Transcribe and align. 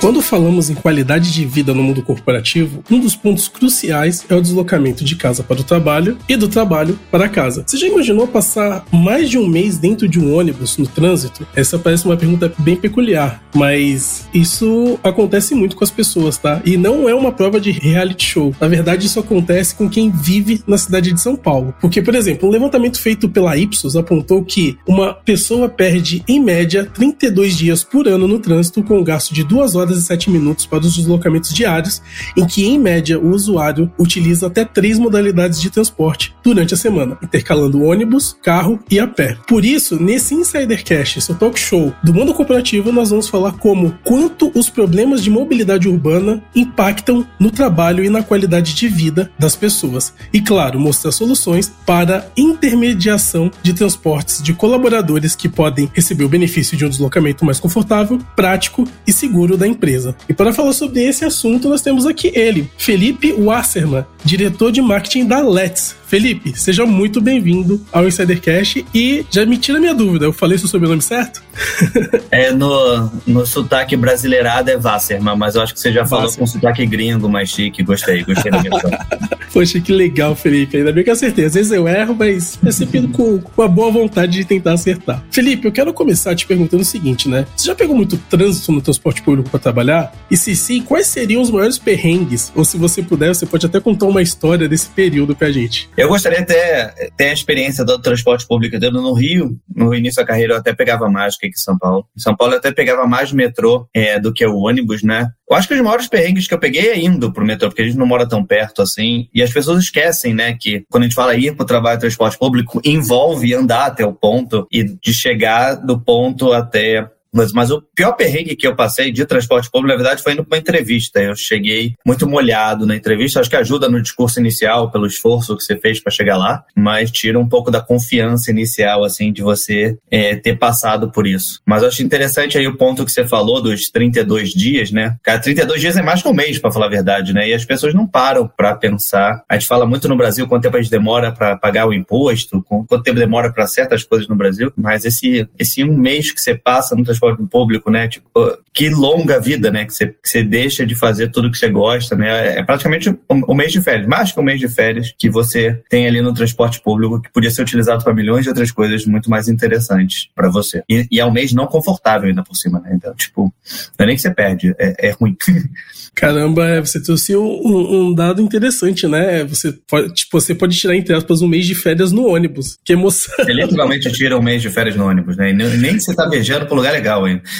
Quando 0.00 0.22
falamos 0.22 0.70
em 0.70 0.74
qualidade 0.74 1.30
de 1.30 1.44
vida 1.44 1.74
no 1.74 1.82
mundo 1.82 2.00
corporativo, 2.00 2.82
um 2.90 2.98
dos 2.98 3.14
pontos 3.14 3.48
cruciais 3.48 4.24
é 4.30 4.34
o 4.34 4.40
deslocamento 4.40 5.04
de 5.04 5.14
casa 5.14 5.42
para 5.42 5.60
o 5.60 5.62
trabalho 5.64 6.16
e 6.26 6.36
do 6.36 6.48
trabalho 6.48 6.98
para 7.10 7.28
casa. 7.28 7.64
Você 7.66 7.76
já 7.76 7.86
imaginou 7.86 8.26
passar 8.26 8.82
mais 8.90 9.28
de 9.28 9.36
um 9.36 9.46
mês 9.46 9.76
dentro 9.76 10.08
de 10.08 10.18
um 10.18 10.34
ônibus 10.34 10.78
no 10.78 10.86
trânsito? 10.86 11.46
Essa 11.54 11.78
parece 11.78 12.06
uma 12.06 12.16
pergunta 12.16 12.50
bem 12.60 12.76
peculiar, 12.76 13.42
mas 13.54 14.26
isso 14.32 14.98
acontece 15.04 15.54
muito 15.54 15.76
com 15.76 15.84
as 15.84 15.90
pessoas, 15.90 16.38
tá? 16.38 16.62
E 16.64 16.78
não 16.78 17.06
é 17.06 17.14
uma 17.14 17.30
prova 17.30 17.60
de 17.60 17.70
reality 17.70 18.24
show. 18.24 18.54
Na 18.58 18.68
verdade, 18.68 19.04
isso 19.04 19.20
acontece 19.20 19.74
com 19.74 19.86
quem 19.86 20.10
vive 20.10 20.62
na 20.66 20.78
cidade 20.78 21.12
de 21.12 21.20
São 21.20 21.36
Paulo. 21.36 21.74
Porque, 21.78 22.00
por 22.00 22.14
exemplo, 22.14 22.48
um 22.48 22.52
levantamento 22.52 22.98
feito 22.98 23.28
pela 23.28 23.54
Ipsos 23.54 23.96
apontou 23.96 24.42
que 24.42 24.78
uma 24.88 25.12
pessoa 25.12 25.68
perde, 25.68 26.24
em 26.26 26.42
média, 26.42 26.86
32 26.86 27.54
dias 27.54 27.84
por 27.84 28.08
ano 28.08 28.26
no 28.26 28.38
trânsito 28.38 28.82
com 28.82 28.98
um 28.98 29.04
gasto 29.04 29.34
de 29.34 29.44
2 29.44 29.74
horas 29.74 29.89
horas 29.90 29.98
e 29.98 30.02
7 30.02 30.30
minutos 30.30 30.64
para 30.66 30.80
os 30.80 30.94
deslocamentos 30.94 31.52
diários, 31.52 32.00
em 32.36 32.46
que, 32.46 32.64
em 32.64 32.78
média, 32.78 33.18
o 33.18 33.30
usuário 33.30 33.90
utiliza 33.98 34.46
até 34.46 34.64
três 34.64 34.98
modalidades 34.98 35.60
de 35.60 35.70
transporte 35.70 36.34
durante 36.42 36.74
a 36.74 36.76
semana, 36.76 37.18
intercalando 37.22 37.82
ônibus, 37.82 38.36
carro 38.42 38.78
e 38.90 38.98
a 38.98 39.06
pé. 39.06 39.36
Por 39.46 39.64
isso, 39.64 40.00
nesse 40.00 40.34
Insidercast, 40.34 41.20
seu 41.20 41.34
talk 41.34 41.58
show 41.58 41.92
do 42.02 42.14
mundo 42.14 42.32
corporativo, 42.32 42.92
nós 42.92 43.10
vamos 43.10 43.28
falar 43.28 43.52
como 43.52 43.98
quanto 44.04 44.50
os 44.54 44.70
problemas 44.70 45.22
de 45.22 45.30
mobilidade 45.30 45.88
urbana 45.88 46.42
impactam 46.54 47.26
no 47.38 47.50
trabalho 47.50 48.04
e 48.04 48.08
na 48.08 48.22
qualidade 48.22 48.74
de 48.74 48.88
vida 48.88 49.30
das 49.38 49.56
pessoas. 49.56 50.12
E, 50.32 50.40
claro, 50.40 50.78
mostrar 50.78 51.12
soluções 51.12 51.72
para 51.84 52.30
intermediação 52.36 53.50
de 53.62 53.72
transportes 53.72 54.42
de 54.42 54.54
colaboradores 54.54 55.34
que 55.34 55.48
podem 55.48 55.90
receber 55.92 56.24
o 56.24 56.28
benefício 56.28 56.76
de 56.76 56.84
um 56.84 56.88
deslocamento 56.88 57.44
mais 57.44 57.58
confortável, 57.58 58.18
prático 58.36 58.86
e 59.06 59.12
seguro 59.12 59.56
da 59.56 59.66
empresa. 59.66 59.79
E 60.28 60.34
para 60.34 60.52
falar 60.52 60.72
sobre 60.72 61.02
esse 61.02 61.24
assunto, 61.24 61.68
nós 61.68 61.82
temos 61.82 62.06
aqui 62.06 62.30
ele, 62.34 62.70
Felipe 62.76 63.32
Wasserman, 63.32 64.04
diretor 64.24 64.70
de 64.70 64.80
marketing 64.80 65.26
da 65.26 65.40
Let's. 65.40 65.99
Felipe, 66.10 66.58
seja 66.58 66.84
muito 66.84 67.20
bem-vindo 67.20 67.80
ao 67.92 68.04
Insidercast 68.04 68.84
e 68.92 69.24
já 69.30 69.46
me 69.46 69.56
tira 69.56 69.78
minha 69.78 69.94
dúvida, 69.94 70.24
eu 70.24 70.32
falei 70.32 70.58
seu 70.58 70.66
sobrenome 70.66 71.00
certo? 71.00 71.40
é, 72.32 72.50
no, 72.50 73.08
no 73.24 73.46
sotaque 73.46 73.96
brasileirado 73.96 74.72
é 74.72 74.76
Wasserman, 74.76 75.36
mas 75.36 75.54
eu 75.54 75.62
acho 75.62 75.72
que 75.72 75.78
você 75.78 75.92
já 75.92 76.04
falou 76.04 76.24
Wasserman. 76.24 76.48
com 76.48 76.52
sotaque 76.52 76.84
gringo 76.84 77.28
mais 77.28 77.50
chique, 77.50 77.84
gostei, 77.84 78.24
gostei 78.24 78.50
da 78.50 78.60
minha 78.60 78.72
Poxa, 79.52 79.80
que 79.80 79.92
legal, 79.92 80.34
Felipe, 80.36 80.76
ainda 80.76 80.92
bem 80.92 81.02
que 81.02 81.10
eu 81.10 81.14
acertei. 81.14 81.44
Às 81.44 81.54
vezes 81.54 81.72
eu 81.72 81.86
erro, 81.88 82.14
mas 82.16 82.58
é 82.64 82.70
sempre 82.70 83.06
com, 83.08 83.38
com 83.38 83.62
a 83.62 83.68
boa 83.68 83.90
vontade 83.90 84.32
de 84.32 84.44
tentar 84.44 84.74
acertar. 84.74 85.24
Felipe, 85.30 85.66
eu 85.66 85.72
quero 85.72 85.92
começar 85.92 86.34
te 86.36 86.46
perguntando 86.46 86.82
o 86.82 86.86
seguinte, 86.86 87.28
né? 87.28 87.44
Você 87.56 87.66
já 87.66 87.74
pegou 87.74 87.96
muito 87.96 88.16
trânsito 88.16 88.70
no 88.70 88.80
transporte 88.80 89.22
público 89.22 89.50
para 89.50 89.58
trabalhar? 89.58 90.12
E 90.30 90.36
se 90.36 90.54
sim, 90.54 90.82
quais 90.82 91.08
seriam 91.08 91.42
os 91.42 91.50
maiores 91.50 91.78
perrengues? 91.78 92.52
Ou 92.54 92.64
se 92.64 92.78
você 92.78 93.02
puder, 93.02 93.34
você 93.34 93.44
pode 93.44 93.66
até 93.66 93.80
contar 93.80 94.06
uma 94.06 94.22
história 94.22 94.68
desse 94.68 94.88
período 94.88 95.34
pra 95.34 95.50
gente. 95.50 95.88
Eu 96.00 96.08
gostaria 96.08 96.40
até 96.40 97.10
ter 97.14 97.28
a 97.28 97.32
experiência 97.34 97.84
do 97.84 97.98
transporte 97.98 98.46
público 98.46 98.78
dentro 98.78 99.02
no 99.02 99.12
Rio. 99.12 99.58
No 99.68 99.94
início 99.94 100.22
da 100.22 100.26
carreira 100.26 100.54
eu 100.54 100.56
até 100.56 100.72
pegava 100.72 101.10
mais 101.10 101.34
do 101.34 101.40
que 101.40 101.46
aqui 101.48 101.56
em 101.56 101.62
São 101.62 101.76
Paulo. 101.76 102.06
Em 102.16 102.20
São 102.20 102.34
Paulo 102.34 102.54
eu 102.54 102.58
até 102.58 102.72
pegava 102.72 103.06
mais 103.06 103.32
metrô 103.32 103.86
é, 103.92 104.18
do 104.18 104.32
que 104.32 104.46
o 104.46 104.56
ônibus, 104.56 105.02
né? 105.02 105.28
Eu 105.50 105.56
acho 105.56 105.68
que 105.68 105.74
os 105.74 105.80
maiores 105.82 106.08
perrengues 106.08 106.48
que 106.48 106.54
eu 106.54 106.58
peguei 106.58 106.88
é 106.88 106.98
indo 106.98 107.30
pro 107.30 107.44
metrô, 107.44 107.68
porque 107.68 107.82
a 107.82 107.84
gente 107.84 107.98
não 107.98 108.06
mora 108.06 108.26
tão 108.26 108.42
perto 108.42 108.80
assim. 108.80 109.28
E 109.34 109.42
as 109.42 109.52
pessoas 109.52 109.82
esquecem, 109.84 110.32
né, 110.32 110.56
que 110.58 110.84
quando 110.88 111.02
a 111.02 111.06
gente 111.06 111.14
fala 111.14 111.34
ir 111.34 111.54
pro 111.54 111.66
trabalho 111.66 111.98
de 111.98 112.02
transporte 112.02 112.38
público, 112.38 112.80
envolve 112.82 113.52
andar 113.52 113.86
até 113.86 114.06
o 114.06 114.14
ponto 114.14 114.66
e 114.72 114.84
de 114.84 115.12
chegar 115.12 115.74
do 115.74 116.00
ponto 116.00 116.50
até 116.52 117.10
mas, 117.32 117.52
mas 117.52 117.70
o 117.70 117.82
pior 117.94 118.12
perrengue 118.12 118.56
que 118.56 118.66
eu 118.66 118.74
passei 118.74 119.12
de 119.12 119.24
transporte 119.24 119.70
público, 119.70 119.96
na 119.96 120.02
verdade, 120.02 120.22
foi 120.22 120.32
indo 120.32 120.44
para 120.44 120.56
uma 120.56 120.60
entrevista. 120.60 121.20
Eu 121.20 121.34
cheguei 121.34 121.94
muito 122.04 122.28
molhado 122.28 122.86
na 122.86 122.96
entrevista. 122.96 123.40
Acho 123.40 123.50
que 123.50 123.56
ajuda 123.56 123.88
no 123.88 124.02
discurso 124.02 124.40
inicial, 124.40 124.90
pelo 124.90 125.06
esforço 125.06 125.56
que 125.56 125.62
você 125.62 125.76
fez 125.76 126.00
para 126.00 126.12
chegar 126.12 126.36
lá, 126.36 126.64
mas 126.74 127.10
tira 127.10 127.38
um 127.38 127.48
pouco 127.48 127.70
da 127.70 127.80
confiança 127.80 128.50
inicial, 128.50 129.04
assim, 129.04 129.32
de 129.32 129.42
você 129.42 129.96
é, 130.10 130.36
ter 130.36 130.58
passado 130.58 131.10
por 131.10 131.26
isso. 131.26 131.60
Mas 131.66 131.82
acho 131.82 132.02
interessante 132.02 132.58
aí 132.58 132.66
o 132.66 132.76
ponto 132.76 133.04
que 133.04 133.12
você 133.12 133.26
falou 133.26 133.62
dos 133.62 133.90
32 133.90 134.50
dias, 134.50 134.90
né? 134.90 135.16
Cara, 135.22 135.38
32 135.38 135.80
dias 135.80 135.96
é 135.96 136.02
mais 136.02 136.22
que 136.22 136.28
um 136.28 136.34
mês, 136.34 136.58
para 136.58 136.72
falar 136.72 136.86
a 136.86 136.90
verdade, 136.90 137.32
né? 137.32 137.48
E 137.48 137.54
as 137.54 137.64
pessoas 137.64 137.94
não 137.94 138.06
param 138.06 138.48
para 138.48 138.74
pensar. 138.74 139.42
A 139.48 139.54
gente 139.54 139.66
fala 139.66 139.86
muito 139.86 140.08
no 140.08 140.16
Brasil 140.16 140.46
quanto 140.46 140.62
tempo 140.62 140.76
a 140.76 140.82
gente 140.82 140.90
demora 140.90 141.32
para 141.32 141.56
pagar 141.56 141.86
o 141.86 141.92
imposto, 141.92 142.62
quanto 142.62 143.02
tempo 143.02 143.18
demora 143.18 143.52
para 143.52 143.66
certas 143.66 144.02
coisas 144.04 144.28
no 144.28 144.36
Brasil, 144.36 144.72
mas 144.76 145.04
esse, 145.04 145.48
esse 145.58 145.84
um 145.84 145.96
mês 145.96 146.32
que 146.32 146.40
você 146.40 146.54
passa 146.54 146.94
no 146.94 147.04
transporte 147.20 147.42
público, 147.46 147.90
né? 147.90 148.08
Tipo, 148.08 148.58
que 148.72 148.88
longa 148.88 149.40
vida, 149.40 149.70
né? 149.70 149.84
Que 149.84 149.92
você, 149.92 150.06
que 150.08 150.28
você 150.28 150.42
deixa 150.42 150.86
de 150.86 150.94
fazer 150.94 151.30
tudo 151.30 151.50
que 151.50 151.58
você 151.58 151.68
gosta, 151.68 152.16
né? 152.16 152.58
É 152.58 152.62
praticamente 152.62 153.14
o, 153.28 153.54
mês 153.54 153.72
de 153.72 153.80
férias, 153.80 154.06
mais 154.06 154.32
que 154.32 154.40
um 154.40 154.42
mês 154.42 154.58
de 154.58 154.68
férias 154.68 155.14
que 155.16 155.28
você 155.28 155.80
tem 155.88 156.06
ali 156.06 156.22
no 156.22 156.32
transporte 156.32 156.80
público 156.80 157.20
que 157.20 157.30
podia 157.30 157.50
ser 157.50 157.62
utilizado 157.62 158.02
para 158.02 158.14
milhões 158.14 158.44
de 158.44 158.48
outras 158.48 158.70
coisas 158.70 159.04
muito 159.04 159.28
mais 159.28 159.48
interessantes 159.48 160.28
para 160.34 160.48
você. 160.48 160.82
E, 160.88 161.06
e, 161.10 161.20
é 161.20 161.26
um 161.26 161.32
mês 161.32 161.52
não 161.52 161.66
confortável 161.66 162.28
ainda 162.28 162.42
por 162.42 162.56
cima, 162.56 162.80
né? 162.80 162.92
Então, 162.94 163.14
tipo, 163.14 163.52
não 163.98 164.04
é 164.04 164.06
nem 164.06 164.16
que 164.16 164.22
você 164.22 164.32
perde, 164.32 164.74
é, 164.78 165.08
é 165.08 165.10
ruim. 165.10 165.36
Caramba, 166.14 166.66
é, 166.66 166.80
você 166.80 167.00
trouxe 167.00 167.36
um, 167.36 168.08
um, 168.08 168.14
dado 168.14 168.42
interessante, 168.42 169.06
né? 169.06 169.44
Você 169.44 169.72
pode, 169.88 170.12
tipo, 170.12 170.40
você 170.40 170.54
pode 170.54 170.76
tirar, 170.76 170.96
entre 170.96 171.14
aspas, 171.14 171.40
um 171.40 171.48
mês 171.48 171.66
de 171.66 171.74
férias 171.74 172.12
no 172.12 172.26
ônibus. 172.26 172.78
Que 172.84 172.92
emoção. 172.92 173.34
Você 173.36 173.52
literalmente 173.52 174.10
tira 174.12 174.36
um 174.36 174.42
mês 174.42 174.60
de 174.60 174.68
férias 174.70 174.96
no 174.96 175.06
ônibus, 175.06 175.36
né? 175.36 175.50
E 175.50 175.52
nem, 175.52 175.68
nem 175.78 175.98
você 175.98 176.14
tá 176.14 176.28
viajando 176.28 176.66
um 176.70 176.76
lugar 176.76 176.92
legal, 176.92 177.09
hein? 177.28 177.40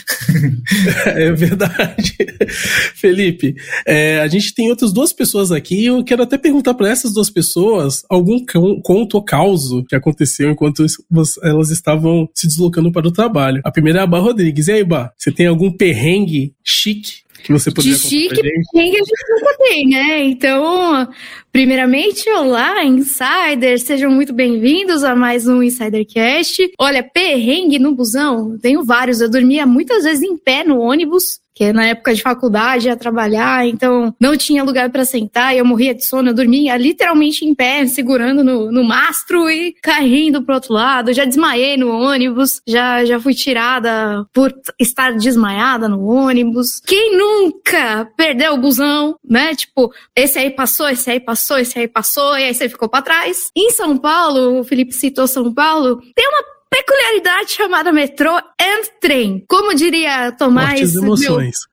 É 1.07 1.33
verdade. 1.33 2.17
Felipe, 2.95 3.57
é, 3.87 4.21
a 4.21 4.29
gente 4.29 4.55
tem 4.55 4.71
outras 4.71 4.93
duas 4.93 5.13
pessoas 5.13 5.51
aqui. 5.51 5.87
Eu 5.87 6.03
quero 6.05 6.23
até 6.23 6.39
perguntar 6.39 6.75
para 6.75 6.89
essas 6.89 7.13
duas 7.13 7.31
pessoas 7.31 8.05
algum 8.09 8.45
conto 8.83 9.15
ou 9.15 9.25
causo 9.25 9.85
que 9.85 9.95
aconteceu 9.95 10.51
enquanto 10.51 10.85
elas 11.43 11.71
estavam 11.71 12.29
se 12.35 12.47
deslocando 12.47 12.93
para 12.93 13.09
o 13.09 13.13
trabalho. 13.13 13.61
A 13.65 13.71
primeira 13.71 14.01
é 14.01 14.03
a 14.03 14.07
Bá 14.07 14.19
Rodrigues. 14.19 14.69
E 14.69 14.73
aí, 14.73 14.85
Bá, 14.85 15.13
você 15.17 15.33
tem 15.33 15.47
algum 15.47 15.71
perrengue 15.71 16.55
chique 16.65 17.30
que 17.43 17.53
você 17.53 17.71
poderia 17.71 17.97
De 17.97 18.03
chique, 18.03 18.41
perrengue 18.41 18.97
a 18.97 19.05
gente 19.05 19.31
nunca 19.31 19.57
tem, 19.59 19.89
né? 19.89 20.23
Então, 20.25 21.09
primeiramente, 21.53 22.29
olá, 22.31 22.85
insiders, 22.85 23.83
sejam 23.83 24.11
muito 24.11 24.33
bem-vindos 24.33 25.03
a 25.03 25.15
mais 25.17 25.47
um 25.47 25.63
Insidercast. 25.63 26.71
Olha, 26.79 27.03
perrengue 27.03 27.79
no 27.79 27.95
busão, 27.95 28.59
tenho 28.59 28.85
vários. 28.85 29.21
Eu 29.21 29.31
dormia 29.31 29.67
muitas 29.67 30.05
vezes 30.05 30.23
em 30.23 30.37
pé 30.37 30.65
no 30.65 30.79
ônibus, 30.79 31.41
que 31.61 31.75
na 31.75 31.89
época 31.89 32.15
de 32.15 32.23
faculdade 32.23 32.89
ia 32.89 32.97
trabalhar, 32.97 33.67
então 33.67 34.15
não 34.19 34.35
tinha 34.35 34.65
lugar 34.65 34.89
para 34.89 35.05
sentar, 35.05 35.55
eu 35.55 35.63
morria 35.63 35.95
de 35.95 36.03
sono, 36.03 36.31
eu 36.31 36.35
dormia 36.35 36.75
literalmente 36.79 37.45
em 37.45 37.55
pé, 37.55 37.87
segurando 37.87 38.43
no, 38.43 38.73
no 38.73 38.83
mastro 38.83 39.51
e 39.51 39.75
caindo 39.83 40.43
pro 40.43 40.55
outro 40.55 40.73
lado. 40.73 41.13
Já 41.13 41.27
desmaiei 41.27 41.77
no 41.77 41.91
ônibus, 41.91 42.63
já, 42.67 43.05
já 43.05 43.21
fui 43.21 43.35
tirada 43.35 44.27
por 44.33 44.55
estar 44.81 45.13
desmaiada 45.13 45.87
no 45.87 46.03
ônibus. 46.07 46.81
Quem 46.81 47.19
nunca 47.19 48.11
perdeu 48.17 48.55
o 48.55 48.59
busão, 48.59 49.17
né? 49.23 49.55
Tipo, 49.55 49.93
esse 50.17 50.39
aí 50.39 50.49
passou, 50.49 50.89
esse 50.89 51.11
aí 51.11 51.21
passou, 51.21 51.59
esse 51.59 51.79
aí 51.79 51.87
passou, 51.87 52.39
e 52.39 52.45
aí 52.45 52.55
você 52.55 52.71
ficou 52.71 52.89
para 52.89 53.03
trás. 53.03 53.51
Em 53.55 53.71
São 53.73 53.99
Paulo, 53.99 54.61
o 54.61 54.65
Felipe 54.65 54.95
citou 54.95 55.27
São 55.27 55.53
Paulo, 55.53 56.01
tem 56.15 56.27
uma 56.27 56.60
peculiaridade 56.71 57.51
chamada 57.51 57.93
metrô 57.93 58.37
and 58.37 58.83
trem. 59.01 59.45
Como 59.49 59.75
diria 59.75 60.31
Tomás, 60.33 60.95
meu, 60.95 61.17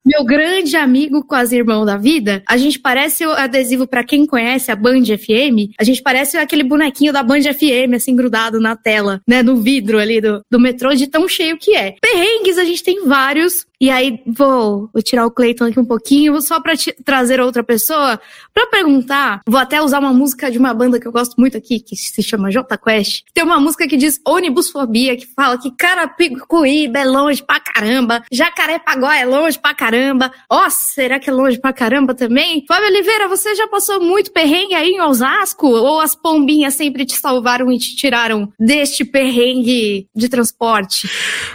meu, 0.03 0.25
grande 0.25 0.75
amigo, 0.75 1.23
quase 1.23 1.55
irmão 1.55 1.85
da 1.85 1.97
vida, 1.97 2.41
a 2.47 2.57
gente 2.57 2.79
parece 2.79 3.25
o 3.25 3.31
adesivo 3.31 3.87
para 3.87 4.03
quem 4.03 4.25
conhece 4.25 4.71
a 4.71 4.75
Band 4.75 5.05
FM, 5.05 5.71
a 5.79 5.83
gente 5.83 6.01
parece 6.01 6.37
aquele 6.37 6.63
bonequinho 6.63 7.13
da 7.13 7.21
Band 7.21 7.41
FM, 7.41 7.93
assim, 7.95 8.15
grudado 8.15 8.59
na 8.59 8.75
tela, 8.75 9.21
né, 9.27 9.43
no 9.43 9.57
vidro 9.57 9.99
ali 9.99 10.19
do, 10.19 10.41
do 10.49 10.59
metrô, 10.59 10.94
de 10.95 11.05
tão 11.05 11.27
cheio 11.27 11.57
que 11.57 11.75
é. 11.75 11.95
Perrengues 12.01 12.57
a 12.57 12.65
gente 12.65 12.83
tem 12.83 13.05
vários, 13.05 13.66
e 13.79 13.89
aí 13.89 14.21
vou, 14.25 14.89
vou 14.91 15.03
tirar 15.03 15.25
o 15.25 15.31
Cleiton 15.31 15.65
aqui 15.65 15.79
um 15.79 15.85
pouquinho, 15.85 16.41
só 16.41 16.59
para 16.59 16.74
trazer 17.06 17.39
outra 17.39 17.63
pessoa 17.63 18.19
para 18.53 18.68
perguntar. 18.68 19.41
Vou 19.47 19.59
até 19.59 19.81
usar 19.81 20.00
uma 20.00 20.13
música 20.13 20.50
de 20.50 20.57
uma 20.57 20.74
banda 20.74 21.00
que 21.00 21.07
eu 21.07 21.12
gosto 21.12 21.35
muito 21.38 21.57
aqui, 21.57 21.79
que 21.79 21.95
se 21.95 22.24
chama 22.24 22.50
J 22.50 22.77
Quest. 22.77 23.24
Tem 23.33 23.44
uma 23.44 23.59
música 23.59 23.88
que 23.88 23.95
diz 23.95 24.19
ônibusfobia, 24.25 25.15
que 25.15 25.27
fala 25.27 25.57
que 25.57 25.71
Carapicuíba 25.71 27.00
é 27.00 27.06
longe 27.06 27.44
pra 27.44 27.59
caramba, 27.59 28.24
Jacarepaguá 28.31 29.18
é 29.18 29.25
longe 29.25 29.59
pra 29.59 29.75
caramba. 29.75 30.31
Ó, 30.50 30.65
oh, 30.65 30.69
será 30.69 31.19
que 31.19 31.29
é 31.29 31.33
longe 31.33 31.59
pra 31.59 31.71
caramba 31.71 32.15
também? 32.15 32.65
Fábio 32.68 32.88
Oliveira, 32.88 33.27
você 33.27 33.56
já 33.56 33.68
passou 33.68 34.01
muito 34.01 34.31
perrengue 34.31 34.74
aí 34.74 34.89
em 34.89 35.01
Osasco? 35.01 35.68
Ou 35.68 36.00
as 36.00 36.15
pombinhas 36.15 36.74
sempre 36.74 37.06
te 37.06 37.15
salvaram 37.15 37.71
e 37.71 37.77
te 37.77 37.95
tiraram 37.95 38.51
deste 38.59 39.06
perrengue 39.06 40.07
de 40.15 40.29
transporte? 40.29 41.09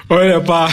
Olha, 0.09 0.41
pá. 0.41 0.69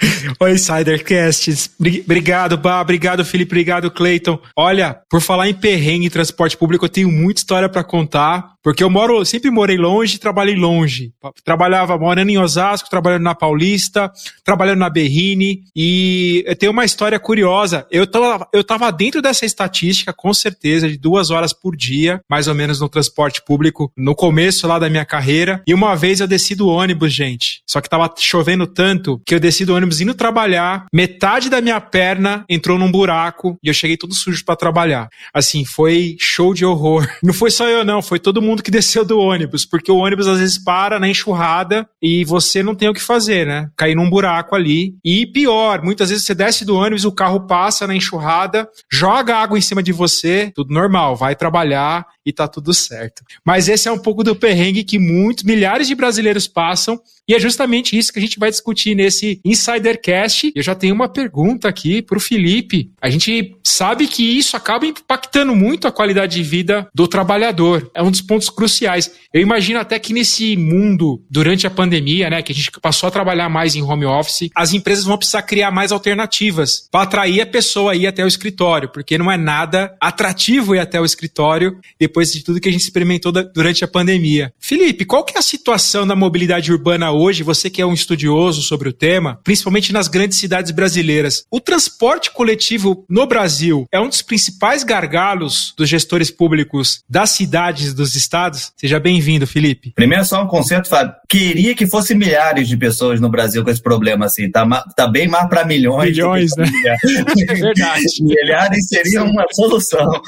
Oi, 0.40 0.52
Insidercast. 0.52 1.70
Obrigado, 2.04 2.56
Bá. 2.56 2.80
Obrigado, 2.80 3.24
Felipe. 3.24 3.52
Obrigado, 3.52 3.90
Cleiton. 3.90 4.38
Olha, 4.56 4.98
por 5.10 5.20
falar 5.20 5.48
em 5.48 5.54
perrengue 5.54 6.06
em 6.06 6.10
transporte 6.10 6.56
público, 6.56 6.84
eu 6.84 6.88
tenho 6.88 7.10
muita 7.10 7.40
história 7.40 7.68
para 7.68 7.84
contar. 7.84 8.56
Porque 8.66 8.82
eu 8.82 8.90
moro, 8.90 9.24
sempre 9.24 9.48
morei 9.48 9.76
longe 9.76 10.16
e 10.16 10.18
trabalhei 10.18 10.56
longe. 10.56 11.12
Trabalhava 11.44 11.96
morando 11.96 12.30
em 12.30 12.38
Osasco, 12.38 12.90
trabalhando 12.90 13.22
na 13.22 13.32
Paulista, 13.32 14.10
trabalhando 14.44 14.80
na 14.80 14.90
Berrine. 14.90 15.60
E 15.74 16.42
eu 16.44 16.56
tenho 16.56 16.72
uma 16.72 16.84
história 16.84 17.16
curiosa. 17.20 17.86
Eu 17.92 18.08
tava, 18.08 18.48
eu 18.52 18.64
tava 18.64 18.90
dentro 18.90 19.22
dessa 19.22 19.46
estatística, 19.46 20.12
com 20.12 20.34
certeza, 20.34 20.88
de 20.88 20.98
duas 20.98 21.30
horas 21.30 21.52
por 21.52 21.76
dia, 21.76 22.20
mais 22.28 22.48
ou 22.48 22.56
menos 22.56 22.80
no 22.80 22.88
transporte 22.88 23.40
público, 23.40 23.92
no 23.96 24.16
começo 24.16 24.66
lá 24.66 24.80
da 24.80 24.90
minha 24.90 25.04
carreira. 25.04 25.62
E 25.64 25.72
uma 25.72 25.94
vez 25.94 26.18
eu 26.18 26.26
desci 26.26 26.56
do 26.56 26.66
ônibus, 26.66 27.12
gente. 27.12 27.62
Só 27.68 27.80
que 27.80 27.88
tava 27.88 28.12
chovendo 28.18 28.66
tanto 28.66 29.22
que 29.24 29.36
eu 29.36 29.38
desci 29.38 29.64
do 29.64 29.76
ônibus 29.76 29.85
indo 30.00 30.14
trabalhar. 30.14 30.86
Metade 30.92 31.48
da 31.48 31.60
minha 31.60 31.80
perna 31.80 32.44
entrou 32.48 32.78
num 32.78 32.90
buraco 32.90 33.58
e 33.62 33.68
eu 33.68 33.74
cheguei 33.74 33.96
todo 33.96 34.14
sujo 34.14 34.44
para 34.44 34.56
trabalhar. 34.56 35.08
Assim, 35.32 35.64
foi 35.64 36.16
show 36.18 36.54
de 36.54 36.64
horror. 36.64 37.06
Não 37.22 37.32
foi 37.32 37.50
só 37.50 37.66
eu, 37.68 37.84
não, 37.84 38.00
foi 38.00 38.18
todo 38.18 38.42
mundo 38.42 38.62
que 38.62 38.70
desceu 38.70 39.04
do 39.04 39.18
ônibus, 39.18 39.64
porque 39.64 39.90
o 39.90 39.96
ônibus 39.96 40.28
às 40.28 40.38
vezes 40.38 40.58
para 40.58 40.98
na 40.98 41.08
enxurrada 41.08 41.88
e 42.00 42.24
você 42.24 42.62
não 42.62 42.74
tem 42.74 42.88
o 42.88 42.94
que 42.94 43.00
fazer, 43.00 43.46
né? 43.46 43.68
Cair 43.76 43.94
num 43.94 44.08
buraco 44.08 44.54
ali. 44.54 44.94
E 45.04 45.26
pior, 45.26 45.82
muitas 45.82 46.10
vezes 46.10 46.24
você 46.24 46.34
desce 46.34 46.64
do 46.64 46.76
ônibus, 46.76 47.04
o 47.04 47.12
carro 47.12 47.46
passa 47.46 47.86
na 47.86 47.94
enxurrada, 47.94 48.68
joga 48.90 49.36
água 49.36 49.58
em 49.58 49.60
cima 49.60 49.82
de 49.82 49.92
você, 49.92 50.52
tudo 50.54 50.72
normal, 50.72 51.16
vai 51.16 51.34
trabalhar 51.34 52.06
e 52.26 52.32
tá 52.32 52.48
tudo 52.48 52.74
certo. 52.74 53.22
Mas 53.44 53.68
esse 53.68 53.86
é 53.86 53.92
um 53.92 53.98
pouco 53.98 54.24
do 54.24 54.34
perrengue 54.34 54.82
que 54.82 54.98
muitos, 54.98 55.44
milhares 55.44 55.86
de 55.86 55.94
brasileiros 55.94 56.48
passam 56.48 57.00
e 57.28 57.34
é 57.34 57.40
justamente 57.40 57.98
isso 57.98 58.12
que 58.12 58.20
a 58.20 58.22
gente 58.22 58.38
vai 58.38 58.50
discutir 58.50 58.94
nesse 58.94 59.40
Insidercast. 59.44 60.52
Eu 60.54 60.62
já 60.62 60.76
tenho 60.76 60.94
uma 60.94 61.08
pergunta 61.08 61.68
aqui 61.68 62.00
para 62.00 62.16
o 62.16 62.20
Felipe. 62.20 62.92
A 63.02 63.10
gente 63.10 63.56
sabe 63.64 64.06
que 64.06 64.22
isso 64.22 64.56
acaba 64.56 64.86
impactando 64.86 65.54
muito 65.54 65.88
a 65.88 65.92
qualidade 65.92 66.36
de 66.36 66.42
vida 66.44 66.88
do 66.94 67.08
trabalhador. 67.08 67.90
É 67.92 68.00
um 68.00 68.12
dos 68.12 68.22
pontos 68.22 68.48
cruciais. 68.48 69.10
Eu 69.32 69.40
imagino 69.42 69.80
até 69.80 69.98
que 69.98 70.12
nesse 70.12 70.56
mundo, 70.56 71.20
durante 71.28 71.66
a 71.66 71.70
pandemia, 71.70 72.30
né, 72.30 72.42
que 72.42 72.52
a 72.52 72.54
gente 72.54 72.70
passou 72.80 73.08
a 73.08 73.10
trabalhar 73.10 73.48
mais 73.48 73.74
em 73.74 73.82
home 73.82 74.06
office, 74.06 74.48
as 74.54 74.72
empresas 74.72 75.04
vão 75.04 75.18
precisar 75.18 75.42
criar 75.42 75.72
mais 75.72 75.90
alternativas 75.90 76.88
para 76.92 77.02
atrair 77.02 77.40
a 77.40 77.46
pessoa 77.46 77.90
a 77.90 77.96
ir 77.96 78.06
até 78.06 78.24
o 78.24 78.28
escritório, 78.28 78.88
porque 78.88 79.18
não 79.18 79.32
é 79.32 79.36
nada 79.36 79.96
atrativo 80.00 80.76
ir 80.76 80.78
até 80.78 81.00
o 81.00 81.04
escritório 81.04 81.80
depois 81.98 82.15
de 82.24 82.44
tudo 82.44 82.60
que 82.60 82.68
a 82.68 82.72
gente 82.72 82.82
experimentou 82.82 83.32
durante 83.32 83.84
a 83.84 83.88
pandemia. 83.88 84.52
Felipe, 84.58 85.04
qual 85.04 85.24
que 85.24 85.36
é 85.36 85.38
a 85.38 85.42
situação 85.42 86.06
da 86.06 86.16
mobilidade 86.16 86.72
urbana 86.72 87.12
hoje, 87.12 87.42
você 87.42 87.68
que 87.68 87.82
é 87.82 87.86
um 87.86 87.92
estudioso 87.92 88.62
sobre 88.62 88.88
o 88.88 88.92
tema, 88.92 89.38
principalmente 89.44 89.92
nas 89.92 90.08
grandes 90.08 90.38
cidades 90.38 90.70
brasileiras, 90.70 91.44
o 91.50 91.60
transporte 91.60 92.30
coletivo 92.30 93.04
no 93.08 93.26
Brasil 93.26 93.86
é 93.92 94.00
um 94.00 94.08
dos 94.08 94.22
principais 94.22 94.82
gargalos 94.82 95.74
dos 95.76 95.88
gestores 95.88 96.30
públicos 96.30 97.00
das 97.08 97.30
cidades 97.30 97.92
dos 97.92 98.14
estados? 98.14 98.72
Seja 98.76 98.98
bem-vindo, 98.98 99.46
Felipe. 99.46 99.92
Primeiro, 99.94 100.24
só 100.24 100.42
um 100.42 100.46
conceito, 100.46 100.88
Fábio. 100.88 101.14
Queria 101.28 101.74
que 101.74 101.86
fosse 101.86 102.14
milhares 102.14 102.68
de 102.68 102.76
pessoas 102.76 103.20
no 103.20 103.28
Brasil 103.28 103.62
com 103.64 103.70
esse 103.70 103.82
problema, 103.82 104.26
assim. 104.26 104.50
Tá, 104.50 104.66
tá 104.96 105.06
bem 105.06 105.28
mais 105.28 105.48
para 105.48 105.64
milhões. 105.64 106.10
Milhões, 106.10 106.50
né? 106.56 106.66
é 107.48 107.54
verdade. 107.54 108.04
Milhares 108.20 108.88
seria 108.88 109.22
uma 109.24 109.44
solução. 109.52 110.22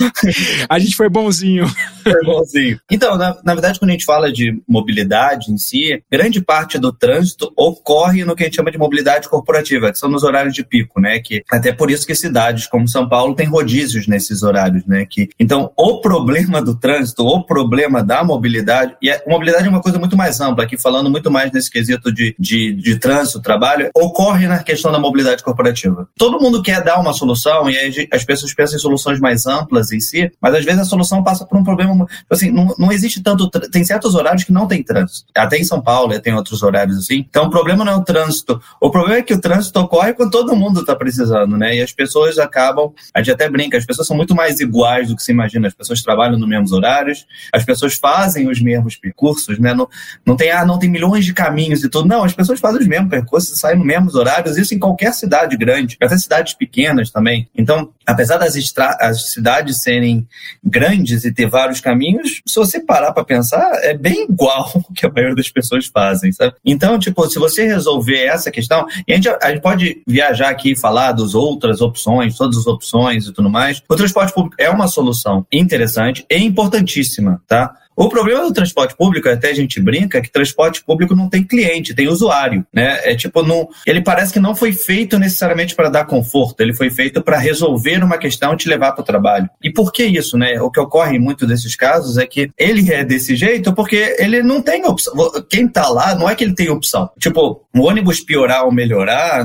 A 0.69 0.79
gente 0.79 0.97
foi 0.97 1.09
bonzinho. 1.09 1.67
Então, 2.91 3.17
na, 3.17 3.37
na 3.45 3.55
verdade, 3.55 3.79
quando 3.79 3.91
a 3.91 3.93
gente 3.93 4.05
fala 4.05 4.33
de 4.33 4.61
mobilidade 4.67 5.53
em 5.53 5.59
si, 5.59 6.03
grande 6.11 6.41
parte 6.41 6.79
do 6.79 6.93
trânsito 6.93 7.53
ocorre 7.57 8.25
no 8.25 8.35
que 8.35 8.43
a 8.43 8.47
gente 8.47 8.57
chama 8.57 8.71
de 8.71 8.79
mobilidade 8.79 9.29
corporativa, 9.29 9.93
que 9.93 9.99
são 9.99 10.09
nos 10.09 10.23
horários 10.23 10.55
de 10.55 10.65
pico, 10.65 11.01
né? 11.01 11.19
Que 11.21 11.43
até 11.51 11.73
por 11.73 11.91
isso 11.91 12.07
que 12.07 12.15
cidades 12.15 12.67
como 12.67 12.89
São 12.89 13.09
Paulo 13.09 13.35
têm 13.35 13.47
rodízios 13.47 14.07
nesses 14.07 14.43
horários, 14.43 14.85
né? 14.87 15.07
Que, 15.09 15.29
então, 15.39 15.71
o 15.77 16.01
problema 16.01 16.63
do 16.63 16.75
trânsito, 16.75 17.27
o 17.27 17.45
problema 17.45 18.03
da 18.03 18.25
mobilidade, 18.25 18.97
e 19.03 19.11
a 19.11 19.21
mobilidade 19.27 19.67
é 19.67 19.71
uma 19.71 19.83
coisa 19.83 19.99
muito 19.99 20.17
mais 20.17 20.41
ampla, 20.41 20.65
aqui 20.65 20.79
falando 20.79 21.11
muito 21.11 21.31
mais 21.31 21.53
nesse 21.53 21.71
quesito 21.71 22.13
de, 22.13 22.35
de, 22.39 22.73
de 22.73 22.99
trânsito, 22.99 23.41
trabalho, 23.41 23.91
ocorre 23.95 24.47
na 24.47 24.63
questão 24.63 24.91
da 24.91 24.99
mobilidade 24.99 25.43
corporativa. 25.43 26.09
Todo 26.17 26.41
mundo 26.41 26.63
quer 26.63 26.83
dar 26.83 26.99
uma 27.01 27.13
solução, 27.13 27.69
e 27.69 28.09
as 28.11 28.25
pessoas 28.25 28.55
pensam 28.55 28.77
em 28.77 28.81
soluções 28.81 29.21
mais 29.21 29.47
amplas 29.47 29.93
em 29.93 30.01
si, 30.01 30.31
mas 30.41 30.55
às 30.55 30.65
vezes 30.65 30.81
a 30.81 30.85
solução 30.85 31.23
passa 31.23 31.45
por 31.45 31.59
um 31.59 31.65
problema, 31.69 32.07
assim, 32.31 32.51
não, 32.51 32.75
não 32.79 32.91
existe 32.91 33.23
tanto, 33.23 33.51
tem 33.51 33.85
certos 33.85 34.15
horários 34.15 34.45
que 34.45 34.53
não 34.53 34.67
tem 34.67 34.83
trânsito. 34.83 35.27
Até 35.37 35.59
em 35.59 35.65
São 35.65 35.81
Paulo, 35.81 36.19
tem 36.21 36.35
outros 36.35 36.63
horários 36.63 36.97
assim. 36.99 37.27
Então 37.29 37.47
o 37.47 37.51
problema 37.51 37.85
não 37.85 37.93
é 37.93 37.97
o 37.97 38.03
trânsito. 38.03 38.61
O 38.81 38.91
problema 38.91 39.19
é 39.19 39.23
que 39.23 39.35
o 39.35 39.41
trânsito 39.41 39.79
ocorre 39.81 40.15
quando 40.15 40.31
todo 40.31 40.57
mundo 40.57 40.81
está 40.81 40.95
precisando, 40.95 41.57
né? 41.57 41.77
E 41.77 41.83
as 41.83 41.93
pessoas 41.93 42.39
acabam, 42.39 42.93
a 43.15 43.21
gente 43.21 43.33
até 43.33 43.49
brinca, 43.49 43.77
as 43.77 43.85
pessoas 43.85 44.07
são 44.07 44.17
muito 44.17 44.35
mais 44.35 44.61
iguais 44.61 45.09
do 45.09 45.17
que 45.17 45.23
se 45.23 45.33
imagina. 45.33 45.69
As 45.69 45.75
pessoas 45.75 46.03
trabalham 46.03 46.39
nos 46.39 46.49
mesmos 46.49 46.73
horários, 46.73 47.27
as 47.53 47.65
pessoas 47.65 47.95
fazem 47.95 48.49
os 48.49 48.61
mesmos 48.61 48.97
percursos, 48.97 49.59
né? 49.59 49.75
Não, 49.75 49.89
não 50.25 50.37
tem, 50.37 50.51
ah, 50.51 50.65
não 50.65 50.79
tem 50.79 50.89
milhões 50.89 51.25
de 51.25 51.35
caminhos 51.35 51.85
e 51.85 51.89
tudo. 51.89 52.09
Não, 52.09 52.25
as 52.25 52.33
pessoas 52.33 52.61
fazem 52.61 52.81
os 52.81 52.87
mesmos 52.87 53.11
percursos, 53.11 53.59
saem 53.59 53.77
nos 53.77 53.87
mesmos 53.87 54.15
horários, 54.15 54.57
isso 54.57 54.75
em 54.75 54.79
qualquer 54.79 55.13
cidade 55.13 55.57
grande, 55.57 55.97
até 56.01 56.17
cidades 56.17 56.55
pequenas 56.55 57.11
também. 57.11 57.49
Então, 57.57 57.91
apesar 58.07 58.39
das 58.39 58.57
as 59.01 59.33
cidades 59.33 59.83
serem 59.83 60.27
grandes 60.65 61.25
e 61.25 61.33
ter 61.33 61.49
vários 61.59 61.81
caminhos, 61.81 62.41
se 62.47 62.55
você 62.55 62.79
parar 62.79 63.13
para 63.13 63.25
pensar, 63.25 63.69
é 63.83 63.93
bem 63.93 64.27
igual 64.31 64.71
o 64.89 64.93
que 64.93 65.05
a 65.05 65.11
maioria 65.11 65.35
das 65.35 65.51
pessoas 65.51 65.87
fazem, 65.87 66.31
sabe? 66.31 66.55
Então, 66.65 66.99
tipo, 66.99 67.29
se 67.29 67.39
você 67.39 67.67
resolver 67.67 68.27
essa 68.27 68.51
questão, 68.51 68.87
e 69.07 69.13
a 69.13 69.17
gente, 69.17 69.29
a 69.29 69.51
gente 69.51 69.61
pode 69.61 70.03
viajar 70.07 70.51
aqui 70.51 70.73
e 70.73 70.77
falar 70.77 71.13
das 71.13 71.35
outras 71.35 71.81
opções, 71.81 72.37
todas 72.37 72.59
as 72.59 72.67
opções 72.67 73.27
e 73.27 73.33
tudo 73.33 73.51
mais, 73.51 73.83
o 73.89 73.97
transporte 73.97 74.33
público 74.33 74.55
é 74.59 74.71
uma 74.71 74.87
solução 74.87 75.45
interessante 75.51 76.25
e 76.31 76.37
importantíssima, 76.37 77.43
tá? 77.47 77.75
O 77.99 78.09
problema 78.09 78.45
do 78.45 78.53
transporte 78.53 78.97
público, 78.97 79.29
até 79.29 79.51
a 79.51 79.55
gente 79.55 79.81
brinca, 79.81 80.19
é 80.19 80.21
que 80.21 80.31
transporte 80.31 80.85
público 80.85 81.17
não 81.17 81.29
tem 81.29 81.43
cliente, 81.43 81.97
tem 81.97 82.07
usuário, 82.07 82.65
né? 82.73 83.01
É 83.03 83.17
tipo, 83.17 83.43
não, 83.43 83.69
ele 83.85 84.01
parece 84.01 84.33
que 84.33 84.39
não 84.39 84.55
foi 84.55 84.73
feito 84.73 85.19
necessariamente 85.19 85.75
para 85.75 85.89
dar 85.89 86.05
conforto, 86.05 86.61
ele 86.61 86.73
foi 86.73 86.91
feito 86.91 87.21
para 87.21 87.37
resolver 87.37 88.01
uma 88.05 88.17
questão 88.17 88.55
e 88.55 88.57
te 88.57 88.69
levar 88.69 88.93
para 88.93 89.03
o 89.03 89.05
trabalho. 89.05 89.51
E 89.61 89.73
por 89.73 89.93
que 89.93 90.05
isso, 90.05 90.39
né? 90.39 90.61
O 90.61 90.71
que 90.71 90.79
ocorre 90.79 91.17
em 91.17 91.19
muitos 91.19 91.49
desses 91.49 91.75
casos 91.75 92.19
é 92.19 92.25
que 92.25 92.53
ele 92.57 92.89
é 92.93 93.03
desse 93.03 93.35
jeito 93.35 93.75
porque 93.75 94.15
ele 94.21 94.45
não 94.45 94.63
tem 94.63 94.87
opção. 94.87 95.13
Quem 95.51 95.67
está 95.67 95.89
lá 95.89 96.15
não 96.15 96.31
é 96.31 96.37
que 96.37 96.45
ele 96.45 96.55
tem 96.55 96.71
opção. 96.71 97.11
Tipo, 97.19 97.67
o 97.75 97.81
ônibus 97.81 98.21
piorar 98.21 98.65
ou 98.65 98.71
melhorar 98.71 99.45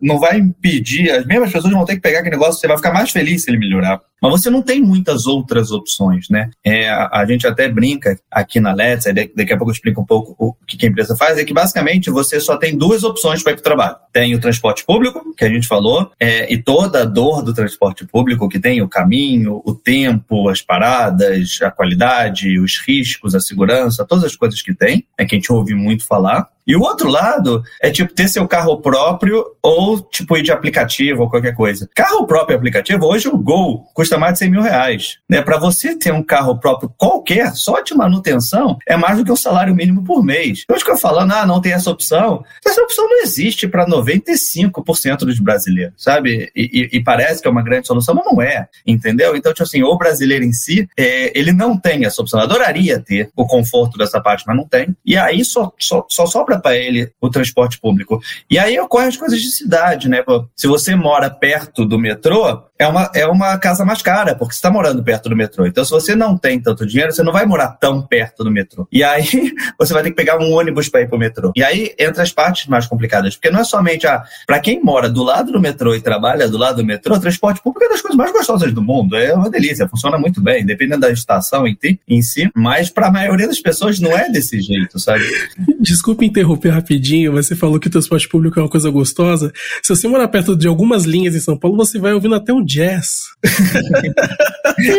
não 0.00 0.18
vai 0.18 0.38
impedir, 0.38 1.10
as 1.10 1.26
mesmas 1.26 1.52
pessoas 1.52 1.74
vão 1.74 1.84
ter 1.84 1.96
que 1.96 2.00
pegar 2.00 2.20
aquele 2.20 2.36
negócio, 2.36 2.58
você 2.58 2.66
vai 2.66 2.78
ficar 2.78 2.94
mais 2.94 3.10
feliz 3.10 3.44
se 3.44 3.50
ele 3.50 3.58
melhorar. 3.58 4.00
Mas 4.22 4.30
você 4.30 4.48
não 4.48 4.62
tem 4.62 4.80
muitas 4.80 5.26
outras 5.26 5.72
opções, 5.72 6.28
né? 6.30 6.48
É, 6.64 6.88
a, 6.88 7.24
gente 7.26 7.44
até 7.44 7.68
brinca 7.68 7.81
aqui 8.30 8.60
na 8.60 8.72
Let's, 8.72 9.04
daqui 9.04 9.52
a 9.52 9.56
pouco 9.56 9.70
eu 9.70 9.74
explico 9.74 10.00
um 10.00 10.06
pouco 10.06 10.34
o 10.38 10.54
que 10.66 10.86
a 10.86 10.88
empresa 10.88 11.16
faz, 11.16 11.38
é 11.38 11.44
que 11.44 11.52
basicamente 11.52 12.10
você 12.10 12.40
só 12.40 12.56
tem 12.56 12.76
duas 12.76 13.04
opções 13.04 13.42
para 13.42 13.52
ir 13.52 13.56
para 13.56 13.60
o 13.60 13.64
trabalho. 13.64 13.96
Tem 14.12 14.34
o 14.34 14.40
transporte 14.40 14.84
público, 14.84 15.34
que 15.36 15.44
a 15.44 15.48
gente 15.48 15.66
falou, 15.66 16.10
é, 16.18 16.52
e 16.52 16.62
toda 16.62 17.02
a 17.02 17.04
dor 17.04 17.42
do 17.42 17.54
transporte 17.54 18.06
público, 18.06 18.48
que 18.48 18.58
tem 18.58 18.82
o 18.82 18.88
caminho, 18.88 19.62
o 19.64 19.74
tempo, 19.74 20.48
as 20.48 20.60
paradas, 20.60 21.58
a 21.62 21.70
qualidade, 21.70 22.58
os 22.58 22.78
riscos, 22.86 23.34
a 23.34 23.40
segurança, 23.40 24.06
todas 24.06 24.24
as 24.24 24.36
coisas 24.36 24.60
que 24.62 24.74
tem, 24.74 25.06
é 25.18 25.24
que 25.24 25.34
a 25.34 25.38
gente 25.38 25.52
ouve 25.52 25.74
muito 25.74 26.06
falar. 26.06 26.48
E 26.66 26.76
o 26.76 26.80
outro 26.80 27.08
lado 27.08 27.62
é 27.80 27.90
tipo 27.90 28.14
ter 28.14 28.28
seu 28.28 28.46
carro 28.46 28.80
próprio 28.80 29.44
ou 29.62 30.00
tipo 30.00 30.36
ir 30.36 30.42
de 30.42 30.52
aplicativo 30.52 31.22
ou 31.22 31.30
qualquer 31.30 31.54
coisa. 31.54 31.88
Carro 31.94 32.26
próprio 32.26 32.54
e 32.54 32.56
aplicativo, 32.56 33.06
hoje 33.06 33.28
o 33.28 33.36
Gol 33.36 33.84
custa 33.94 34.18
mais 34.18 34.34
de 34.34 34.40
100 34.40 34.50
mil 34.50 34.62
reais. 34.62 35.18
Né? 35.28 35.42
Para 35.42 35.58
você 35.58 35.96
ter 35.96 36.12
um 36.12 36.22
carro 36.22 36.58
próprio 36.58 36.92
qualquer, 36.96 37.52
só 37.54 37.80
de 37.80 37.94
manutenção, 37.94 38.78
é 38.86 38.96
mais 38.96 39.18
do 39.18 39.24
que 39.24 39.32
um 39.32 39.36
salário 39.36 39.74
mínimo 39.74 40.04
por 40.04 40.24
mês. 40.24 40.62
Então, 40.64 40.76
eu 40.76 40.96
falando, 40.96 41.32
ah, 41.32 41.46
não 41.46 41.60
tem 41.60 41.72
essa 41.72 41.90
opção. 41.90 42.44
Essa 42.64 42.82
opção 42.82 43.08
não 43.08 43.22
existe 43.22 43.66
para 43.66 43.86
95% 43.86 45.18
dos 45.18 45.38
brasileiros, 45.38 45.94
sabe? 45.96 46.50
E, 46.54 46.88
e, 46.92 46.98
e, 46.98 47.02
parece 47.02 47.42
que 47.42 47.48
é 47.48 47.50
uma 47.50 47.62
grande 47.62 47.86
solução, 47.86 48.14
mas 48.14 48.24
não 48.24 48.40
é, 48.40 48.68
entendeu? 48.86 49.36
Então, 49.36 49.52
tipo 49.52 49.64
assim, 49.64 49.82
o 49.82 49.96
brasileiro 49.96 50.44
em 50.44 50.52
si, 50.52 50.88
é, 50.96 51.36
ele 51.38 51.52
não 51.52 51.76
tem 51.76 52.04
essa 52.04 52.20
opção. 52.22 52.40
Eu 52.40 52.44
adoraria 52.44 53.00
ter 53.00 53.30
o 53.34 53.46
conforto 53.46 53.98
dessa 53.98 54.20
parte, 54.20 54.44
mas 54.46 54.56
não 54.56 54.66
tem. 54.66 54.94
E 55.04 55.16
aí 55.16 55.44
só, 55.44 55.72
só, 55.78 56.06
só 56.08 56.26
sobra 56.26 56.51
sobra 56.52 56.60
para 56.60 56.76
ele 56.76 57.10
o 57.20 57.30
transporte 57.30 57.80
público. 57.80 58.20
E 58.50 58.58
aí 58.58 58.78
ocorrem 58.78 59.08
as 59.08 59.16
coisas 59.16 59.40
de 59.40 59.50
cidade, 59.50 60.08
né? 60.08 60.22
Se 60.54 60.66
você 60.66 60.94
mora 60.94 61.30
perto 61.30 61.84
do 61.84 61.98
metrô, 61.98 62.62
é 62.82 62.86
uma, 62.88 63.10
é 63.14 63.26
uma 63.26 63.56
casa 63.58 63.84
mais 63.84 64.02
cara, 64.02 64.34
porque 64.34 64.54
você 64.54 64.58
está 64.58 64.70
morando 64.70 65.02
perto 65.02 65.28
do 65.28 65.36
metrô. 65.36 65.64
Então, 65.66 65.84
se 65.84 65.90
você 65.90 66.16
não 66.16 66.36
tem 66.36 66.60
tanto 66.60 66.84
dinheiro, 66.84 67.12
você 67.12 67.22
não 67.22 67.32
vai 67.32 67.46
morar 67.46 67.68
tão 67.68 68.02
perto 68.02 68.42
do 68.42 68.50
metrô. 68.50 68.88
E 68.90 69.04
aí, 69.04 69.24
você 69.78 69.94
vai 69.94 70.02
ter 70.02 70.10
que 70.10 70.16
pegar 70.16 70.38
um 70.38 70.52
ônibus 70.52 70.88
para 70.88 71.02
ir 71.02 71.08
pro 71.08 71.18
metrô. 71.18 71.52
E 71.54 71.62
aí 71.62 71.94
entra 71.98 72.22
as 72.22 72.32
partes 72.32 72.66
mais 72.66 72.86
complicadas, 72.86 73.36
porque 73.36 73.50
não 73.50 73.60
é 73.60 73.64
somente 73.64 74.06
a. 74.06 74.24
Para 74.46 74.58
quem 74.58 74.82
mora 74.82 75.08
do 75.08 75.22
lado 75.22 75.52
do 75.52 75.60
metrô 75.60 75.94
e 75.94 76.00
trabalha 76.00 76.48
do 76.48 76.58
lado 76.58 76.76
do 76.76 76.84
metrô, 76.84 77.18
transporte 77.20 77.62
público 77.62 77.84
é 77.84 77.88
das 77.88 78.00
coisas 78.00 78.16
mais 78.16 78.32
gostosas 78.32 78.72
do 78.72 78.82
mundo. 78.82 79.16
É 79.16 79.32
uma 79.32 79.48
delícia, 79.48 79.88
funciona 79.88 80.18
muito 80.18 80.40
bem, 80.40 80.66
dependendo 80.66 81.02
da 81.02 81.10
estação 81.10 81.66
em, 81.66 81.78
em 82.08 82.20
si. 82.20 82.50
Mas 82.54 82.90
para 82.90 83.06
a 83.06 83.12
maioria 83.12 83.46
das 83.46 83.60
pessoas 83.60 84.00
não 84.00 84.16
é 84.16 84.28
desse 84.28 84.60
jeito, 84.60 84.98
sabe? 84.98 85.24
Desculpe 85.80 86.26
interromper 86.26 86.70
rapidinho, 86.70 87.32
você 87.32 87.54
falou 87.54 87.78
que 87.78 87.86
o 87.86 87.90
transporte 87.90 88.28
público 88.28 88.58
é 88.58 88.62
uma 88.62 88.68
coisa 88.68 88.90
gostosa. 88.90 89.52
Se 89.82 89.94
você 89.94 90.08
morar 90.08 90.28
perto 90.28 90.56
de 90.56 90.66
algumas 90.66 91.04
linhas 91.04 91.34
em 91.34 91.40
São 91.40 91.56
Paulo, 91.56 91.76
você 91.76 91.98
vai 91.98 92.12
ouvindo 92.12 92.34
até 92.34 92.52
um 92.52 92.64
jazz. 92.72 93.26
do, 93.42 94.92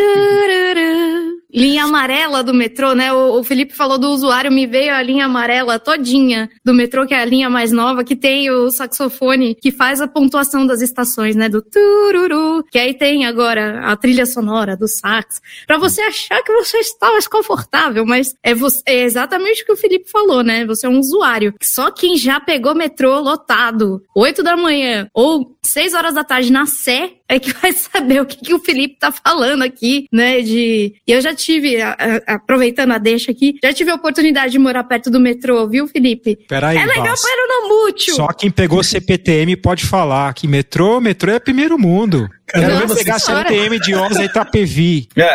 do, 0.46 0.74
do. 0.74 1.43
Linha 1.54 1.84
amarela 1.84 2.42
do 2.42 2.52
metrô, 2.52 2.94
né? 2.94 3.12
O, 3.12 3.38
o, 3.38 3.44
Felipe 3.44 3.74
falou 3.74 3.96
do 3.96 4.10
usuário, 4.10 4.50
me 4.50 4.66
veio 4.66 4.92
a 4.92 5.00
linha 5.00 5.26
amarela 5.26 5.78
todinha 5.78 6.50
do 6.64 6.74
metrô, 6.74 7.06
que 7.06 7.14
é 7.14 7.20
a 7.20 7.24
linha 7.24 7.48
mais 7.48 7.70
nova, 7.70 8.02
que 8.02 8.16
tem 8.16 8.50
o 8.50 8.70
saxofone 8.70 9.54
que 9.54 9.70
faz 9.70 10.00
a 10.00 10.08
pontuação 10.08 10.66
das 10.66 10.80
estações, 10.80 11.36
né? 11.36 11.48
Do 11.48 11.62
tururu, 11.62 12.64
que 12.70 12.78
aí 12.78 12.92
tem 12.92 13.24
agora 13.24 13.80
a 13.84 13.96
trilha 13.96 14.26
sonora 14.26 14.76
do 14.76 14.88
sax, 14.88 15.40
para 15.66 15.78
você 15.78 16.02
achar 16.02 16.42
que 16.42 16.52
você 16.52 16.78
está 16.78 17.10
mais 17.12 17.28
confortável, 17.28 18.04
mas 18.04 18.34
é, 18.42 18.54
você, 18.54 18.82
é 18.86 19.02
exatamente 19.02 19.62
o 19.62 19.66
que 19.66 19.72
o 19.72 19.76
Felipe 19.76 20.10
falou, 20.10 20.42
né? 20.42 20.66
Você 20.66 20.86
é 20.86 20.88
um 20.88 20.98
usuário. 20.98 21.54
Só 21.62 21.90
quem 21.90 22.16
já 22.16 22.40
pegou 22.40 22.74
metrô 22.74 23.20
lotado, 23.20 24.02
8 24.14 24.42
da 24.42 24.56
manhã 24.56 25.08
ou 25.14 25.56
6 25.62 25.94
horas 25.94 26.14
da 26.14 26.24
tarde 26.24 26.50
na 26.50 26.66
Sé, 26.66 27.12
é 27.28 27.38
que 27.38 27.52
vai 27.52 27.72
saber 27.74 28.20
o 28.20 28.26
que, 28.26 28.36
que 28.36 28.54
o 28.54 28.58
Felipe 28.58 28.98
tá 28.98 29.12
falando 29.12 29.62
aqui, 29.62 30.06
né? 30.12 30.40
De. 30.40 30.94
E 31.06 31.12
eu 31.12 31.20
já 31.20 31.34
tive, 31.44 31.80
a, 31.80 31.96
a, 32.26 32.34
aproveitando 32.34 32.92
a 32.92 32.98
deixa 32.98 33.30
aqui, 33.30 33.56
já 33.62 33.72
tive 33.72 33.90
a 33.90 33.94
oportunidade 33.94 34.52
de 34.52 34.58
morar 34.58 34.84
perto 34.84 35.10
do 35.10 35.20
metrô, 35.20 35.66
viu, 35.68 35.86
Felipe? 35.86 36.38
Peraí, 36.48 36.76
é 36.76 36.86
legal 36.86 37.14
para 37.14 37.64
o 37.64 37.68
mútil. 37.68 38.14
Só 38.14 38.28
quem 38.28 38.50
pegou 38.50 38.82
CPTM 38.82 39.56
pode 39.56 39.84
falar 39.84 40.32
que 40.34 40.46
metrô, 40.46 41.00
metrô 41.00 41.32
é 41.32 41.38
primeiro 41.38 41.78
mundo. 41.78 42.28
Quero 42.54 42.78
ver 42.78 42.88
você 42.88 43.04
pegar 43.04 43.18
CPTM 43.18 43.80
de 43.80 43.94
Osas 43.94 44.18
e 44.18 44.24
Itapevi. 44.24 45.08
É, 45.16 45.34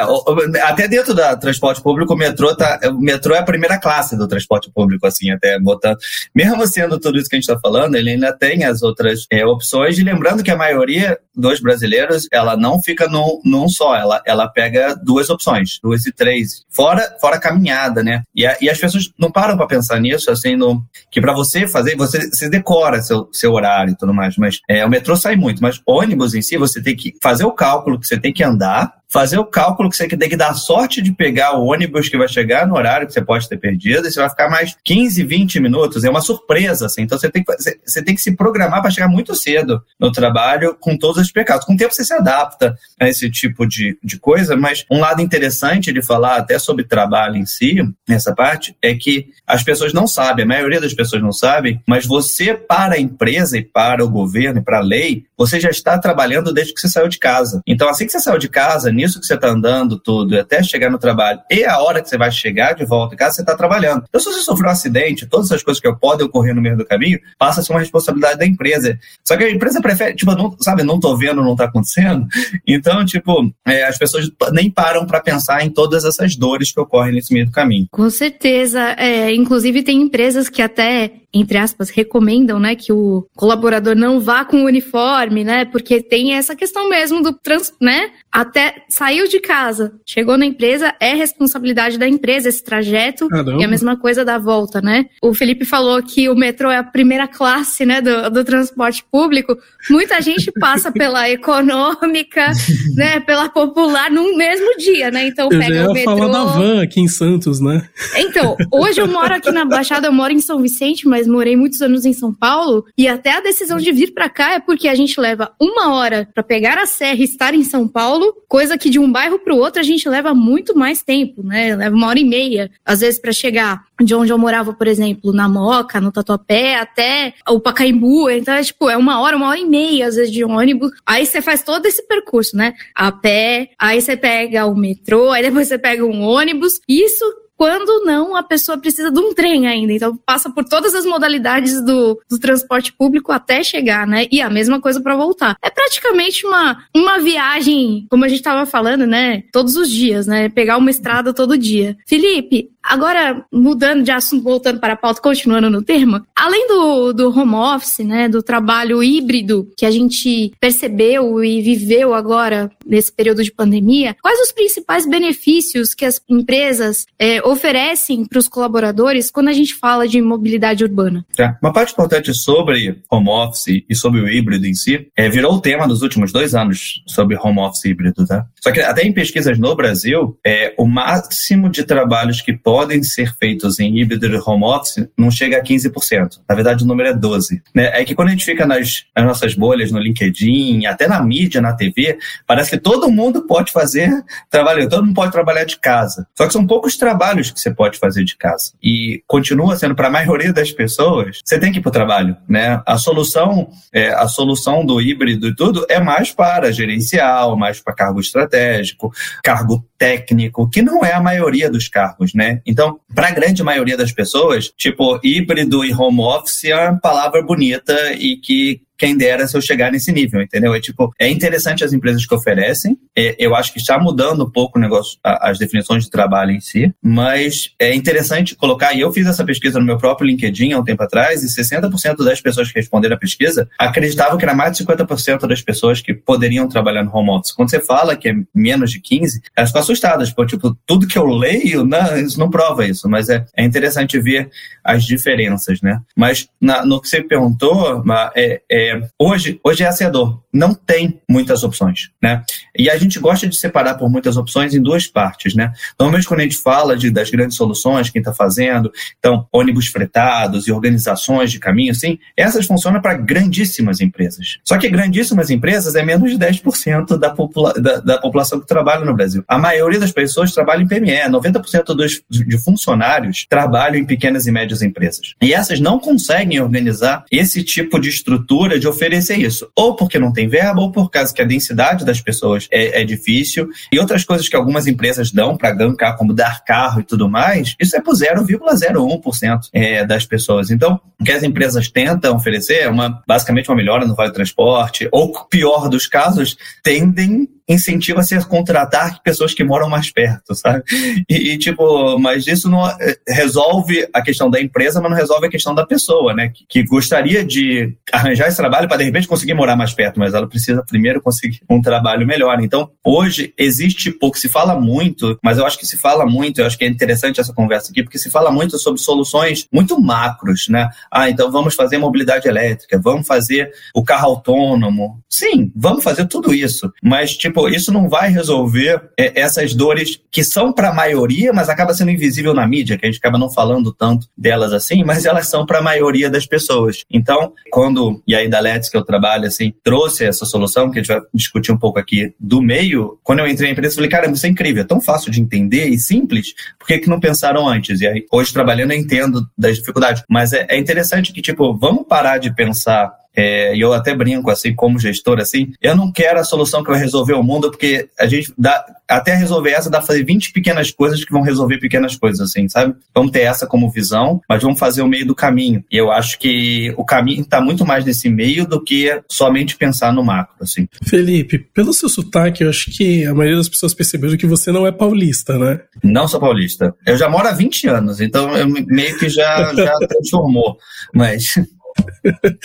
até 0.63 0.87
dentro 0.87 1.13
da 1.13 1.35
transporte 1.35 1.81
público, 1.81 2.13
o 2.13 2.17
metrô, 2.17 2.55
tá, 2.55 2.79
o 2.85 2.99
metrô 2.99 3.35
é 3.35 3.39
a 3.39 3.43
primeira 3.43 3.77
classe 3.77 4.17
do 4.17 4.27
transporte 4.27 4.71
público, 4.71 5.05
assim, 5.05 5.29
até 5.29 5.59
botando. 5.59 5.97
Mesmo 6.33 6.65
sendo 6.65 6.99
tudo 6.99 7.19
isso 7.19 7.29
que 7.29 7.35
a 7.35 7.39
gente 7.39 7.49
está 7.49 7.59
falando, 7.59 7.95
ele 7.95 8.11
ainda 8.11 8.31
tem 8.31 8.63
as 8.63 8.81
outras 8.81 9.25
é, 9.29 9.45
opções, 9.45 9.97
e 9.97 10.03
lembrando 10.03 10.43
que 10.43 10.51
a 10.51 10.55
maioria 10.55 11.17
dos 11.35 11.59
brasileiros, 11.59 12.27
ela 12.31 12.55
não 12.55 12.81
fica 12.81 13.07
num, 13.07 13.41
num 13.43 13.67
só, 13.67 13.95
ela, 13.95 14.21
ela 14.25 14.47
pega 14.47 14.95
duas 14.95 15.29
opções, 15.29 15.79
duas 15.81 16.05
e 16.05 16.11
três, 16.11 16.63
fora, 16.69 17.15
fora 17.19 17.35
a 17.35 17.39
caminhada, 17.39 18.03
né? 18.03 18.23
E, 18.35 18.45
a, 18.45 18.57
e 18.61 18.69
as 18.69 18.77
pessoas 18.77 19.09
não 19.17 19.31
param 19.31 19.57
para 19.57 19.67
pensar 19.67 19.99
nisso, 19.99 20.31
assim, 20.31 20.55
no, 20.55 20.83
que 21.11 21.19
para 21.21 21.33
você 21.33 21.67
fazer, 21.67 21.95
você, 21.95 22.29
você 22.29 22.49
decora 22.49 23.01
seu, 23.01 23.29
seu 23.31 23.53
horário 23.53 23.91
e 23.91 23.97
tudo 23.97 24.13
mais, 24.13 24.37
mas 24.37 24.59
é, 24.69 24.85
o 24.85 24.89
metrô 24.89 25.15
sai 25.15 25.35
muito, 25.35 25.61
mas 25.61 25.81
ônibus 25.85 26.33
em 26.33 26.41
si, 26.41 26.57
você 26.57 26.81
tem 26.81 26.95
que 26.95 27.08
fazer 27.21 27.45
o 27.45 27.51
cálculo 27.51 27.99
que 27.99 28.07
você 28.07 28.19
tem 28.19 28.33
que 28.33 28.43
andar 28.43 28.98
fazer 29.11 29.39
o 29.39 29.45
cálculo 29.45 29.89
que 29.89 29.97
você 29.97 30.07
tem 30.07 30.29
que 30.29 30.37
dar 30.37 30.53
sorte 30.53 31.01
de 31.01 31.11
pegar 31.11 31.57
o 31.57 31.65
ônibus 31.65 32.07
que 32.07 32.17
vai 32.17 32.27
chegar 32.27 32.67
no 32.67 32.75
horário 32.75 33.07
que 33.07 33.13
você 33.13 33.21
pode 33.21 33.49
ter 33.49 33.57
perdido, 33.57 34.07
e 34.07 34.11
você 34.11 34.19
vai 34.19 34.29
ficar 34.29 34.49
mais 34.49 34.75
15, 34.83 35.23
20 35.23 35.59
minutos. 35.59 36.03
É 36.03 36.09
uma 36.09 36.21
surpresa, 36.21 36.85
assim. 36.85 37.01
Então 37.01 37.17
você 37.17 37.29
tem 37.29 37.43
que, 37.43 37.53
você 37.85 38.03
tem 38.03 38.13
que 38.13 38.21
se 38.21 38.35
programar 38.35 38.81
para 38.81 38.91
chegar 38.91 39.07
muito 39.07 39.35
cedo 39.35 39.81
no 39.99 40.11
trabalho 40.11 40.75
com 40.79 40.95
todos 40.97 41.21
os 41.21 41.31
pecados. 41.31 41.65
Com 41.65 41.73
o 41.73 41.77
tempo 41.77 41.93
você 41.93 42.03
se 42.03 42.13
adapta 42.13 42.77
a 42.99 43.09
esse 43.09 43.29
tipo 43.31 43.65
de, 43.65 43.97
de 44.03 44.19
coisa, 44.19 44.55
mas 44.55 44.85
um 44.91 44.99
lado 44.99 45.21
interessante 45.21 45.91
de 45.91 46.01
falar 46.03 46.37
até 46.37 46.59
sobre 46.59 46.83
trabalho 46.83 47.35
em 47.35 47.45
si, 47.45 47.77
nessa 48.07 48.33
parte, 48.35 48.75
é 48.81 48.93
que 48.93 49.29
as 49.47 49.63
pessoas 49.63 49.91
não 49.91 50.05
sabem, 50.05 50.45
a 50.45 50.47
maioria 50.47 50.79
das 50.79 50.93
pessoas 50.93 51.21
não 51.21 51.31
sabem, 51.31 51.81
mas 51.87 52.05
você, 52.05 52.53
para 52.53 52.95
a 52.95 52.99
empresa 52.99 53.57
e 53.57 53.63
para 53.63 54.03
o 54.03 54.09
governo 54.09 54.59
e 54.59 54.63
para 54.63 54.77
a 54.77 54.83
lei, 54.83 55.25
você 55.35 55.59
já 55.59 55.69
está 55.69 55.97
trabalhando 55.97 56.53
desde 56.53 56.73
que 56.73 56.81
você 56.81 56.89
saiu 56.89 57.07
de 57.07 57.17
casa. 57.17 57.61
Então, 57.65 57.89
assim 57.89 58.05
que 58.05 58.11
você 58.11 58.19
saiu 58.19 58.37
de 58.37 58.49
casa, 58.49 58.91
nisso 58.99 59.19
que 59.19 59.25
você 59.25 59.35
está 59.35 59.49
andando 59.49 59.97
tudo, 59.97 60.37
até 60.37 60.61
chegar 60.61 60.89
no 60.89 60.99
trabalho, 60.99 61.39
e 61.49 61.63
a 61.63 61.79
hora 61.79 62.01
que 62.01 62.09
você 62.09 62.17
vai 62.17 62.31
chegar 62.31 62.73
de 62.73 62.85
volta 62.85 63.15
em 63.15 63.17
casa, 63.17 63.35
você 63.35 63.41
está 63.41 63.55
trabalhando. 63.55 64.03
Então, 64.07 64.19
se 64.19 64.31
você 64.31 64.41
sofreu 64.41 64.67
um 64.67 64.71
acidente, 64.71 65.25
todas 65.25 65.47
essas 65.47 65.63
coisas 65.63 65.81
que 65.81 65.91
podem 65.95 66.25
ocorrer 66.25 66.53
no 66.53 66.61
meio 66.61 66.77
do 66.77 66.85
caminho, 66.85 67.19
passa 67.37 67.61
a 67.61 67.63
ser 67.63 67.73
uma 67.73 67.79
responsabilidade 67.79 68.39
da 68.39 68.45
empresa. 68.45 68.99
Só 69.25 69.37
que 69.37 69.43
a 69.43 69.51
empresa 69.51 69.81
prefere, 69.81 70.15
tipo, 70.15 70.33
não, 70.35 70.55
sabe, 70.59 70.83
não 70.83 70.99
tô 70.99 71.15
vendo, 71.15 71.41
não 71.41 71.55
tá 71.55 71.65
acontecendo. 71.65 72.27
Então, 72.67 73.03
tipo, 73.05 73.51
é, 73.65 73.83
as 73.85 73.97
pessoas 73.97 74.29
nem 74.51 74.69
param 74.69 75.05
para 75.05 75.19
pensar 75.19 75.65
em 75.65 75.69
todas 75.69 76.05
essas 76.05 76.35
dores 76.35 76.71
que 76.71 76.79
ocorrem 76.79 77.13
nesse 77.13 77.33
meio 77.33 77.45
do 77.45 77.51
caminho. 77.51 77.87
Com 77.91 78.09
certeza. 78.09 78.95
É, 78.97 79.33
inclusive, 79.33 79.81
tem 79.81 80.01
empresas 80.01 80.49
que 80.49 80.61
até 80.61 81.11
entre 81.33 81.57
aspas, 81.57 81.89
recomendam, 81.89 82.59
né, 82.59 82.75
que 82.75 82.91
o 82.91 83.27
colaborador 83.35 83.95
não 83.95 84.19
vá 84.19 84.43
com 84.43 84.63
o 84.63 84.65
uniforme, 84.65 85.43
né, 85.43 85.65
porque 85.65 86.01
tem 86.01 86.33
essa 86.33 86.55
questão 86.55 86.89
mesmo 86.89 87.21
do 87.21 87.33
trans, 87.33 87.71
né, 87.79 88.09
até 88.31 88.83
saiu 88.89 89.27
de 89.27 89.39
casa, 89.39 89.93
chegou 90.05 90.37
na 90.37 90.45
empresa, 90.45 90.93
é 90.99 91.13
responsabilidade 91.13 91.97
da 91.97 92.07
empresa 92.07 92.49
esse 92.49 92.63
trajeto 92.63 93.27
Caramba. 93.27 93.61
e 93.61 93.63
a 93.63 93.67
mesma 93.67 93.95
coisa 93.95 94.25
da 94.25 94.37
volta, 94.37 94.81
né. 94.81 95.05
O 95.21 95.33
Felipe 95.33 95.65
falou 95.65 96.01
que 96.01 96.27
o 96.29 96.35
metrô 96.35 96.71
é 96.71 96.77
a 96.77 96.83
primeira 96.83 97.27
classe, 97.27 97.85
né, 97.85 98.01
do, 98.01 98.29
do 98.31 98.43
transporte 98.43 99.03
público. 99.11 99.55
Muita 99.89 100.19
gente 100.21 100.51
passa 100.59 100.91
pela 100.91 101.29
econômica, 101.29 102.51
né, 102.95 103.19
pela 103.19 103.49
popular 103.49 104.09
no 104.09 104.35
mesmo 104.35 104.77
dia, 104.77 105.11
né, 105.11 105.27
então 105.27 105.45
eu 105.45 105.59
pega 105.59 105.75
já 105.75 105.81
ia 105.81 105.89
o 105.89 105.93
metrô. 105.93 106.17
falar 106.17 106.31
da 106.31 106.43
van 106.45 106.81
aqui 106.81 106.99
em 106.99 107.07
Santos, 107.07 107.59
né. 107.59 107.87
Então, 108.17 108.57
hoje 108.71 108.99
eu 108.99 109.07
moro 109.07 109.33
aqui 109.33 109.51
na 109.51 109.63
Baixada, 109.63 110.07
eu 110.07 110.13
moro 110.13 110.33
em 110.33 110.39
São 110.39 110.59
Vicente, 110.59 111.07
mas 111.07 111.18
mas 111.19 111.27
morei 111.27 111.55
muitos 111.55 111.81
anos 111.81 112.05
em 112.05 112.13
São 112.13 112.33
Paulo 112.33 112.85
e 112.97 113.05
até 113.05 113.33
a 113.33 113.41
decisão 113.41 113.77
de 113.77 113.91
vir 113.91 114.13
para 114.13 114.29
cá 114.29 114.53
é 114.53 114.59
porque 114.59 114.87
a 114.87 114.95
gente 114.95 115.19
leva 115.19 115.51
uma 115.59 115.93
hora 115.93 116.29
para 116.33 116.41
pegar 116.41 116.77
a 116.77 116.85
serra 116.85 117.19
e 117.19 117.23
estar 117.23 117.53
em 117.53 117.63
São 117.63 117.87
Paulo, 117.87 118.33
coisa 118.47 118.77
que 118.77 118.89
de 118.89 118.97
um 118.97 119.11
bairro 119.11 119.37
para 119.37 119.53
o 119.53 119.57
outro 119.57 119.81
a 119.81 119.83
gente 119.83 120.07
leva 120.07 120.33
muito 120.33 120.77
mais 120.77 121.03
tempo, 121.03 121.43
né? 121.43 121.75
Leva 121.75 121.93
uma 121.93 122.07
hora 122.07 122.19
e 122.19 122.23
meia, 122.23 122.71
às 122.85 123.01
vezes, 123.01 123.19
para 123.19 123.33
chegar 123.33 123.83
de 124.01 124.15
onde 124.15 124.31
eu 124.31 124.37
morava, 124.37 124.71
por 124.71 124.87
exemplo, 124.87 125.33
na 125.33 125.49
Moca, 125.49 125.99
no 125.99 126.11
Tatuapé, 126.11 126.75
até 126.75 127.33
o 127.49 127.59
Pacaembu. 127.59 128.29
Então, 128.29 128.53
é 128.53 128.63
tipo, 128.63 128.89
é 128.89 128.95
uma 128.95 129.19
hora, 129.19 129.35
uma 129.35 129.49
hora 129.49 129.59
e 129.59 129.65
meia, 129.65 130.07
às 130.07 130.15
vezes, 130.15 130.31
de 130.31 130.43
ônibus. 130.45 130.91
Aí 131.05 131.25
você 131.25 131.41
faz 131.41 131.63
todo 131.63 131.85
esse 131.85 132.07
percurso, 132.07 132.55
né? 132.55 132.73
A 132.95 133.11
pé, 133.11 133.71
aí 133.77 134.01
você 134.01 134.15
pega 134.15 134.65
o 134.65 134.75
metrô, 134.75 135.31
aí 135.31 135.43
depois 135.43 135.67
você 135.67 135.77
pega 135.77 136.05
um 136.05 136.21
ônibus. 136.21 136.79
Isso 136.87 137.25
quando 137.59 138.05
não 138.05 138.37
a 138.37 138.41
pessoa 138.41 138.77
precisa 138.77 139.11
de 139.11 139.19
um 139.19 139.33
trem 139.33 139.67
ainda. 139.67 139.91
Então 139.91 140.17
passa 140.25 140.49
por 140.49 140.63
todas 140.63 140.95
as 140.95 141.05
modalidades 141.05 141.83
do, 141.83 142.17
do 142.29 142.39
transporte 142.39 142.93
público 142.93 143.33
até 143.33 143.61
chegar, 143.61 144.07
né? 144.07 144.27
E 144.31 144.41
a 144.41 144.49
mesma 144.49 144.79
coisa 144.79 145.01
para 145.01 145.17
voltar. 145.17 145.57
É 145.61 145.69
praticamente 145.69 146.47
uma, 146.47 146.81
uma 146.95 147.19
viagem, 147.19 148.07
como 148.09 148.23
a 148.23 148.29
gente 148.29 148.39
estava 148.39 148.65
falando, 148.65 149.05
né? 149.05 149.43
Todos 149.51 149.75
os 149.75 149.91
dias, 149.91 150.25
né? 150.25 150.47
Pegar 150.47 150.77
uma 150.77 150.89
estrada 150.89 151.33
todo 151.33 151.57
dia. 151.57 151.97
Felipe, 152.07 152.71
Agora, 152.89 153.45
mudando 153.53 154.01
de 154.01 154.09
assunto, 154.09 154.43
voltando 154.43 154.79
para 154.79 154.93
a 154.93 154.97
pauta, 154.97 155.21
continuando 155.21 155.69
no 155.69 155.83
termo, 155.83 156.25
além 156.35 156.67
do, 156.67 157.13
do 157.13 157.29
home 157.29 157.53
office, 157.53 157.99
né, 157.99 158.27
do 158.27 158.41
trabalho 158.41 159.03
híbrido 159.03 159.71
que 159.77 159.85
a 159.85 159.91
gente 159.91 160.51
percebeu 160.59 161.43
e 161.43 161.61
viveu 161.61 162.15
agora 162.15 162.71
nesse 162.83 163.11
período 163.11 163.43
de 163.43 163.51
pandemia, 163.51 164.15
quais 164.23 164.39
os 164.39 164.51
principais 164.51 165.07
benefícios 165.07 165.93
que 165.93 166.03
as 166.03 166.19
empresas 166.27 167.05
é, 167.19 167.47
oferecem 167.47 168.25
para 168.25 168.39
os 168.39 168.47
colaboradores 168.47 169.29
quando 169.29 169.49
a 169.49 169.53
gente 169.53 169.75
fala 169.75 170.07
de 170.07 170.19
mobilidade 170.19 170.83
urbana? 170.83 171.23
É, 171.37 171.53
uma 171.61 171.71
parte 171.71 171.93
importante 171.93 172.33
sobre 172.33 173.03
home 173.11 173.29
office 173.29 173.85
e 173.87 173.93
sobre 173.93 174.19
o 174.19 174.27
híbrido 174.27 174.65
em 174.65 174.73
si 174.73 175.07
é, 175.15 175.29
virou 175.29 175.53
o 175.53 175.61
tema 175.61 175.85
nos 175.85 176.01
últimos 176.01 176.31
dois 176.31 176.55
anos 176.55 177.03
sobre 177.05 177.37
home 177.37 177.59
office 177.59 177.85
híbrido, 177.85 178.25
tá? 178.25 178.47
Só 178.59 178.71
que 178.71 178.79
até 178.79 179.03
em 179.03 179.13
pesquisas 179.13 179.59
no 179.59 179.75
Brasil, 179.75 180.39
é, 180.43 180.73
o 180.75 180.87
máximo 180.87 181.69
de 181.69 181.83
trabalhos 181.83 182.41
que 182.41 182.53
podem 182.53 182.78
podem 182.79 183.03
ser 183.03 183.35
feitos 183.35 183.77
em 183.77 183.99
híbrido 183.99 184.25
e 184.25 184.37
home 184.37 184.63
office 184.63 185.05
não 185.17 185.29
chega 185.29 185.57
a 185.57 185.61
15%. 185.61 186.39
Na 186.47 186.55
verdade, 186.55 186.85
o 186.85 186.87
número 186.87 187.09
é 187.09 187.13
12%. 187.13 187.61
Né? 187.75 187.91
É 187.93 188.05
que 188.05 188.15
quando 188.15 188.29
a 188.29 188.31
gente 188.31 188.45
fica 188.45 188.65
nas, 188.65 189.03
nas 189.13 189.25
nossas 189.25 189.53
bolhas, 189.53 189.91
no 189.91 189.99
LinkedIn, 189.99 190.85
até 190.85 191.05
na 191.05 191.21
mídia, 191.21 191.59
na 191.59 191.73
TV, 191.73 192.17
parece 192.47 192.69
que 192.69 192.77
todo 192.77 193.11
mundo 193.11 193.45
pode 193.45 193.73
fazer 193.73 194.09
trabalho, 194.49 194.87
todo 194.87 195.05
mundo 195.05 195.13
pode 195.13 195.33
trabalhar 195.33 195.65
de 195.65 195.77
casa. 195.77 196.25
Só 196.37 196.47
que 196.47 196.53
são 196.53 196.65
poucos 196.65 196.95
trabalhos 196.95 197.51
que 197.51 197.59
você 197.59 197.69
pode 197.69 197.99
fazer 197.99 198.23
de 198.23 198.37
casa. 198.37 198.71
E 198.81 199.21
continua 199.27 199.75
sendo, 199.75 199.93
para 199.93 200.07
a 200.07 200.11
maioria 200.19 200.53
das 200.53 200.71
pessoas, 200.71 201.41
você 201.43 201.59
tem 201.59 201.73
que 201.73 201.79
ir 201.79 201.81
para 201.81 201.89
o 201.89 201.93
trabalho. 201.93 202.37
Né? 202.47 202.81
A 202.85 202.97
solução 202.97 203.69
é, 203.91 204.13
a 204.13 204.27
solução 204.29 204.85
do 204.85 205.01
híbrido 205.01 205.47
e 205.47 205.55
tudo 205.55 205.85
é 205.89 205.99
mais 205.99 206.31
para 206.31 206.71
gerencial, 206.71 207.57
mais 207.57 207.81
para 207.81 207.93
cargo 207.93 208.21
estratégico, 208.21 209.11
cargo 209.43 209.83
técnico, 209.99 210.69
que 210.69 210.81
não 210.81 211.03
é 211.03 211.13
a 211.13 211.21
maioria 211.21 211.69
dos 211.69 211.89
cargos, 211.89 212.33
né? 212.33 212.61
Então, 212.65 212.99
para 213.13 213.27
a 213.27 213.31
grande 213.31 213.61
maioria 213.61 213.97
das 213.97 214.13
pessoas, 214.13 214.71
tipo, 214.75 215.19
híbrido 215.21 215.83
e 215.83 215.93
home 215.93 216.21
office 216.21 216.63
é 216.63 216.75
uma 216.75 216.99
palavra 216.99 217.43
bonita 217.43 218.13
e 218.13 218.37
que 218.37 218.81
quem 218.99 219.17
dera 219.17 219.47
se 219.47 219.55
eu 219.55 219.61
chegar 219.61 219.91
nesse 219.91 220.11
nível, 220.11 220.41
entendeu? 220.41 220.75
É 220.75 220.79
tipo, 220.79 221.11
é 221.17 221.29
interessante 221.29 221.85
as 221.85 221.93
empresas 221.93 222.25
que 222.25 222.35
oferecem, 222.35 222.97
é, 223.17 223.35
eu 223.39 223.55
acho 223.55 223.71
que 223.71 223.79
está 223.79 223.97
mudando 223.97 224.43
um 224.43 224.51
pouco 224.51 224.77
o 224.77 224.81
negócio, 224.81 225.17
as 225.23 225.57
definições 225.57 226.03
de 226.03 226.11
trabalho 226.11 226.51
em 226.51 226.59
si, 226.59 226.93
mas 227.01 227.71
é 227.79 227.95
interessante 227.95 228.55
colocar, 228.55 228.93
e 228.93 228.99
eu 228.99 229.11
fiz 229.11 229.25
essa 229.25 229.45
pesquisa 229.45 229.79
no 229.79 229.85
meu 229.85 229.97
próprio 229.97 230.27
LinkedIn 230.27 230.73
há 230.73 230.79
um 230.79 230.83
tempo 230.83 231.01
atrás, 231.01 231.41
e 231.41 231.47
60% 231.47 232.23
das 232.23 232.41
pessoas 232.41 232.71
que 232.71 232.77
responderam 232.77 233.15
a 233.15 233.19
pesquisa 233.19 233.69
acreditavam 233.79 234.37
que 234.37 234.43
era 234.43 234.53
mais 234.53 234.77
de 234.77 234.83
50% 234.83 235.47
das 235.47 235.61
pessoas 235.61 236.01
que 236.01 236.13
poderiam 236.13 236.67
trabalhar 236.67 237.03
no 237.03 237.15
home 237.15 237.29
office. 237.29 237.53
Quando 237.53 237.69
você 237.69 237.79
fala 237.79 238.17
que 238.17 238.27
é 238.27 238.33
menos 238.53 238.91
de 238.91 238.99
15%, 238.99 239.41
elas 239.55 239.69
ficam 239.69 239.81
assustadas, 239.81 240.31
porque, 240.31 240.57
tipo, 240.57 240.77
tudo 240.85 241.07
que 241.07 241.17
eu 241.17 241.25
leio, 241.25 241.85
não, 241.85 242.17
isso 242.17 242.37
não 242.37 242.49
prova 242.49 242.85
isso, 242.85 243.07
mas 243.07 243.29
é, 243.29 243.45
é 243.55 243.63
interessante 243.63 244.19
ver 244.19 244.49
as 244.83 245.05
diferenças, 245.05 245.81
né? 245.81 246.01
Mas 246.15 246.49
na, 246.59 246.85
no 246.85 246.99
que 247.01 247.07
você 247.07 247.21
perguntou, 247.21 248.03
é, 248.35 248.61
é, 248.69 248.88
hoje, 249.17 249.59
hoje 249.63 249.83
é 249.83 249.87
acedor. 249.87 250.41
Não 250.53 250.73
tem 250.73 251.21
muitas 251.29 251.63
opções, 251.63 252.09
né? 252.21 252.43
E 252.77 252.89
a 252.89 252.97
gente 252.97 253.19
gosta 253.19 253.47
de 253.47 253.55
separar 253.55 253.95
por 253.95 254.09
muitas 254.09 254.37
opções 254.37 254.73
em 254.73 254.81
duas 254.81 255.07
partes, 255.07 255.55
né? 255.55 255.71
Normalmente 255.99 256.27
quando 256.27 256.39
a 256.41 256.43
gente 256.43 256.57
fala 256.57 256.97
de, 256.97 257.09
das 257.09 257.29
grandes 257.29 257.57
soluções, 257.57 258.09
quem 258.09 258.19
está 258.19 258.33
fazendo, 258.33 258.91
então 259.17 259.47
ônibus 259.51 259.87
fretados 259.87 260.67
e 260.67 260.71
organizações 260.71 261.51
de 261.51 261.59
caminho, 261.59 261.91
assim, 261.91 262.17
essas 262.35 262.65
funcionam 262.65 263.01
para 263.01 263.15
grandíssimas 263.15 264.01
empresas. 264.01 264.59
Só 264.63 264.77
que 264.77 264.89
grandíssimas 264.89 265.49
empresas 265.49 265.95
é 265.95 266.03
menos 266.03 266.31
de 266.31 266.37
10% 266.37 267.17
da, 267.17 267.29
popula 267.29 267.73
da, 267.73 267.99
da 267.99 268.17
população 268.17 268.59
que 268.59 268.67
trabalha 268.67 269.05
no 269.05 269.15
Brasil. 269.15 269.43
A 269.47 269.57
maioria 269.57 269.99
das 269.99 270.11
pessoas 270.11 270.51
trabalha 270.51 270.81
em 270.81 270.87
PME, 270.87 271.29
90% 271.29 271.95
dos, 271.95 272.21
de 272.29 272.57
funcionários 272.57 273.45
trabalham 273.49 273.97
em 273.97 274.05
pequenas 274.05 274.47
e 274.47 274.51
médias 274.51 274.81
empresas. 274.81 275.33
E 275.41 275.53
essas 275.53 275.79
não 275.79 275.99
conseguem 275.99 276.59
organizar 276.59 277.25
esse 277.31 277.63
tipo 277.63 277.99
de 277.99 278.09
estrutura 278.09 278.78
de 278.79 278.87
oferecer 278.87 279.37
isso. 279.37 279.69
Ou 279.75 279.95
porque 279.95 280.17
não 280.17 280.31
tem 280.31 280.47
verba, 280.47 280.81
ou 280.81 280.91
por 280.91 281.09
causa 281.09 281.33
que 281.33 281.41
a 281.41 281.45
densidade 281.45 282.05
das 282.05 282.21
pessoas 282.21 282.67
é, 282.71 283.01
é 283.01 283.05
difícil. 283.05 283.69
E 283.91 283.99
outras 283.99 284.23
coisas 284.23 284.47
que 284.47 284.55
algumas 284.55 284.87
empresas 284.87 285.31
dão 285.31 285.57
para 285.57 285.71
gankar, 285.71 286.17
como 286.17 286.33
dar 286.33 286.63
carro 286.63 287.01
e 287.01 287.03
tudo 287.03 287.29
mais, 287.29 287.75
isso 287.79 287.95
é 287.95 288.01
por 288.01 288.15
0,01% 288.15 289.69
é, 289.73 290.05
das 290.05 290.25
pessoas. 290.25 290.71
Então, 290.71 290.99
o 291.19 291.23
que 291.23 291.31
as 291.31 291.43
empresas 291.43 291.89
tentam 291.89 292.35
oferecer 292.35 292.81
é 292.81 292.89
uma, 292.89 293.21
basicamente 293.27 293.69
uma 293.69 293.75
melhora 293.75 294.05
no 294.05 294.15
vale 294.15 294.31
transporte, 294.31 295.07
ou 295.11 295.45
pior 295.45 295.89
dos 295.89 296.07
casos, 296.07 296.57
tendem 296.83 297.47
incentiva 297.69 298.23
-se 298.23 298.35
a 298.35 298.43
contratar 298.43 299.21
pessoas 299.21 299.53
que 299.53 299.63
moram 299.63 299.87
mais 299.87 300.11
perto, 300.11 300.55
sabe? 300.55 300.83
E, 301.29 301.53
e, 301.53 301.57
tipo, 301.57 302.17
mas 302.19 302.47
isso 302.47 302.69
não 302.69 302.87
eh, 302.87 303.17
resolve 303.27 304.07
a 304.13 304.21
questão 304.21 304.49
da 304.49 304.59
empresa, 304.59 304.99
mas 304.99 305.11
não 305.11 305.17
resolve 305.17 305.47
a 305.47 305.49
questão 305.49 305.75
da 305.75 305.85
pessoa, 305.85 306.33
né? 306.33 306.49
Que, 306.49 306.65
que 306.67 306.83
gostaria 306.83 307.45
de 307.45 307.95
arranjar 308.11 308.47
esse 308.47 308.57
trabalho 308.57 308.87
para 308.87 308.97
de 308.97 309.03
repente 309.03 309.27
conseguir 309.27 309.53
morar 309.53 309.75
mais 309.75 309.93
perto, 309.93 310.19
mas 310.19 310.33
ela 310.33 310.47
precisa 310.47 310.83
primeiro 310.83 311.21
conseguir 311.21 311.61
um 311.69 311.81
trabalho 311.81 312.25
melhor. 312.25 312.59
Então, 312.61 312.89
hoje 313.05 313.53
existe 313.57 314.11
pouco, 314.11 314.37
se 314.37 314.49
fala 314.49 314.79
muito, 314.79 315.37
mas 315.43 315.57
eu 315.57 315.65
acho 315.65 315.77
que 315.77 315.85
se 315.85 315.97
fala 315.97 316.25
muito, 316.25 316.59
eu 316.59 316.65
acho 316.65 316.77
que 316.77 316.85
é 316.85 316.87
interessante 316.87 317.39
essa 317.39 317.53
conversa 317.53 317.91
aqui, 317.91 318.01
porque 318.03 318.17
se 318.17 318.29
fala 318.29 318.51
muito 318.51 318.77
sobre 318.79 318.99
soluções 318.99 319.67
muito 319.71 319.99
macros, 319.99 320.67
né? 320.69 320.89
Ah, 321.11 321.29
então 321.29 321.51
vamos 321.51 321.75
fazer 321.75 321.97
mobilidade 321.97 322.47
elétrica, 322.47 322.99
vamos 322.99 323.27
fazer 323.27 323.71
o 323.93 324.03
carro 324.03 324.29
autônomo. 324.29 325.21
Sim, 325.29 325.71
vamos 325.75 326.03
fazer 326.03 326.25
tudo 326.25 326.53
isso, 326.53 326.91
mas 327.03 327.35
tipo 327.37 327.58
tipo, 327.59 327.69
isso 327.69 327.91
não 327.91 328.07
vai 328.07 328.29
resolver 328.29 329.01
é, 329.17 329.39
essas 329.39 329.73
dores 329.73 330.19
que 330.31 330.43
são 330.43 330.71
para 330.71 330.89
a 330.89 330.93
maioria, 330.93 331.51
mas 331.51 331.69
acaba 331.69 331.93
sendo 331.93 332.11
invisível 332.11 332.53
na 332.53 332.67
mídia, 332.67 332.97
que 332.97 333.05
a 333.05 333.09
gente 333.09 333.19
acaba 333.19 333.37
não 333.37 333.49
falando 333.49 333.91
tanto 333.91 334.27
delas 334.37 334.71
assim, 334.71 335.03
mas 335.03 335.25
elas 335.25 335.47
são 335.47 335.65
para 335.65 335.79
a 335.79 335.81
maioria 335.81 336.29
das 336.29 336.45
pessoas. 336.45 337.03
Então, 337.11 337.53
quando, 337.71 338.21
e 338.25 338.35
aí 338.35 338.47
da 338.49 338.59
Let's 338.59 338.89
que 338.89 338.97
eu 338.97 339.03
trabalho, 339.03 339.45
assim, 339.45 339.73
trouxe 339.83 340.25
essa 340.25 340.45
solução, 340.45 340.89
que 340.89 340.99
a 340.99 341.01
gente 341.01 341.11
vai 341.11 341.21
discutir 341.33 341.71
um 341.71 341.77
pouco 341.77 341.99
aqui 341.99 342.33
do 342.39 342.61
meio, 342.61 343.19
quando 343.23 343.39
eu 343.39 343.47
entrei 343.47 343.67
na 343.69 343.73
empresa, 343.73 343.93
eu 343.93 343.95
falei, 343.95 344.09
cara, 344.09 344.31
isso 344.31 344.45
é 344.45 344.49
incrível, 344.49 344.83
é 344.83 344.85
tão 344.87 345.01
fácil 345.01 345.31
de 345.31 345.41
entender 345.41 345.87
e 345.87 345.99
simples, 345.99 346.53
por 346.77 346.87
que, 346.87 346.99
que 346.99 347.09
não 347.09 347.19
pensaram 347.19 347.67
antes? 347.67 348.01
E 348.01 348.07
aí, 348.07 348.25
hoje 348.31 348.53
trabalhando, 348.53 348.91
eu 348.91 348.97
entendo 348.97 349.45
das 349.57 349.77
dificuldades, 349.77 350.23
mas 350.29 350.53
é, 350.53 350.65
é 350.69 350.77
interessante 350.77 351.33
que, 351.33 351.41
tipo, 351.41 351.75
vamos 351.77 352.05
parar 352.07 352.37
de 352.37 352.53
pensar 352.53 353.11
é, 353.39 353.73
e 353.73 353.79
eu 353.79 353.93
até 353.93 354.13
brinco, 354.13 354.51
assim, 354.51 354.75
como 354.75 354.99
gestor, 354.99 355.39
assim, 355.39 355.71
eu 355.81 355.95
não 355.95 356.11
quero 356.11 356.41
a 356.41 356.43
solução 356.43 356.83
que 356.83 356.91
vai 356.91 356.99
resolver 356.99 357.35
o 357.35 357.41
mundo, 357.41 357.71
porque 357.71 358.09
a 358.19 358.27
gente 358.27 358.53
dá, 358.57 358.85
até 359.07 359.33
resolver 359.33 359.69
essa, 359.69 359.89
dá 359.89 359.99
pra 359.99 360.07
fazer 360.07 360.25
20 360.25 360.51
pequenas 360.51 360.91
coisas 360.91 361.23
que 361.23 361.31
vão 361.31 361.41
resolver 361.41 361.79
pequenas 361.79 362.17
coisas, 362.17 362.41
assim, 362.41 362.67
sabe? 362.67 362.95
Vamos 363.15 363.31
ter 363.31 363.43
essa 363.43 363.65
como 363.65 363.89
visão, 363.89 364.41
mas 364.49 364.61
vamos 364.61 364.77
fazer 364.77 365.03
o 365.03 365.07
meio 365.07 365.25
do 365.25 365.33
caminho. 365.33 365.81
E 365.89 365.95
eu 365.95 366.11
acho 366.11 366.37
que 366.37 366.93
o 366.97 367.05
caminho 367.05 367.43
está 367.43 367.61
muito 367.61 367.85
mais 367.85 368.03
nesse 368.03 368.27
meio 368.27 368.67
do 368.67 368.83
que 368.83 369.21
somente 369.29 369.77
pensar 369.77 370.11
no 370.11 370.21
macro, 370.21 370.57
assim. 370.59 370.89
Felipe, 371.05 371.59
pelo 371.59 371.93
seu 371.93 372.09
sotaque, 372.09 372.65
eu 372.65 372.69
acho 372.69 372.91
que 372.91 373.25
a 373.25 373.33
maioria 373.33 373.57
das 373.57 373.69
pessoas 373.69 373.93
perceberam 373.93 374.35
que 374.35 374.47
você 374.47 374.69
não 374.69 374.85
é 374.85 374.91
paulista, 374.91 375.57
né? 375.57 375.79
Não 376.03 376.27
sou 376.27 376.41
paulista. 376.41 376.93
Eu 377.07 377.15
já 377.15 377.29
moro 377.29 377.47
há 377.47 377.53
20 377.53 377.87
anos, 377.87 378.19
então 378.19 378.57
eu 378.57 378.67
meio 378.67 379.17
que 379.17 379.29
já, 379.29 379.73
já 379.73 379.93
transformou, 380.09 380.77
mas... 381.13 381.53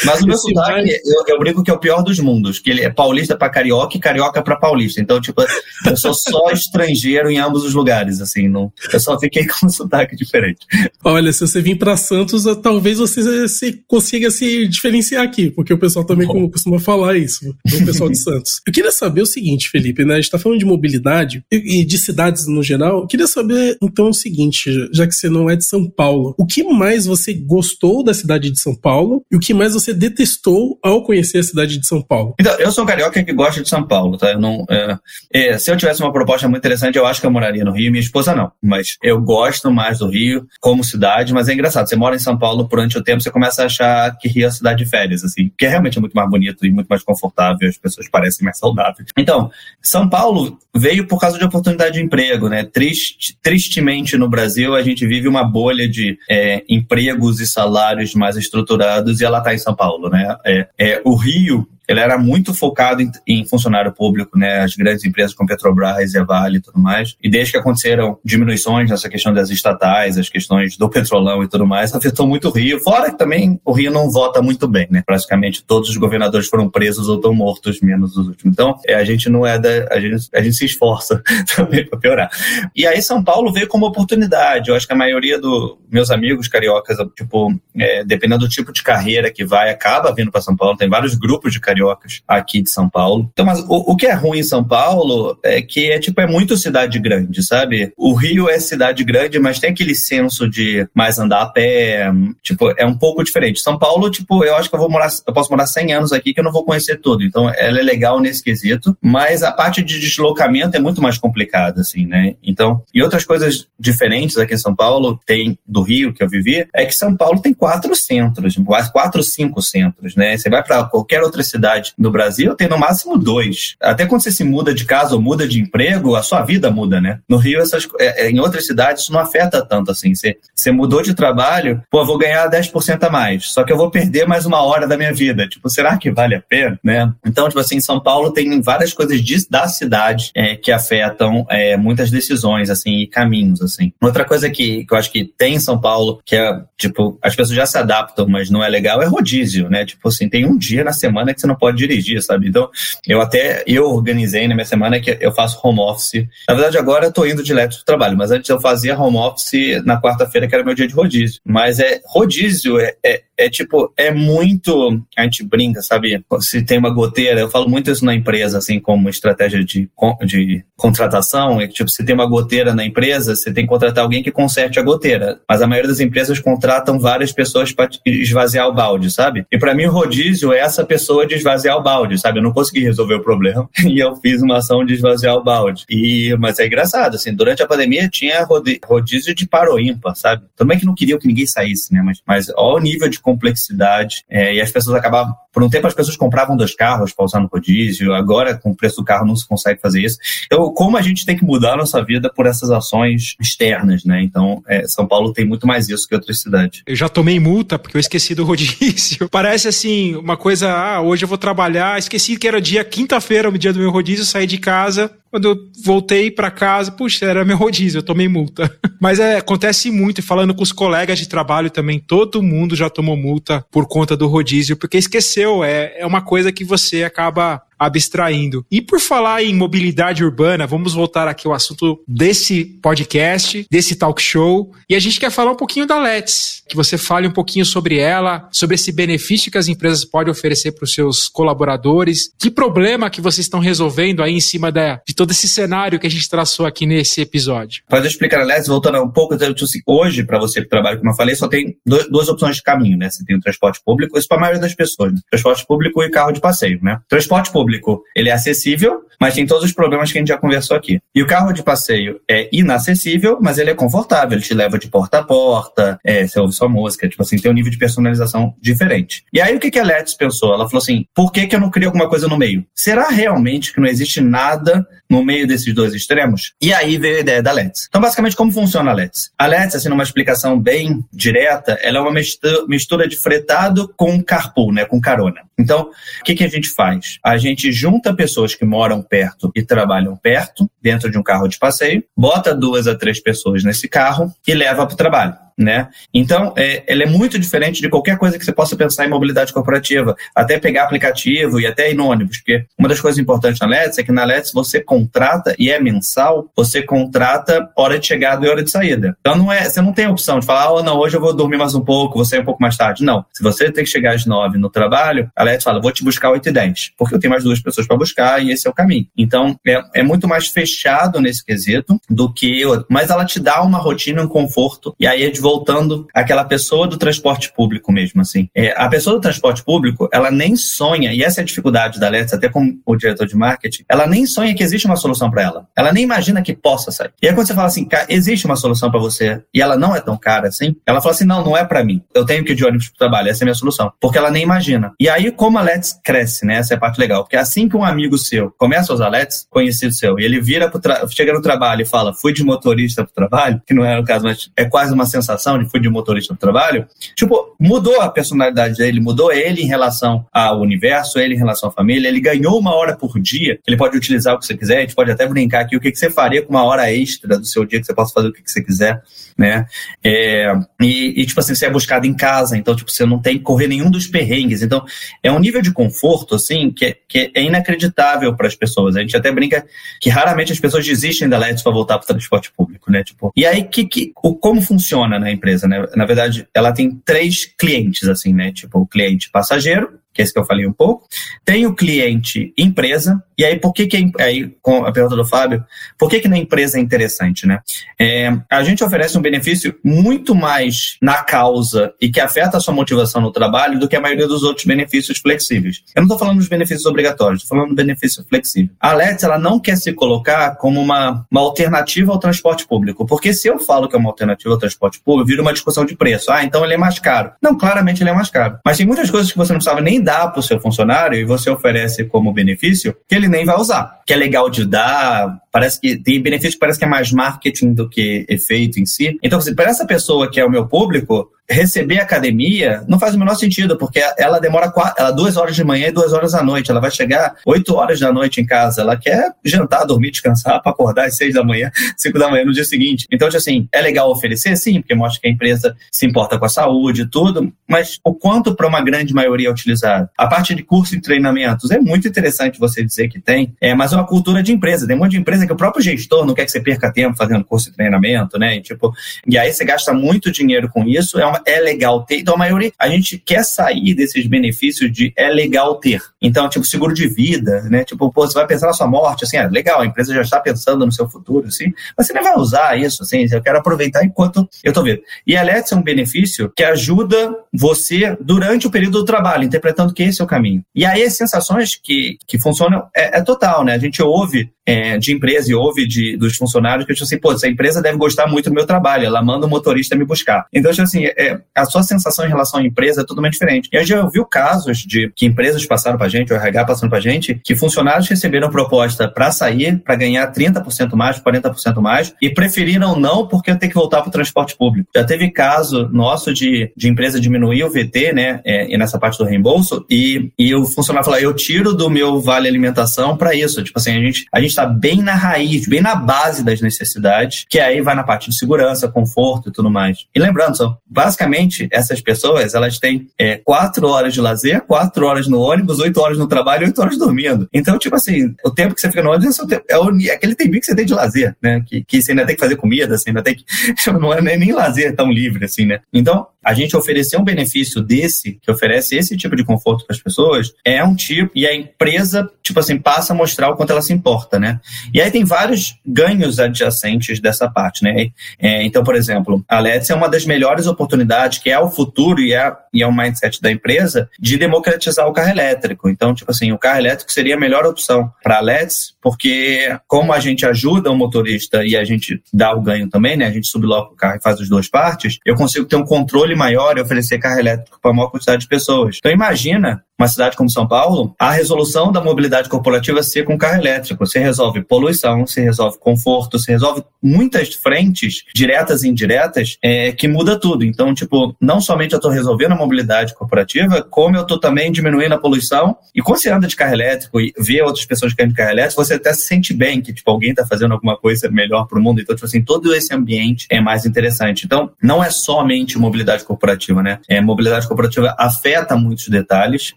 Mas 0.04 0.22
o 0.22 0.26
meu 0.26 0.36
sotaque, 0.36 0.90
eu, 1.04 1.24
eu 1.34 1.38
brinco 1.38 1.62
que 1.62 1.70
é 1.70 1.74
o 1.74 1.78
pior 1.78 2.02
dos 2.02 2.18
mundos, 2.18 2.58
que 2.58 2.70
ele 2.70 2.82
é 2.82 2.90
paulista 2.90 3.36
para 3.36 3.50
carioca 3.50 3.96
e 3.96 4.00
carioca 4.00 4.42
para 4.42 4.56
paulista. 4.56 5.00
Então, 5.00 5.20
tipo, 5.20 5.42
eu 5.86 5.96
sou 5.96 6.14
só 6.14 6.50
estrangeiro 6.52 7.30
em 7.30 7.38
ambos 7.38 7.64
os 7.64 7.74
lugares, 7.74 8.20
assim, 8.20 8.48
não, 8.48 8.72
eu 8.92 9.00
só 9.00 9.18
fiquei 9.18 9.46
com 9.48 9.66
um 9.66 9.68
sotaque 9.68 10.16
diferente. 10.16 10.66
Olha, 11.02 11.32
se 11.32 11.40
você 11.40 11.60
vir 11.60 11.76
para 11.76 11.96
Santos, 11.96 12.44
talvez 12.62 12.98
você 12.98 13.48
se, 13.48 13.82
consiga 13.86 14.30
se 14.30 14.66
diferenciar 14.68 15.24
aqui, 15.24 15.50
porque 15.50 15.72
o 15.72 15.78
pessoal 15.78 16.04
também 16.04 16.26
Bom. 16.26 16.48
costuma 16.50 16.78
falar 16.78 17.16
isso, 17.16 17.54
o 17.64 17.86
pessoal 17.86 18.08
de 18.08 18.18
Santos. 18.22 18.60
Eu 18.66 18.72
queria 18.72 18.92
saber 18.92 19.22
o 19.22 19.26
seguinte, 19.26 19.68
Felipe, 19.68 20.04
né? 20.04 20.14
A 20.14 20.20
gente 20.20 20.30
tá 20.30 20.38
falando 20.38 20.58
de 20.58 20.64
mobilidade 20.64 21.44
e 21.50 21.84
de 21.84 21.98
cidades 21.98 22.46
no 22.46 22.62
geral. 22.62 23.00
Eu 23.02 23.06
queria 23.06 23.26
saber, 23.26 23.76
então, 23.82 24.08
o 24.08 24.14
seguinte, 24.14 24.70
já 24.92 25.06
que 25.06 25.14
você 25.14 25.28
não 25.28 25.48
é 25.48 25.56
de 25.56 25.64
São 25.64 25.88
Paulo, 25.88 26.34
o 26.38 26.46
que 26.46 26.62
mais 26.64 27.06
você 27.06 27.32
gostou 27.32 28.02
da 28.02 28.14
cidade 28.14 28.50
de 28.50 28.58
São 28.58 28.74
Paulo 28.74 29.22
e 29.30 29.36
o 29.36 29.40
que 29.46 29.54
mais 29.54 29.74
você 29.74 29.92
detestou 29.92 30.78
ao 30.82 31.02
conhecer 31.02 31.38
a 31.38 31.42
cidade 31.42 31.78
de 31.78 31.86
São 31.86 32.02
Paulo? 32.02 32.34
Então, 32.40 32.54
eu 32.58 32.70
sou 32.70 32.86
carioca 32.86 33.22
que 33.22 33.32
gosta 33.32 33.62
de 33.62 33.68
São 33.68 33.86
Paulo, 33.86 34.16
tá? 34.16 34.32
Eu 34.32 34.40
não, 34.40 34.64
é, 34.70 34.98
é, 35.32 35.58
se 35.58 35.70
eu 35.70 35.76
tivesse 35.76 36.02
uma 36.02 36.12
proposta 36.12 36.48
muito 36.48 36.60
interessante, 36.60 36.96
eu 36.96 37.06
acho 37.06 37.20
que 37.20 37.26
eu 37.26 37.30
moraria 37.30 37.64
no 37.64 37.72
Rio. 37.72 37.90
Minha 37.90 38.02
esposa 38.02 38.34
não, 38.34 38.50
mas 38.62 38.96
eu 39.02 39.20
gosto 39.20 39.70
mais 39.70 39.98
do 39.98 40.08
Rio 40.08 40.46
como 40.60 40.84
cidade. 40.84 41.32
Mas 41.32 41.48
é 41.48 41.54
engraçado, 41.54 41.88
você 41.88 41.96
mora 41.96 42.16
em 42.16 42.18
São 42.20 42.38
Paulo 42.38 42.64
durante 42.64 42.98
o 42.98 43.02
tempo, 43.02 43.22
você 43.22 43.30
começa 43.30 43.62
a 43.62 43.66
achar 43.66 44.16
que 44.18 44.28
Rio 44.28 44.44
é 44.44 44.48
a 44.48 44.50
cidade 44.50 44.84
de 44.84 44.90
férias, 44.90 45.24
assim, 45.24 45.50
que 45.56 45.66
é 45.66 45.68
realmente 45.68 46.00
muito 46.00 46.14
mais 46.14 46.28
bonito 46.28 46.64
e 46.64 46.70
muito 46.70 46.88
mais 46.88 47.02
confortável, 47.02 47.68
as 47.68 47.78
pessoas 47.78 48.08
parecem 48.08 48.44
mais 48.44 48.58
saudáveis. 48.58 49.08
Então, 49.16 49.50
São 49.82 50.08
Paulo 50.08 50.58
veio 50.74 51.06
por 51.06 51.20
causa 51.20 51.38
de 51.38 51.44
oportunidade 51.44 51.94
de 51.94 52.02
emprego, 52.02 52.48
né? 52.48 52.64
Triste, 52.64 53.36
tristemente 53.42 54.16
no 54.16 54.28
Brasil 54.28 54.74
a 54.74 54.82
gente 54.82 55.06
vive 55.06 55.28
uma 55.28 55.44
bolha 55.44 55.88
de 55.88 56.18
é, 56.28 56.64
empregos 56.68 57.40
e 57.40 57.46
salários 57.46 58.14
mais 58.14 58.36
estruturados 58.36 59.20
e 59.20 59.24
ela 59.24 59.33
está 59.38 59.54
em 59.54 59.58
São 59.58 59.74
Paulo, 59.74 60.08
né? 60.08 60.36
É, 60.44 60.68
é, 60.78 61.02
o 61.04 61.14
Rio 61.14 61.68
ele 61.88 62.00
era 62.00 62.16
muito 62.18 62.54
focado 62.54 63.02
em, 63.02 63.10
em, 63.26 63.44
funcionário 63.46 63.92
público, 63.92 64.38
né? 64.38 64.60
As 64.60 64.74
grandes 64.74 65.04
empresas 65.04 65.34
como 65.34 65.48
Petrobras, 65.48 66.14
Evale 66.14 66.58
e 66.58 66.60
tudo 66.60 66.78
mais. 66.78 67.16
E 67.22 67.28
desde 67.28 67.52
que 67.52 67.58
aconteceram 67.58 68.18
diminuições 68.24 68.90
nessa 68.90 69.08
questão 69.08 69.32
das 69.32 69.50
estatais, 69.50 70.16
as 70.18 70.28
questões 70.28 70.76
do 70.76 70.88
petrolão 70.88 71.42
e 71.42 71.48
tudo 71.48 71.66
mais, 71.66 71.94
afetou 71.94 72.26
muito 72.26 72.48
o 72.48 72.50
Rio. 72.50 72.80
Fora 72.80 73.10
que 73.10 73.18
também 73.18 73.60
o 73.64 73.72
Rio 73.72 73.90
não 73.90 74.10
vota 74.10 74.40
muito 74.40 74.66
bem, 74.66 74.86
né? 74.90 75.02
Praticamente 75.04 75.62
todos 75.64 75.88
os 75.90 75.96
governadores 75.96 76.48
foram 76.48 76.68
presos 76.68 77.08
ou 77.08 77.16
estão 77.16 77.34
mortos, 77.34 77.80
menos 77.80 78.16
os 78.16 78.28
últimos. 78.28 78.52
Então, 78.52 78.78
é, 78.86 78.94
a 78.94 79.04
gente 79.04 79.28
não 79.28 79.46
é 79.46 79.58
da. 79.58 79.68
A 79.90 80.00
gente, 80.00 80.28
a 80.34 80.40
gente 80.40 80.56
se 80.56 80.64
esforça 80.64 81.22
também 81.54 81.86
para 81.86 81.98
piorar. 81.98 82.30
E 82.74 82.86
aí, 82.86 83.02
São 83.02 83.22
Paulo 83.22 83.52
veio 83.52 83.68
como 83.68 83.86
oportunidade. 83.86 84.70
Eu 84.70 84.76
acho 84.76 84.86
que 84.86 84.92
a 84.92 84.96
maioria 84.96 85.38
dos 85.38 85.76
meus 85.90 86.10
amigos 86.10 86.48
cariocas, 86.48 86.96
tipo, 87.16 87.54
é, 87.76 88.04
dependendo 88.04 88.44
do 88.44 88.48
tipo 88.48 88.72
de 88.72 88.82
carreira 88.82 89.30
que 89.30 89.44
vai, 89.44 89.70
acaba 89.70 90.14
vindo 90.14 90.30
para 90.30 90.40
São 90.40 90.56
Paulo. 90.56 90.76
Tem 90.76 90.88
vários 90.88 91.14
grupos 91.14 91.52
de 91.52 91.60
cariocas 91.74 92.22
aqui 92.26 92.62
de 92.62 92.70
São 92.70 92.88
Paulo. 92.88 93.28
Então, 93.32 93.44
mas 93.44 93.60
o, 93.60 93.92
o, 93.92 93.96
que 93.96 94.06
é 94.06 94.12
ruim 94.12 94.38
em 94.38 94.44
São 94.44 94.62
Paulo 94.62 95.36
é 95.42 95.60
que 95.60 95.90
é 95.90 95.98
tipo 95.98 96.20
é 96.20 96.26
muito 96.26 96.56
cidade 96.56 96.98
grande, 96.98 97.42
sabe? 97.42 97.92
O 97.96 98.14
Rio 98.14 98.48
é 98.48 98.58
cidade 98.60 99.02
grande, 99.02 99.38
mas 99.38 99.58
tem 99.58 99.70
aquele 99.70 99.94
senso 99.94 100.48
de 100.48 100.86
mais 100.94 101.18
andar 101.18 101.42
a 101.42 101.46
pé, 101.46 102.10
tipo, 102.42 102.72
é 102.78 102.86
um 102.86 102.96
pouco 102.96 103.24
diferente. 103.24 103.60
São 103.60 103.78
Paulo, 103.78 104.10
tipo, 104.10 104.44
eu 104.44 104.54
acho 104.56 104.68
que 104.68 104.74
eu 104.74 104.80
vou 104.80 104.90
morar, 104.90 105.08
eu 105.26 105.34
posso 105.34 105.50
morar 105.50 105.66
100 105.66 105.92
anos 105.92 106.12
aqui 106.12 106.32
que 106.32 106.40
eu 106.40 106.44
não 106.44 106.52
vou 106.52 106.64
conhecer 106.64 107.00
tudo. 107.00 107.24
Então, 107.24 107.50
ela 107.50 107.80
é 107.80 107.82
legal 107.82 108.20
nesse 108.20 108.42
quesito, 108.42 108.96
mas 109.02 109.42
a 109.42 109.50
parte 109.50 109.82
de 109.82 109.98
deslocamento 109.98 110.76
é 110.76 110.80
muito 110.80 111.02
mais 111.02 111.18
complicada, 111.18 111.80
assim, 111.80 112.06
né? 112.06 112.36
Então, 112.42 112.82
e 112.94 113.02
outras 113.02 113.24
coisas 113.24 113.66
diferentes 113.78 114.36
aqui 114.38 114.54
em 114.54 114.58
São 114.58 114.74
Paulo, 114.74 115.18
tem 115.26 115.58
do 115.66 115.82
Rio 115.82 116.12
que 116.12 116.22
eu 116.22 116.28
vivi, 116.28 116.66
é 116.72 116.84
que 116.84 116.92
São 116.92 117.16
Paulo 117.16 117.40
tem 117.40 117.52
quatro 117.52 117.94
centros, 117.96 118.56
quatro, 118.92 119.22
cinco 119.22 119.60
centros, 119.60 120.14
né? 120.14 120.36
Você 120.36 120.48
vai 120.48 120.62
para 120.62 120.84
qualquer 120.84 121.22
outra 121.22 121.42
cidade 121.42 121.63
no 121.98 122.10
Brasil 122.10 122.54
tem 122.54 122.68
no 122.68 122.78
máximo 122.78 123.18
dois. 123.18 123.76
Até 123.80 124.06
quando 124.06 124.22
você 124.22 124.30
se 124.30 124.44
muda 124.44 124.74
de 124.74 124.84
casa 124.84 125.14
ou 125.14 125.20
muda 125.20 125.46
de 125.46 125.60
emprego, 125.60 126.14
a 126.16 126.22
sua 126.22 126.42
vida 126.42 126.70
muda, 126.70 127.00
né? 127.00 127.20
No 127.28 127.36
Rio, 127.36 127.60
essas, 127.60 127.88
é, 127.98 128.26
é 128.26 128.30
em 128.30 128.40
outras 128.40 128.66
cidades, 128.66 129.04
isso 129.04 129.12
não 129.12 129.20
afeta 129.20 129.64
tanto 129.64 129.90
assim. 129.90 130.14
Você, 130.14 130.36
você 130.54 130.70
mudou 130.70 131.02
de 131.02 131.14
trabalho, 131.14 131.82
pô, 131.90 132.04
vou 132.04 132.18
ganhar 132.18 132.48
10% 132.50 133.02
a 133.02 133.10
mais, 133.10 133.52
só 133.52 133.64
que 133.64 133.72
eu 133.72 133.76
vou 133.76 133.90
perder 133.90 134.26
mais 134.26 134.46
uma 134.46 134.62
hora 134.62 134.86
da 134.86 134.96
minha 134.96 135.12
vida. 135.12 135.48
Tipo, 135.48 135.68
será 135.68 135.96
que 135.96 136.10
vale 136.10 136.34
a 136.34 136.40
pena, 136.40 136.78
né? 136.82 137.12
Então, 137.24 137.48
tipo 137.48 137.60
assim, 137.60 137.80
São 137.80 138.00
Paulo 138.00 138.32
tem 138.32 138.60
várias 138.60 138.92
coisas 138.92 139.20
de, 139.22 139.48
da 139.48 139.68
cidade 139.68 140.30
é, 140.34 140.56
que 140.56 140.72
afetam 140.72 141.46
é, 141.50 141.76
muitas 141.76 142.10
decisões, 142.10 142.70
assim, 142.70 142.98
e 142.98 143.06
caminhos, 143.06 143.60
assim. 143.60 143.92
Outra 144.00 144.24
coisa 144.24 144.50
que, 144.50 144.84
que 144.84 144.94
eu 144.94 144.98
acho 144.98 145.10
que 145.10 145.24
tem 145.24 145.54
em 145.54 145.60
São 145.60 145.80
Paulo, 145.80 146.20
que 146.24 146.36
é, 146.36 146.60
tipo, 146.78 147.18
as 147.22 147.34
pessoas 147.34 147.56
já 147.56 147.66
se 147.66 147.78
adaptam, 147.78 148.26
mas 148.28 148.50
não 148.50 148.62
é 148.62 148.68
legal, 148.68 149.02
é 149.02 149.06
rodízio, 149.06 149.68
né? 149.68 149.84
Tipo 149.84 150.08
assim, 150.08 150.28
tem 150.28 150.46
um 150.46 150.56
dia 150.56 150.84
na 150.84 150.92
semana 150.92 151.32
que 151.32 151.40
você 151.40 151.46
não 151.46 151.53
pode 151.54 151.76
dirigir, 151.76 152.22
sabe? 152.22 152.48
Então, 152.48 152.70
eu 153.06 153.20
até, 153.20 153.62
eu 153.66 153.90
organizei 153.90 154.46
na 154.48 154.54
minha 154.54 154.64
semana 154.64 155.00
que 155.00 155.16
eu 155.20 155.32
faço 155.32 155.60
home 155.62 155.80
office. 155.80 156.26
Na 156.48 156.54
verdade, 156.54 156.78
agora 156.78 157.06
eu 157.06 157.12
tô 157.12 157.26
indo 157.26 157.42
direto 157.42 157.76
pro 157.76 157.84
trabalho, 157.84 158.16
mas 158.16 158.30
antes 158.30 158.48
eu 158.48 158.60
fazia 158.60 158.98
home 158.98 159.16
office 159.16 159.82
na 159.84 160.00
quarta-feira, 160.00 160.46
que 160.46 160.54
era 160.54 160.64
meu 160.64 160.74
dia 160.74 160.86
de 160.86 160.94
rodízio. 160.94 161.40
Mas 161.44 161.78
é, 161.78 162.00
rodízio 162.06 162.78
é, 162.78 162.94
é 163.02 163.22
é 163.38 163.48
tipo, 163.48 163.92
é 163.96 164.12
muito. 164.12 165.00
A 165.16 165.22
gente 165.22 165.44
brinca, 165.44 165.82
sabe? 165.82 166.22
Se 166.40 166.62
tem 166.62 166.78
uma 166.78 166.90
goteira, 166.90 167.40
eu 167.40 167.50
falo 167.50 167.68
muito 167.68 167.90
isso 167.90 168.04
na 168.04 168.14
empresa, 168.14 168.58
assim, 168.58 168.80
como 168.80 169.08
estratégia 169.08 169.64
de, 169.64 169.88
de 170.24 170.64
contratação. 170.76 171.60
É 171.60 171.66
que, 171.66 171.74
tipo, 171.74 171.90
se 171.90 172.04
tem 172.04 172.14
uma 172.14 172.26
goteira 172.26 172.74
na 172.74 172.84
empresa, 172.84 173.34
você 173.34 173.52
tem 173.52 173.64
que 173.64 173.68
contratar 173.68 174.04
alguém 174.04 174.22
que 174.22 174.30
conserte 174.30 174.78
a 174.78 174.82
goteira. 174.82 175.40
Mas 175.48 175.62
a 175.62 175.66
maioria 175.66 175.90
das 175.90 176.00
empresas 176.00 176.38
contratam 176.38 176.98
várias 176.98 177.32
pessoas 177.32 177.72
para 177.72 177.88
esvaziar 178.06 178.68
o 178.68 178.74
balde, 178.74 179.10
sabe? 179.10 179.46
E 179.50 179.58
para 179.58 179.74
mim, 179.74 179.86
o 179.86 179.92
rodízio 179.92 180.52
é 180.52 180.58
essa 180.58 180.84
pessoa 180.84 181.26
de 181.26 181.34
esvaziar 181.34 181.76
o 181.76 181.82
balde, 181.82 182.18
sabe? 182.18 182.38
Eu 182.38 182.42
não 182.42 182.52
consegui 182.52 182.80
resolver 182.80 183.14
o 183.14 183.22
problema 183.22 183.68
e 183.84 183.98
eu 183.98 184.16
fiz 184.16 184.42
uma 184.42 184.58
ação 184.58 184.84
de 184.84 184.94
esvaziar 184.94 185.34
o 185.36 185.42
balde. 185.42 185.84
E, 185.88 186.34
mas 186.38 186.58
é 186.58 186.66
engraçado, 186.66 187.16
assim, 187.16 187.34
durante 187.34 187.62
a 187.62 187.66
pandemia 187.66 188.08
tinha 188.08 188.46
rodízio 188.84 189.34
de 189.34 189.46
paro 189.46 189.78
ímpar, 189.78 190.14
sabe? 190.14 190.44
Também 190.56 190.78
que 190.78 190.86
não 190.86 190.94
queriam 190.94 191.18
que 191.18 191.26
ninguém 191.26 191.46
saísse, 191.46 191.92
né? 191.92 192.02
Mas, 192.02 192.20
mas 192.26 192.52
olha 192.56 192.76
o 192.76 192.80
nível 192.80 193.08
de 193.08 193.20
complexidade. 193.24 194.24
É, 194.28 194.54
e 194.54 194.60
as 194.60 194.70
pessoas 194.70 194.96
acabavam. 194.96 195.34
Por 195.54 195.62
um 195.62 195.70
tempo, 195.70 195.86
as 195.86 195.94
pessoas 195.94 196.16
compravam 196.16 196.56
dois 196.56 196.74
carros 196.74 197.12
para 197.12 197.24
usar 197.24 197.40
no 197.40 197.46
rodízio, 197.46 198.12
agora, 198.12 198.58
com 198.58 198.72
o 198.72 198.76
preço 198.76 198.96
do 198.96 199.04
carro, 199.04 199.24
não 199.24 199.36
se 199.36 199.46
consegue 199.46 199.80
fazer 199.80 200.02
isso. 200.02 200.18
Então, 200.46 200.68
como 200.74 200.96
a 200.96 201.02
gente 201.02 201.24
tem 201.24 201.36
que 201.36 201.44
mudar 201.44 201.74
a 201.74 201.76
nossa 201.76 202.04
vida 202.04 202.28
por 202.28 202.46
essas 202.46 202.72
ações 202.72 203.36
externas, 203.40 204.04
né? 204.04 204.20
Então, 204.20 204.62
é, 204.66 204.86
São 204.88 205.06
Paulo 205.06 205.32
tem 205.32 205.44
muito 205.44 205.64
mais 205.64 205.88
isso 205.88 206.08
que 206.08 206.14
outras 206.14 206.40
cidades. 206.40 206.82
Eu 206.84 206.96
já 206.96 207.08
tomei 207.08 207.38
multa 207.38 207.78
porque 207.78 207.96
eu 207.96 208.00
esqueci 208.00 208.34
do 208.34 208.44
rodízio. 208.44 209.28
Parece 209.30 209.68
assim, 209.68 210.16
uma 210.16 210.36
coisa, 210.36 210.72
ah, 210.72 211.00
hoje 211.00 211.24
eu 211.24 211.28
vou 211.28 211.38
trabalhar, 211.38 211.98
esqueci 211.98 212.36
que 212.36 212.48
era 212.48 212.60
dia 212.60 212.84
quinta-feira, 212.84 213.48
o 213.48 213.56
dia 213.56 213.72
do 213.72 213.78
meu 213.78 213.90
rodízio, 213.90 214.24
saí 214.24 214.46
de 214.46 214.58
casa, 214.58 215.10
quando 215.34 215.48
eu 215.48 215.56
voltei 215.84 216.30
para 216.30 216.48
casa, 216.48 216.92
puxa, 216.92 217.26
era 217.26 217.44
meu 217.44 217.56
rodízio, 217.56 217.98
eu 217.98 218.04
tomei 218.04 218.28
multa. 218.28 218.72
Mas 219.02 219.18
é, 219.18 219.38
acontece 219.38 219.90
muito, 219.90 220.22
falando 220.22 220.54
com 220.54 220.62
os 220.62 220.70
colegas 220.70 221.18
de 221.18 221.28
trabalho 221.28 221.70
também, 221.70 221.98
todo 221.98 222.40
mundo 222.40 222.76
já 222.76 222.88
tomou 222.88 223.16
multa 223.16 223.66
por 223.68 223.88
conta 223.88 224.16
do 224.16 224.28
rodízio, 224.28 224.76
porque 224.76 224.96
esqueceu, 224.96 225.43
é, 225.64 225.94
é 225.98 226.06
uma 226.06 226.22
coisa 226.22 226.52
que 226.52 226.64
você 226.64 227.04
acaba 227.04 227.62
abstraindo. 227.84 228.64
E 228.70 228.80
por 228.80 229.00
falar 229.00 229.42
em 229.42 229.54
mobilidade 229.54 230.24
urbana, 230.24 230.66
vamos 230.66 230.94
voltar 230.94 231.28
aqui 231.28 231.46
ao 231.46 231.52
assunto 231.52 232.02
desse 232.06 232.64
podcast, 232.82 233.66
desse 233.70 233.96
talk 233.96 234.20
show. 234.20 234.72
E 234.88 234.94
a 234.94 235.00
gente 235.00 235.20
quer 235.20 235.30
falar 235.30 235.52
um 235.52 235.56
pouquinho 235.56 235.86
da 235.86 235.98
Let's, 235.98 236.62
que 236.68 236.76
você 236.76 236.96
fale 236.98 237.26
um 237.26 237.32
pouquinho 237.32 237.64
sobre 237.64 237.98
ela, 237.98 238.48
sobre 238.52 238.74
esse 238.74 238.92
benefício 238.92 239.50
que 239.50 239.58
as 239.58 239.68
empresas 239.68 240.04
podem 240.04 240.30
oferecer 240.30 240.72
para 240.72 240.84
os 240.84 240.92
seus 240.92 241.28
colaboradores, 241.28 242.30
que 242.38 242.50
problema 242.50 243.10
que 243.10 243.20
vocês 243.20 243.46
estão 243.46 243.60
resolvendo 243.60 244.22
aí 244.22 244.32
em 244.32 244.40
cima 244.40 244.70
da, 244.70 245.00
de 245.06 245.14
todo 245.14 245.30
esse 245.30 245.48
cenário 245.48 245.98
que 245.98 246.06
a 246.06 246.10
gente 246.10 246.28
traçou 246.28 246.66
aqui 246.66 246.86
nesse 246.86 247.20
episódio. 247.20 247.82
Para 247.88 248.06
explicar 248.06 248.40
a 248.40 248.44
Let's, 248.44 248.68
voltando 248.68 249.02
um 249.02 249.10
pouco, 249.10 249.34
então, 249.34 249.52
tipo 249.52 249.64
assim, 249.64 249.80
hoje, 249.86 250.24
para 250.24 250.38
você 250.38 250.62
que 250.62 250.68
trabalha, 250.68 250.96
como 250.96 251.10
eu 251.10 251.16
falei, 251.16 251.34
só 251.34 251.48
tem 251.48 251.76
duas 251.84 252.28
opções 252.28 252.56
de 252.56 252.62
caminho, 252.62 252.96
né? 252.96 253.10
Você 253.10 253.24
tem 253.24 253.36
o 253.36 253.40
transporte 253.40 253.80
público, 253.84 254.18
isso 254.18 254.28
para 254.28 254.38
a 254.38 254.40
maioria 254.40 254.60
das 254.60 254.74
pessoas, 254.74 255.12
né? 255.12 255.20
Transporte 255.30 255.66
público 255.66 256.02
e 256.02 256.10
carro 256.10 256.32
de 256.32 256.40
passeio, 256.40 256.78
né? 256.82 256.98
Transporte 257.08 257.50
público 257.50 257.73
público 257.74 258.04
ele 258.14 258.28
é 258.28 258.32
acessível, 258.32 259.02
mas 259.20 259.34
tem 259.34 259.46
todos 259.46 259.64
os 259.64 259.72
problemas 259.72 260.10
que 260.10 260.18
a 260.18 260.20
gente 260.20 260.28
já 260.28 260.38
conversou 260.38 260.76
aqui. 260.76 261.00
E 261.14 261.22
o 261.22 261.26
carro 261.26 261.52
de 261.52 261.62
passeio 261.62 262.20
é 262.28 262.48
inacessível, 262.52 263.38
mas 263.40 263.58
ele 263.58 263.70
é 263.70 263.74
confortável, 263.74 264.36
ele 264.36 264.44
te 264.44 264.54
leva 264.54 264.78
de 264.78 264.88
porta 264.88 265.18
a 265.18 265.22
porta, 265.22 265.98
é, 266.04 266.26
você 266.26 266.38
ouve 266.40 266.52
sua 266.52 266.68
música, 266.68 267.08
tipo 267.08 267.22
assim, 267.22 267.36
tem 267.36 267.50
um 267.50 267.54
nível 267.54 267.70
de 267.70 267.78
personalização 267.78 268.54
diferente. 268.60 269.24
E 269.32 269.40
aí 269.40 269.54
o 269.54 269.60
que, 269.60 269.70
que 269.70 269.78
a 269.78 269.84
Let's 269.84 270.14
pensou? 270.14 270.52
Ela 270.52 270.68
falou 270.68 270.82
assim, 270.82 271.04
por 271.14 271.32
que, 271.32 271.46
que 271.46 271.54
eu 271.54 271.60
não 271.60 271.70
crio 271.70 271.88
alguma 271.88 272.08
coisa 272.08 272.28
no 272.28 272.36
meio? 272.36 272.64
Será 272.74 273.08
realmente 273.08 273.72
que 273.72 273.80
não 273.80 273.88
existe 273.88 274.20
nada 274.20 274.86
no 275.14 275.24
meio 275.24 275.46
desses 275.46 275.72
dois 275.74 275.94
extremos? 275.94 276.52
E 276.60 276.72
aí 276.72 276.98
veio 276.98 277.18
a 277.18 277.20
ideia 277.20 277.42
da 277.42 277.52
Let's. 277.52 277.86
Então, 277.88 278.00
basicamente, 278.00 278.36
como 278.36 278.52
funciona 278.52 278.90
a 278.90 278.94
Let's? 278.94 279.30
A 279.38 279.46
Let's, 279.46 279.76
assim, 279.76 279.88
numa 279.88 280.02
explicação 280.02 280.58
bem 280.58 281.04
direta, 281.12 281.78
ela 281.82 281.98
é 281.98 282.00
uma 282.00 282.20
mistura 282.68 283.08
de 283.08 283.16
fretado 283.16 283.92
com 283.96 284.22
carpool, 284.22 284.72
né, 284.72 284.84
com 284.84 285.00
carona. 285.00 285.42
Então, 285.58 285.90
o 286.20 286.24
que, 286.24 286.34
que 286.34 286.44
a 286.44 286.48
gente 286.48 286.68
faz? 286.68 287.18
A 287.24 287.36
gente 287.38 287.70
junta 287.70 288.14
pessoas 288.14 288.54
que 288.54 288.64
moram 288.64 289.00
perto 289.02 289.52
e 289.54 289.62
trabalham 289.62 290.16
perto, 290.16 290.68
dentro 290.82 291.10
de 291.10 291.16
um 291.16 291.22
carro 291.22 291.46
de 291.46 291.58
passeio, 291.58 292.04
bota 292.16 292.54
duas 292.54 292.86
a 292.86 292.94
três 292.94 293.20
pessoas 293.20 293.62
nesse 293.62 293.88
carro 293.88 294.32
e 294.46 294.54
leva 294.54 294.86
para 294.86 294.94
o 294.94 294.96
trabalho 294.96 295.43
né? 295.56 295.88
Então, 296.12 296.52
é, 296.56 296.82
ela 296.86 297.04
é 297.04 297.06
muito 297.06 297.38
diferente 297.38 297.80
de 297.80 297.88
qualquer 297.88 298.18
coisa 298.18 298.38
que 298.38 298.44
você 298.44 298.52
possa 298.52 298.76
pensar 298.76 299.06
em 299.06 299.10
mobilidade 299.10 299.52
corporativa, 299.52 300.16
até 300.34 300.58
pegar 300.58 300.84
aplicativo 300.84 301.60
e 301.60 301.66
até 301.66 301.90
ir 301.90 301.94
no 301.94 302.06
ônibus, 302.06 302.38
porque 302.38 302.66
uma 302.78 302.88
das 302.88 303.00
coisas 303.00 303.18
importantes 303.18 303.60
na 303.60 303.66
Let's 303.66 303.98
é 303.98 304.02
que 304.02 304.12
na 304.12 304.24
Let's 304.24 304.52
você 304.52 304.80
contrata, 304.80 305.54
e 305.58 305.70
é 305.70 305.80
mensal, 305.80 306.50
você 306.56 306.82
contrata 306.82 307.70
hora 307.76 307.98
de 307.98 308.06
chegada 308.06 308.44
e 308.44 308.48
hora 308.48 308.62
de 308.62 308.70
saída. 308.70 309.16
Então, 309.20 309.36
não 309.36 309.52
é, 309.52 309.68
você 309.68 309.80
não 309.80 309.92
tem 309.92 310.06
a 310.06 310.10
opção 310.10 310.40
de 310.40 310.46
falar, 310.46 310.72
oh, 310.72 310.82
não, 310.82 310.98
hoje 310.98 311.16
eu 311.16 311.20
vou 311.20 311.34
dormir 311.34 311.56
mais 311.56 311.74
um 311.74 311.80
pouco, 311.80 312.16
vou 312.16 312.24
sair 312.24 312.40
um 312.40 312.44
pouco 312.44 312.62
mais 312.62 312.76
tarde. 312.76 313.04
Não. 313.04 313.24
Se 313.32 313.42
você 313.42 313.70
tem 313.70 313.84
que 313.84 313.90
chegar 313.90 314.14
às 314.14 314.26
nove 314.26 314.58
no 314.58 314.70
trabalho, 314.70 315.30
a 315.36 315.42
Let's 315.44 315.64
fala, 315.64 315.80
vou 315.80 315.92
te 315.92 316.02
buscar 316.02 316.30
oito 316.30 316.48
e 316.48 316.52
dez, 316.52 316.92
porque 316.98 317.14
eu 317.14 317.20
tenho 317.20 317.30
mais 317.30 317.44
duas 317.44 317.60
pessoas 317.60 317.86
para 317.86 317.96
buscar 317.96 318.42
e 318.42 318.50
esse 318.50 318.66
é 318.66 318.70
o 318.70 318.74
caminho. 318.74 319.06
Então, 319.16 319.58
é, 319.66 319.82
é 319.94 320.02
muito 320.02 320.26
mais 320.26 320.48
fechado 320.48 321.20
nesse 321.20 321.44
quesito 321.44 322.00
do 322.08 322.32
que 322.32 322.64
mas 322.88 323.10
ela 323.10 323.24
te 323.24 323.40
dá 323.40 323.62
uma 323.62 323.78
rotina, 323.78 324.22
um 324.22 324.28
conforto, 324.28 324.94
e 324.98 325.06
aí 325.06 325.24
é 325.24 325.30
de 325.30 325.40
voltando 325.44 326.06
àquela 326.14 326.42
pessoa 326.42 326.88
do 326.88 326.96
transporte 326.96 327.52
público 327.52 327.92
mesmo, 327.92 328.22
assim. 328.22 328.48
É, 328.56 328.72
a 328.74 328.88
pessoa 328.88 329.16
do 329.16 329.20
transporte 329.20 329.62
público, 329.62 330.08
ela 330.10 330.30
nem 330.30 330.56
sonha, 330.56 331.12
e 331.12 331.22
essa 331.22 331.40
é 331.40 331.42
a 331.42 331.44
dificuldade 331.44 332.00
da 332.00 332.08
Let's, 332.08 332.32
até 332.32 332.48
como 332.48 332.80
o 332.86 332.96
diretor 332.96 333.26
de 333.26 333.36
marketing, 333.36 333.84
ela 333.86 334.06
nem 334.06 334.24
sonha 334.24 334.54
que 334.54 334.62
existe 334.62 334.86
uma 334.86 334.96
solução 334.96 335.30
para 335.30 335.42
ela. 335.42 335.68
Ela 335.76 335.92
nem 335.92 336.02
imagina 336.02 336.40
que 336.40 336.54
possa 336.54 336.90
sair. 336.90 337.10
E 337.20 337.28
aí 337.28 337.34
quando 337.34 337.46
você 337.46 337.54
fala 337.54 337.66
assim, 337.66 337.86
existe 338.08 338.46
uma 338.46 338.56
solução 338.56 338.90
para 338.90 338.98
você, 338.98 339.42
e 339.52 339.60
ela 339.60 339.76
não 339.76 339.94
é 339.94 340.00
tão 340.00 340.16
cara 340.16 340.48
assim, 340.48 340.74
ela 340.86 341.02
fala 341.02 341.14
assim, 341.14 341.26
não, 341.26 341.44
não 341.44 341.54
é 341.54 341.62
para 341.62 341.84
mim. 341.84 342.02
Eu 342.14 342.24
tenho 342.24 342.42
que 342.42 342.52
ir 342.52 342.54
de 342.54 342.64
ônibus 342.64 342.88
pro 342.88 342.96
trabalho, 342.96 343.28
essa 343.28 343.42
é 343.42 343.44
a 343.44 343.48
minha 343.48 343.54
solução. 343.54 343.92
Porque 344.00 344.16
ela 344.16 344.30
nem 344.30 344.42
imagina. 344.42 344.92
E 344.98 345.10
aí, 345.10 345.30
como 345.30 345.58
a 345.58 345.62
Let's 345.62 346.00
cresce, 346.02 346.46
né? 346.46 346.56
Essa 346.56 346.72
é 346.72 346.76
a 346.78 346.80
parte 346.80 346.98
legal. 346.98 347.22
Porque 347.24 347.36
assim 347.36 347.68
que 347.68 347.76
um 347.76 347.84
amigo 347.84 348.16
seu 348.16 348.50
começa 348.56 348.90
a 348.92 348.94
usar 348.94 349.10
Let's, 349.10 349.46
conhecido 349.50 349.92
seu, 349.92 350.18
e 350.18 350.24
ele 350.24 350.40
vira 350.40 350.70
pro 350.70 350.80
chega 351.10 351.34
no 351.34 351.42
trabalho 351.42 351.82
e 351.82 351.84
fala, 351.84 352.14
fui 352.14 352.32
de 352.32 352.42
motorista 352.42 353.04
pro 353.04 353.12
trabalho, 353.12 353.60
que 353.66 353.74
não 353.74 353.84
é 353.84 353.98
o 354.00 354.04
caso, 354.04 354.24
mas 354.24 354.50
é 354.56 354.64
quase 354.64 354.94
uma 354.94 355.04
sensação 355.04 355.33
de 355.34 355.70
fui 355.70 355.80
de 355.80 355.88
motorista 355.88 356.34
do 356.34 356.38
trabalho, 356.38 356.86
tipo, 357.14 357.54
mudou 357.58 358.00
a 358.00 358.08
personalidade 358.08 358.76
dele, 358.76 359.00
mudou 359.00 359.32
ele 359.32 359.62
em 359.62 359.66
relação 359.66 360.26
ao 360.32 360.60
universo, 360.60 361.18
ele 361.18 361.34
em 361.34 361.38
relação 361.38 361.68
à 361.68 361.72
família, 361.72 362.08
ele 362.08 362.20
ganhou 362.20 362.58
uma 362.58 362.74
hora 362.74 362.96
por 362.96 363.20
dia, 363.20 363.58
ele 363.66 363.76
pode 363.76 363.96
utilizar 363.96 364.34
o 364.34 364.38
que 364.38 364.46
você 364.46 364.56
quiser, 364.56 364.78
a 364.78 364.80
gente 364.80 364.94
pode 364.94 365.10
até 365.10 365.26
brincar 365.26 365.60
aqui 365.60 365.76
o 365.76 365.80
que, 365.80 365.90
que 365.90 365.98
você 365.98 366.10
faria 366.10 366.42
com 366.42 366.50
uma 366.50 366.64
hora 366.64 366.92
extra 366.92 367.38
do 367.38 367.44
seu 367.44 367.64
dia, 367.64 367.80
que 367.80 367.86
você 367.86 367.94
possa 367.94 368.12
fazer 368.12 368.28
o 368.28 368.32
que, 368.32 368.42
que 368.42 368.50
você 368.50 368.62
quiser, 368.62 369.02
né? 369.36 369.66
É, 370.02 370.52
e, 370.80 371.22
e, 371.22 371.26
tipo 371.26 371.40
assim, 371.40 371.54
você 371.54 371.66
é 371.66 371.70
buscado 371.70 372.06
em 372.06 372.14
casa, 372.14 372.56
então, 372.56 372.74
tipo, 372.74 372.90
você 372.90 373.04
não 373.04 373.20
tem 373.20 373.38
que 373.38 373.44
correr 373.44 373.66
nenhum 373.66 373.90
dos 373.90 374.06
perrengues. 374.06 374.62
Então, 374.62 374.84
é 375.22 375.30
um 375.30 375.38
nível 375.38 375.60
de 375.60 375.72
conforto, 375.72 376.34
assim, 376.34 376.70
que, 376.70 376.84
é, 376.84 376.96
que 377.08 377.30
é 377.34 377.42
inacreditável 377.42 378.34
para 378.36 378.46
as 378.46 378.54
pessoas. 378.54 378.96
A 378.96 379.00
gente 379.00 379.16
até 379.16 379.30
brinca 379.32 379.66
que 380.00 380.08
raramente 380.08 380.52
as 380.52 380.60
pessoas 380.60 380.86
desistem 380.86 381.28
da 381.28 381.38
LEDs 381.38 381.62
para 381.62 381.72
voltar 381.72 381.98
para 381.98 382.04
o 382.04 382.08
transporte 382.08 382.52
público, 382.52 382.90
né? 382.90 383.02
Tipo, 383.02 383.32
e 383.36 383.44
aí, 383.44 383.64
que, 383.64 383.84
que, 383.86 384.12
o, 384.22 384.34
como 384.34 384.62
funciona 384.62 385.18
na 385.24 385.32
empresa, 385.32 385.66
né? 385.66 385.84
Na 385.96 386.04
verdade, 386.04 386.46
ela 386.54 386.72
tem 386.72 386.90
três 387.04 387.44
clientes, 387.58 388.08
assim, 388.08 388.32
né? 388.32 388.52
Tipo, 388.52 388.80
o 388.80 388.86
cliente 388.86 389.30
passageiro, 389.30 389.98
que 390.14 390.22
é 390.22 390.24
esse 390.24 390.32
que 390.32 390.38
eu 390.38 390.46
falei 390.46 390.66
um 390.66 390.72
pouco. 390.72 391.06
Tem 391.44 391.66
o 391.66 391.74
cliente 391.74 392.52
empresa, 392.56 393.22
e 393.36 393.44
aí 393.44 393.58
por 393.58 393.72
que 393.72 393.86
que, 393.86 394.12
aí 394.20 394.54
com 394.62 394.84
a 394.84 394.92
pergunta 394.92 395.16
do 395.16 395.26
Fábio, 395.26 395.64
por 395.98 396.08
que 396.08 396.20
que 396.20 396.28
na 396.28 396.38
empresa 396.38 396.78
é 396.78 396.80
interessante, 396.80 397.46
né? 397.46 397.60
É, 397.98 398.32
a 398.50 398.62
gente 398.62 398.84
oferece 398.84 399.18
um 399.18 399.22
benefício 399.22 399.74
muito 399.84 400.34
mais 400.34 400.96
na 401.02 401.22
causa 401.22 401.92
e 402.00 402.08
que 402.08 402.20
afeta 402.20 402.56
a 402.56 402.60
sua 402.60 402.72
motivação 402.72 403.20
no 403.20 403.32
trabalho 403.32 403.78
do 403.78 403.88
que 403.88 403.96
a 403.96 404.00
maioria 404.00 404.28
dos 404.28 404.42
outros 404.44 404.64
benefícios 404.64 405.18
flexíveis. 405.18 405.82
Eu 405.94 406.02
não 406.02 406.04
estou 406.04 406.18
falando 406.18 406.38
dos 406.38 406.48
benefícios 406.48 406.86
obrigatórios, 406.86 407.42
estou 407.42 407.56
falando 407.56 407.70
do 407.70 407.76
benefício 407.76 408.24
flexível. 408.28 408.74
A 408.80 408.92
Let's, 408.92 409.24
ela 409.24 409.38
não 409.38 409.58
quer 409.58 409.76
se 409.76 409.92
colocar 409.92 410.56
como 410.56 410.80
uma, 410.80 411.26
uma 411.30 411.40
alternativa 411.40 412.12
ao 412.12 412.18
transporte 412.18 412.66
público, 412.66 413.04
porque 413.04 413.34
se 413.34 413.48
eu 413.48 413.58
falo 413.58 413.88
que 413.88 413.96
é 413.96 413.98
uma 413.98 414.10
alternativa 414.10 414.54
ao 414.54 414.58
transporte 414.58 415.00
público, 415.00 415.26
vira 415.26 415.42
uma 415.42 415.52
discussão 415.52 415.84
de 415.84 415.96
preço. 415.96 416.30
Ah, 416.30 416.44
então 416.44 416.64
ele 416.64 416.74
é 416.74 416.78
mais 416.78 416.98
caro. 416.98 417.32
Não, 417.42 417.56
claramente 417.56 418.02
ele 418.02 418.10
é 418.10 418.14
mais 418.14 418.30
caro. 418.30 418.58
Mas 418.64 418.76
tem 418.76 418.86
muitas 418.86 419.10
coisas 419.10 419.30
que 419.30 419.38
você 419.38 419.52
não 419.52 419.60
sabe 419.60 419.80
nem 419.80 420.00
dá 420.04 420.28
para 420.28 420.38
o 420.40 420.42
seu 420.42 420.60
funcionário 420.60 421.18
e 421.18 421.24
você 421.24 421.50
oferece 421.50 422.04
como 422.04 422.32
benefício 422.32 422.94
que 423.08 423.14
ele 423.14 423.26
nem 423.26 423.44
vai 423.44 423.56
usar. 423.56 424.00
Que 424.06 424.12
é 424.12 424.16
legal 424.16 424.50
de 424.50 424.64
dar, 424.64 425.40
parece 425.50 425.80
que 425.80 425.96
tem 425.96 426.22
benefício 426.22 426.52
que 426.52 426.60
parece 426.60 426.78
que 426.78 426.84
é 426.84 426.88
mais 426.88 427.10
marketing 427.10 427.72
do 427.72 427.88
que 427.88 428.26
efeito 428.28 428.78
em 428.78 428.86
si. 428.86 429.18
Então, 429.22 429.38
assim, 429.38 429.54
para 429.54 429.70
essa 429.70 429.86
pessoa 429.86 430.30
que 430.30 430.38
é 430.38 430.44
o 430.44 430.50
meu 430.50 430.66
público, 430.66 431.30
receber 431.48 431.98
academia 431.98 432.84
não 432.88 432.98
faz 432.98 433.14
o 433.14 433.18
menor 433.18 433.34
sentido, 433.34 433.76
porque 433.76 434.00
ela 434.18 434.38
demora 434.38 434.70
quatro, 434.70 434.94
ela 434.98 435.10
duas 435.10 435.36
horas 435.36 435.54
de 435.54 435.62
manhã 435.62 435.88
e 435.88 435.92
duas 435.92 436.12
horas 436.12 436.34
à 436.34 436.42
noite. 436.42 436.70
Ela 436.70 436.80
vai 436.80 436.90
chegar 436.90 437.34
oito 437.46 437.74
horas 437.74 438.00
da 438.00 438.12
noite 438.12 438.40
em 438.40 438.46
casa. 438.46 438.80
Ela 438.80 438.96
quer 438.96 439.32
jantar, 439.44 439.84
dormir, 439.84 440.10
descansar 440.10 440.60
para 440.62 440.72
acordar 440.72 441.06
às 441.06 441.16
seis 441.16 441.34
da 441.34 441.44
manhã, 441.44 441.70
cinco 441.96 442.18
da 442.18 442.30
manhã 442.30 442.44
no 442.44 442.52
dia 442.52 442.64
seguinte. 442.64 443.06
Então, 443.10 443.28
tipo 443.28 443.38
assim, 443.38 443.68
é 443.72 443.80
legal 443.80 444.10
oferecer, 444.10 444.56
sim, 444.56 444.80
porque 444.80 444.94
mostra 444.94 445.20
que 445.20 445.28
a 445.28 445.30
empresa 445.30 445.76
se 445.92 446.06
importa 446.06 446.38
com 446.38 446.44
a 446.44 446.48
saúde 446.48 447.02
e 447.02 447.06
tudo, 447.06 447.52
mas 447.68 447.98
o 448.04 448.14
quanto 448.14 448.54
para 448.54 448.66
uma 448.66 448.80
grande 448.82 449.12
maioria 449.12 449.48
é 449.48 449.50
utilizado? 449.50 450.08
A 450.16 450.26
parte 450.26 450.54
de 450.54 450.62
curso 450.62 450.94
e 450.94 451.00
treinamentos 451.00 451.70
é 451.70 451.78
muito 451.78 452.08
interessante 452.08 452.58
você 452.58 452.84
dizer 452.84 453.08
que 453.08 453.20
tem, 453.20 453.54
é, 453.60 453.74
mas 453.74 453.92
é 453.92 453.96
uma 453.96 454.06
cultura 454.06 454.42
de 454.42 454.52
empresa. 454.52 454.86
Tem 454.86 454.96
um 454.96 455.00
monte 455.00 455.12
de 455.12 455.18
empresa 455.18 455.46
que 455.46 455.52
o 455.52 455.56
próprio 455.56 455.82
gestor 455.82 456.26
não 456.26 456.34
quer 456.34 456.44
que 456.44 456.50
você 456.50 456.60
perca 456.60 456.92
tempo 456.92 457.16
fazendo 457.16 457.44
curso 457.44 457.68
e 457.68 457.72
treinamento, 457.72 458.38
né? 458.38 458.56
E, 458.56 458.62
tipo, 458.62 458.92
e 459.26 459.38
aí 459.38 459.52
você 459.52 459.64
gasta 459.64 459.92
muito 459.92 460.30
dinheiro 460.30 460.68
com 460.68 460.84
isso. 460.84 461.18
É 461.18 461.33
é 461.46 461.60
legal 461.60 462.04
ter. 462.04 462.18
Então, 462.20 462.34
a 462.34 462.38
maioria, 462.38 462.72
a 462.78 462.88
gente 462.88 463.18
quer 463.18 463.44
sair 463.44 463.94
desses 463.94 464.26
benefícios 464.26 464.90
de 464.92 465.12
é 465.16 465.28
legal 465.28 465.76
ter. 465.76 466.00
Então, 466.20 466.48
tipo, 466.48 466.64
seguro 466.64 466.94
de 466.94 467.06
vida, 467.06 467.62
né? 467.62 467.84
Tipo, 467.84 468.12
pô, 468.12 468.26
você 468.26 468.34
vai 468.34 468.46
pensar 468.46 468.66
na 468.66 468.72
sua 468.72 468.86
morte, 468.86 469.24
assim, 469.24 469.36
é 469.36 469.46
legal, 469.48 469.80
a 469.80 469.86
empresa 469.86 470.14
já 470.14 470.22
está 470.22 470.40
pensando 470.40 470.84
no 470.84 470.92
seu 470.92 471.08
futuro, 471.08 471.48
assim, 471.48 471.72
mas 471.96 472.06
você 472.06 472.12
não 472.12 472.22
vai 472.22 472.36
usar 472.36 472.78
isso, 472.78 473.02
assim, 473.02 473.26
eu 473.30 473.42
quero 473.42 473.58
aproveitar 473.58 474.04
enquanto 474.04 474.48
eu 474.62 474.72
tô 474.72 474.82
vendo. 474.82 475.00
E 475.26 475.36
a 475.36 475.42
Let's 475.42 475.72
é 475.72 475.76
um 475.76 475.82
benefício 475.82 476.52
que 476.54 476.62
ajuda 476.62 477.34
você 477.52 478.16
durante 478.20 478.66
o 478.66 478.70
período 478.70 478.98
do 478.98 479.04
trabalho, 479.04 479.44
interpretando 479.44 479.92
que 479.92 480.02
esse 480.02 480.20
é 480.20 480.24
o 480.24 480.28
caminho. 480.28 480.64
E 480.74 480.84
aí 480.84 481.02
as 481.02 481.16
sensações 481.16 481.78
que, 481.80 482.16
que 482.26 482.38
funcionam 482.38 482.86
é, 482.94 483.18
é 483.18 483.22
total, 483.22 483.64
né? 483.64 483.74
A 483.74 483.78
gente 483.78 484.02
ouve 484.02 484.50
é, 484.66 484.98
de 484.98 485.12
empresa 485.12 485.50
e 485.50 485.54
ouve 485.54 485.86
de, 485.86 486.16
dos 486.16 486.36
funcionários 486.36 486.86
que 486.86 486.92
eu 486.92 487.04
assim, 487.04 487.18
pô, 487.18 487.32
essa 487.32 487.48
empresa 487.48 487.82
deve 487.82 487.98
gostar 487.98 488.26
muito 488.26 488.48
do 488.48 488.54
meu 488.54 488.66
trabalho, 488.66 489.04
ela 489.04 489.22
manda 489.22 489.46
o 489.46 489.50
motorista 489.50 489.96
me 489.96 490.04
buscar. 490.04 490.46
Então, 490.52 490.70
tipo 490.70 490.82
assim, 490.82 491.04
é, 491.04 491.38
a 491.54 491.64
sua 491.64 491.82
sensação 491.82 492.24
em 492.24 492.28
relação 492.28 492.60
à 492.60 492.64
empresa 492.64 493.02
é 493.02 493.04
totalmente 493.04 493.32
diferente. 493.32 493.68
E 493.72 493.76
a 493.76 493.80
gente 493.80 493.88
já 493.90 494.02
ouviu 494.02 494.24
casos 494.24 494.78
de 494.78 495.12
que 495.14 495.26
empresas 495.26 495.64
passaram 495.66 495.98
pra 495.98 496.08
gente, 496.08 496.32
o 496.32 496.36
RH 496.36 496.64
passando 496.64 496.90
pra 496.90 497.00
gente, 497.00 497.40
que 497.44 497.54
funcionários 497.54 498.08
receberam 498.08 498.50
proposta 498.50 499.08
para 499.08 499.30
sair, 499.30 499.78
para 499.80 499.96
ganhar 499.96 500.32
30% 500.32 500.94
mais, 500.94 501.20
40% 501.20 501.80
mais, 501.80 502.14
e 502.20 502.30
preferiram 502.30 502.98
não 502.98 503.26
porque 503.26 503.50
eu 503.50 503.58
tenho 503.58 503.70
que 503.70 503.78
voltar 503.78 504.00
para 504.00 504.08
o 504.08 504.12
transporte 504.12 504.56
público. 504.56 504.88
Já 504.94 505.04
teve 505.04 505.30
caso 505.30 505.88
nosso 505.92 506.32
de, 506.32 506.72
de 506.76 506.88
empresa 506.88 507.20
diminuir 507.20 507.64
o 507.64 507.70
VT, 507.70 508.12
né, 508.12 508.40
é, 508.44 508.72
e 508.72 508.78
nessa 508.78 508.98
parte 508.98 509.18
do 509.18 509.24
reembolso, 509.24 509.84
e, 509.90 510.30
e 510.38 510.54
o 510.54 510.64
funcionário 510.64 511.04
falou, 511.04 511.20
eu 511.20 511.34
tiro 511.34 511.74
do 511.74 511.90
meu 511.90 512.20
vale 512.20 512.48
alimentação 512.48 513.16
para 513.16 513.34
isso. 513.34 513.62
Tipo 513.62 513.78
assim, 513.78 513.90
a 513.96 514.00
gente 514.00 514.24
a 514.32 514.40
gente 514.40 514.53
está 514.54 514.66
bem 514.66 515.02
na 515.02 515.14
raiz, 515.14 515.66
bem 515.66 515.80
na 515.80 515.94
base 515.94 516.44
das 516.44 516.60
necessidades, 516.60 517.44
que 517.48 517.58
aí 517.58 517.80
vai 517.80 517.94
na 517.94 518.04
parte 518.04 518.30
de 518.30 518.38
segurança, 518.38 518.88
conforto 518.88 519.48
e 519.48 519.52
tudo 519.52 519.70
mais. 519.70 520.06
E 520.14 520.20
lembrando, 520.20 520.56
só, 520.56 520.78
basicamente, 520.86 521.68
essas 521.70 522.00
pessoas, 522.00 522.54
elas 522.54 522.78
têm 522.78 523.08
é, 523.18 523.36
quatro 523.38 523.86
horas 523.88 524.14
de 524.14 524.20
lazer, 524.20 524.62
quatro 524.62 525.06
horas 525.06 525.26
no 525.26 525.40
ônibus, 525.40 525.80
oito 525.80 526.00
horas 526.00 526.18
no 526.18 526.26
trabalho 526.26 526.66
oito 526.66 526.80
horas 526.80 526.96
dormindo. 526.96 527.48
Então, 527.52 527.78
tipo 527.78 527.96
assim, 527.96 528.34
o 528.44 528.50
tempo 528.50 528.74
que 528.74 528.80
você 528.80 528.88
fica 528.88 529.02
no 529.02 529.10
ônibus 529.10 529.38
é, 529.38 529.46
tempo, 529.46 529.64
é, 529.68 529.78
o, 529.78 530.00
é 530.00 530.10
aquele 530.10 530.34
tempinho 530.34 530.60
que 530.60 530.66
você 530.66 530.74
tem 530.74 530.86
de 530.86 530.94
lazer, 530.94 531.36
né? 531.42 531.62
Que, 531.66 531.82
que 531.82 532.00
você 532.00 532.12
ainda 532.12 532.24
tem 532.24 532.34
que 532.34 532.40
fazer 532.40 532.56
comida, 532.56 532.96
você 532.96 533.10
ainda 533.10 533.22
tem 533.22 533.34
que... 533.34 533.44
Não 533.92 534.12
é 534.12 534.20
nem 534.20 534.52
lazer 534.52 534.94
tão 534.94 535.10
livre, 535.10 535.44
assim, 535.44 535.66
né? 535.66 535.80
Então, 535.92 536.26
a 536.44 536.54
gente 536.54 536.76
oferecer 536.76 537.16
um 537.16 537.24
benefício 537.24 537.80
desse, 537.80 538.38
que 538.42 538.50
oferece 538.50 538.96
esse 538.96 539.16
tipo 539.16 539.34
de 539.34 539.44
conforto 539.44 539.86
para 539.86 539.94
as 539.94 540.02
pessoas, 540.02 540.52
é 540.64 540.82
um 540.84 540.94
tipo, 540.94 541.30
e 541.34 541.46
a 541.46 541.54
empresa, 541.54 542.28
tipo 542.42 542.60
assim, 542.60 542.78
passa 542.78 543.12
a 543.12 543.16
mostrar 543.16 543.50
o 543.50 543.56
quanto 543.56 543.70
ela 543.70 543.82
se 543.82 543.92
importa, 543.92 544.38
né? 544.38 544.60
E 544.92 545.00
aí 545.00 545.10
tem 545.10 545.24
vários 545.24 545.74
ganhos 545.86 546.38
adjacentes 546.38 547.20
dessa 547.20 547.48
parte, 547.48 547.82
né? 547.82 548.10
É, 548.38 548.62
então, 548.64 548.84
por 548.84 548.94
exemplo, 548.94 549.44
a 549.48 549.58
Let's 549.60 549.90
é 549.90 549.94
uma 549.94 550.08
das 550.08 550.26
melhores 550.26 550.66
oportunidades, 550.66 551.38
que 551.38 551.50
é 551.50 551.58
o 551.58 551.70
futuro 551.70 552.20
e 552.20 552.34
é, 552.34 552.52
e 552.72 552.82
é 552.82 552.86
o 552.86 552.92
mindset 552.94 553.40
da 553.40 553.50
empresa, 553.50 554.08
de 554.18 554.36
democratizar 554.36 555.06
o 555.06 555.12
carro 555.12 555.30
elétrico. 555.30 555.88
Então, 555.88 556.14
tipo 556.14 556.30
assim, 556.30 556.52
o 556.52 556.58
carro 556.58 556.78
elétrico 556.78 557.12
seria 557.12 557.36
a 557.36 557.40
melhor 557.40 557.64
opção 557.64 558.10
para 558.22 558.38
a 558.38 558.40
Let's, 558.40 558.94
porque 559.00 559.76
como 559.86 560.12
a 560.12 560.20
gente 560.20 560.44
ajuda 560.46 560.90
o 560.90 560.96
motorista 560.96 561.64
e 561.64 561.76
a 561.76 561.84
gente 561.84 562.22
dá 562.32 562.52
o 562.52 562.60
ganho 562.60 562.88
também, 562.88 563.16
né? 563.16 563.26
A 563.26 563.30
gente 563.30 563.46
subloca 563.46 563.92
o 563.92 563.96
carro 563.96 564.16
e 564.16 564.22
faz 564.22 564.40
as 564.40 564.48
duas 564.48 564.68
partes, 564.68 565.18
eu 565.24 565.34
consigo 565.34 565.66
ter 565.66 565.76
um 565.76 565.84
controle 565.84 566.33
maior 566.36 566.76
e 566.76 566.80
oferecer 566.80 567.18
carro 567.18 567.38
elétrico 567.38 567.78
para 567.80 567.92
maior 567.92 568.10
quantidade 568.10 568.42
de 568.42 568.48
pessoas. 568.48 568.96
Então 568.98 569.12
imagina 569.12 569.84
uma 569.98 570.08
cidade 570.08 570.36
como 570.36 570.50
São 570.50 570.66
Paulo, 570.66 571.14
a 571.18 571.30
resolução 571.30 571.92
da 571.92 572.00
mobilidade 572.00 572.48
corporativa 572.48 573.02
ser 573.02 573.24
com 573.24 573.38
carro 573.38 573.60
elétrico. 573.60 574.04
Você 574.04 574.18
resolve 574.18 574.62
poluição, 574.62 575.26
você 575.26 575.42
resolve 575.42 575.78
conforto, 575.78 576.38
você 576.38 576.52
resolve 576.52 576.82
muitas 577.02 577.54
frentes, 577.54 578.24
diretas 578.34 578.82
e 578.82 578.88
indiretas, 578.88 579.56
é, 579.62 579.92
que 579.92 580.08
muda 580.08 580.38
tudo. 580.38 580.64
Então, 580.64 580.92
tipo, 580.94 581.36
não 581.40 581.60
somente 581.60 581.92
eu 581.92 581.98
estou 581.98 582.10
resolvendo 582.10 582.52
a 582.52 582.56
mobilidade 582.56 583.14
corporativa, 583.14 583.82
como 583.82 584.16
eu 584.16 584.22
estou 584.22 584.38
também 584.38 584.72
diminuindo 584.72 585.14
a 585.14 585.18
poluição. 585.18 585.76
E 585.94 586.02
quando 586.02 586.18
você 586.18 586.30
anda 586.30 586.46
de 586.46 586.56
carro 586.56 586.72
elétrico 586.72 587.20
e 587.20 587.32
vê 587.38 587.62
outras 587.62 587.84
pessoas 587.84 588.12
que 588.12 588.22
andam 588.22 588.32
de 588.32 588.36
carro 588.36 588.50
elétrico, 588.50 588.84
você 588.84 588.94
até 588.94 589.12
se 589.12 589.26
sente 589.26 589.54
bem 589.54 589.80
que, 589.80 589.92
tipo, 589.92 590.10
alguém 590.10 590.30
está 590.30 590.44
fazendo 590.46 590.72
alguma 590.72 590.96
coisa 590.96 591.30
melhor 591.30 591.66
para 591.66 591.78
o 591.78 591.82
mundo. 591.82 592.00
Então, 592.00 592.14
tipo 592.14 592.26
assim, 592.26 592.42
todo 592.42 592.74
esse 592.74 592.92
ambiente 592.92 593.46
é 593.48 593.60
mais 593.60 593.86
interessante. 593.86 594.44
Então, 594.44 594.72
não 594.82 595.04
é 595.04 595.10
somente 595.10 595.78
mobilidade 595.78 596.24
corporativa, 596.24 596.82
né? 596.82 596.98
É, 597.08 597.20
mobilidade 597.20 597.68
corporativa 597.68 598.14
afeta 598.18 598.76
muitos 598.76 599.08
detalhes, 599.08 599.72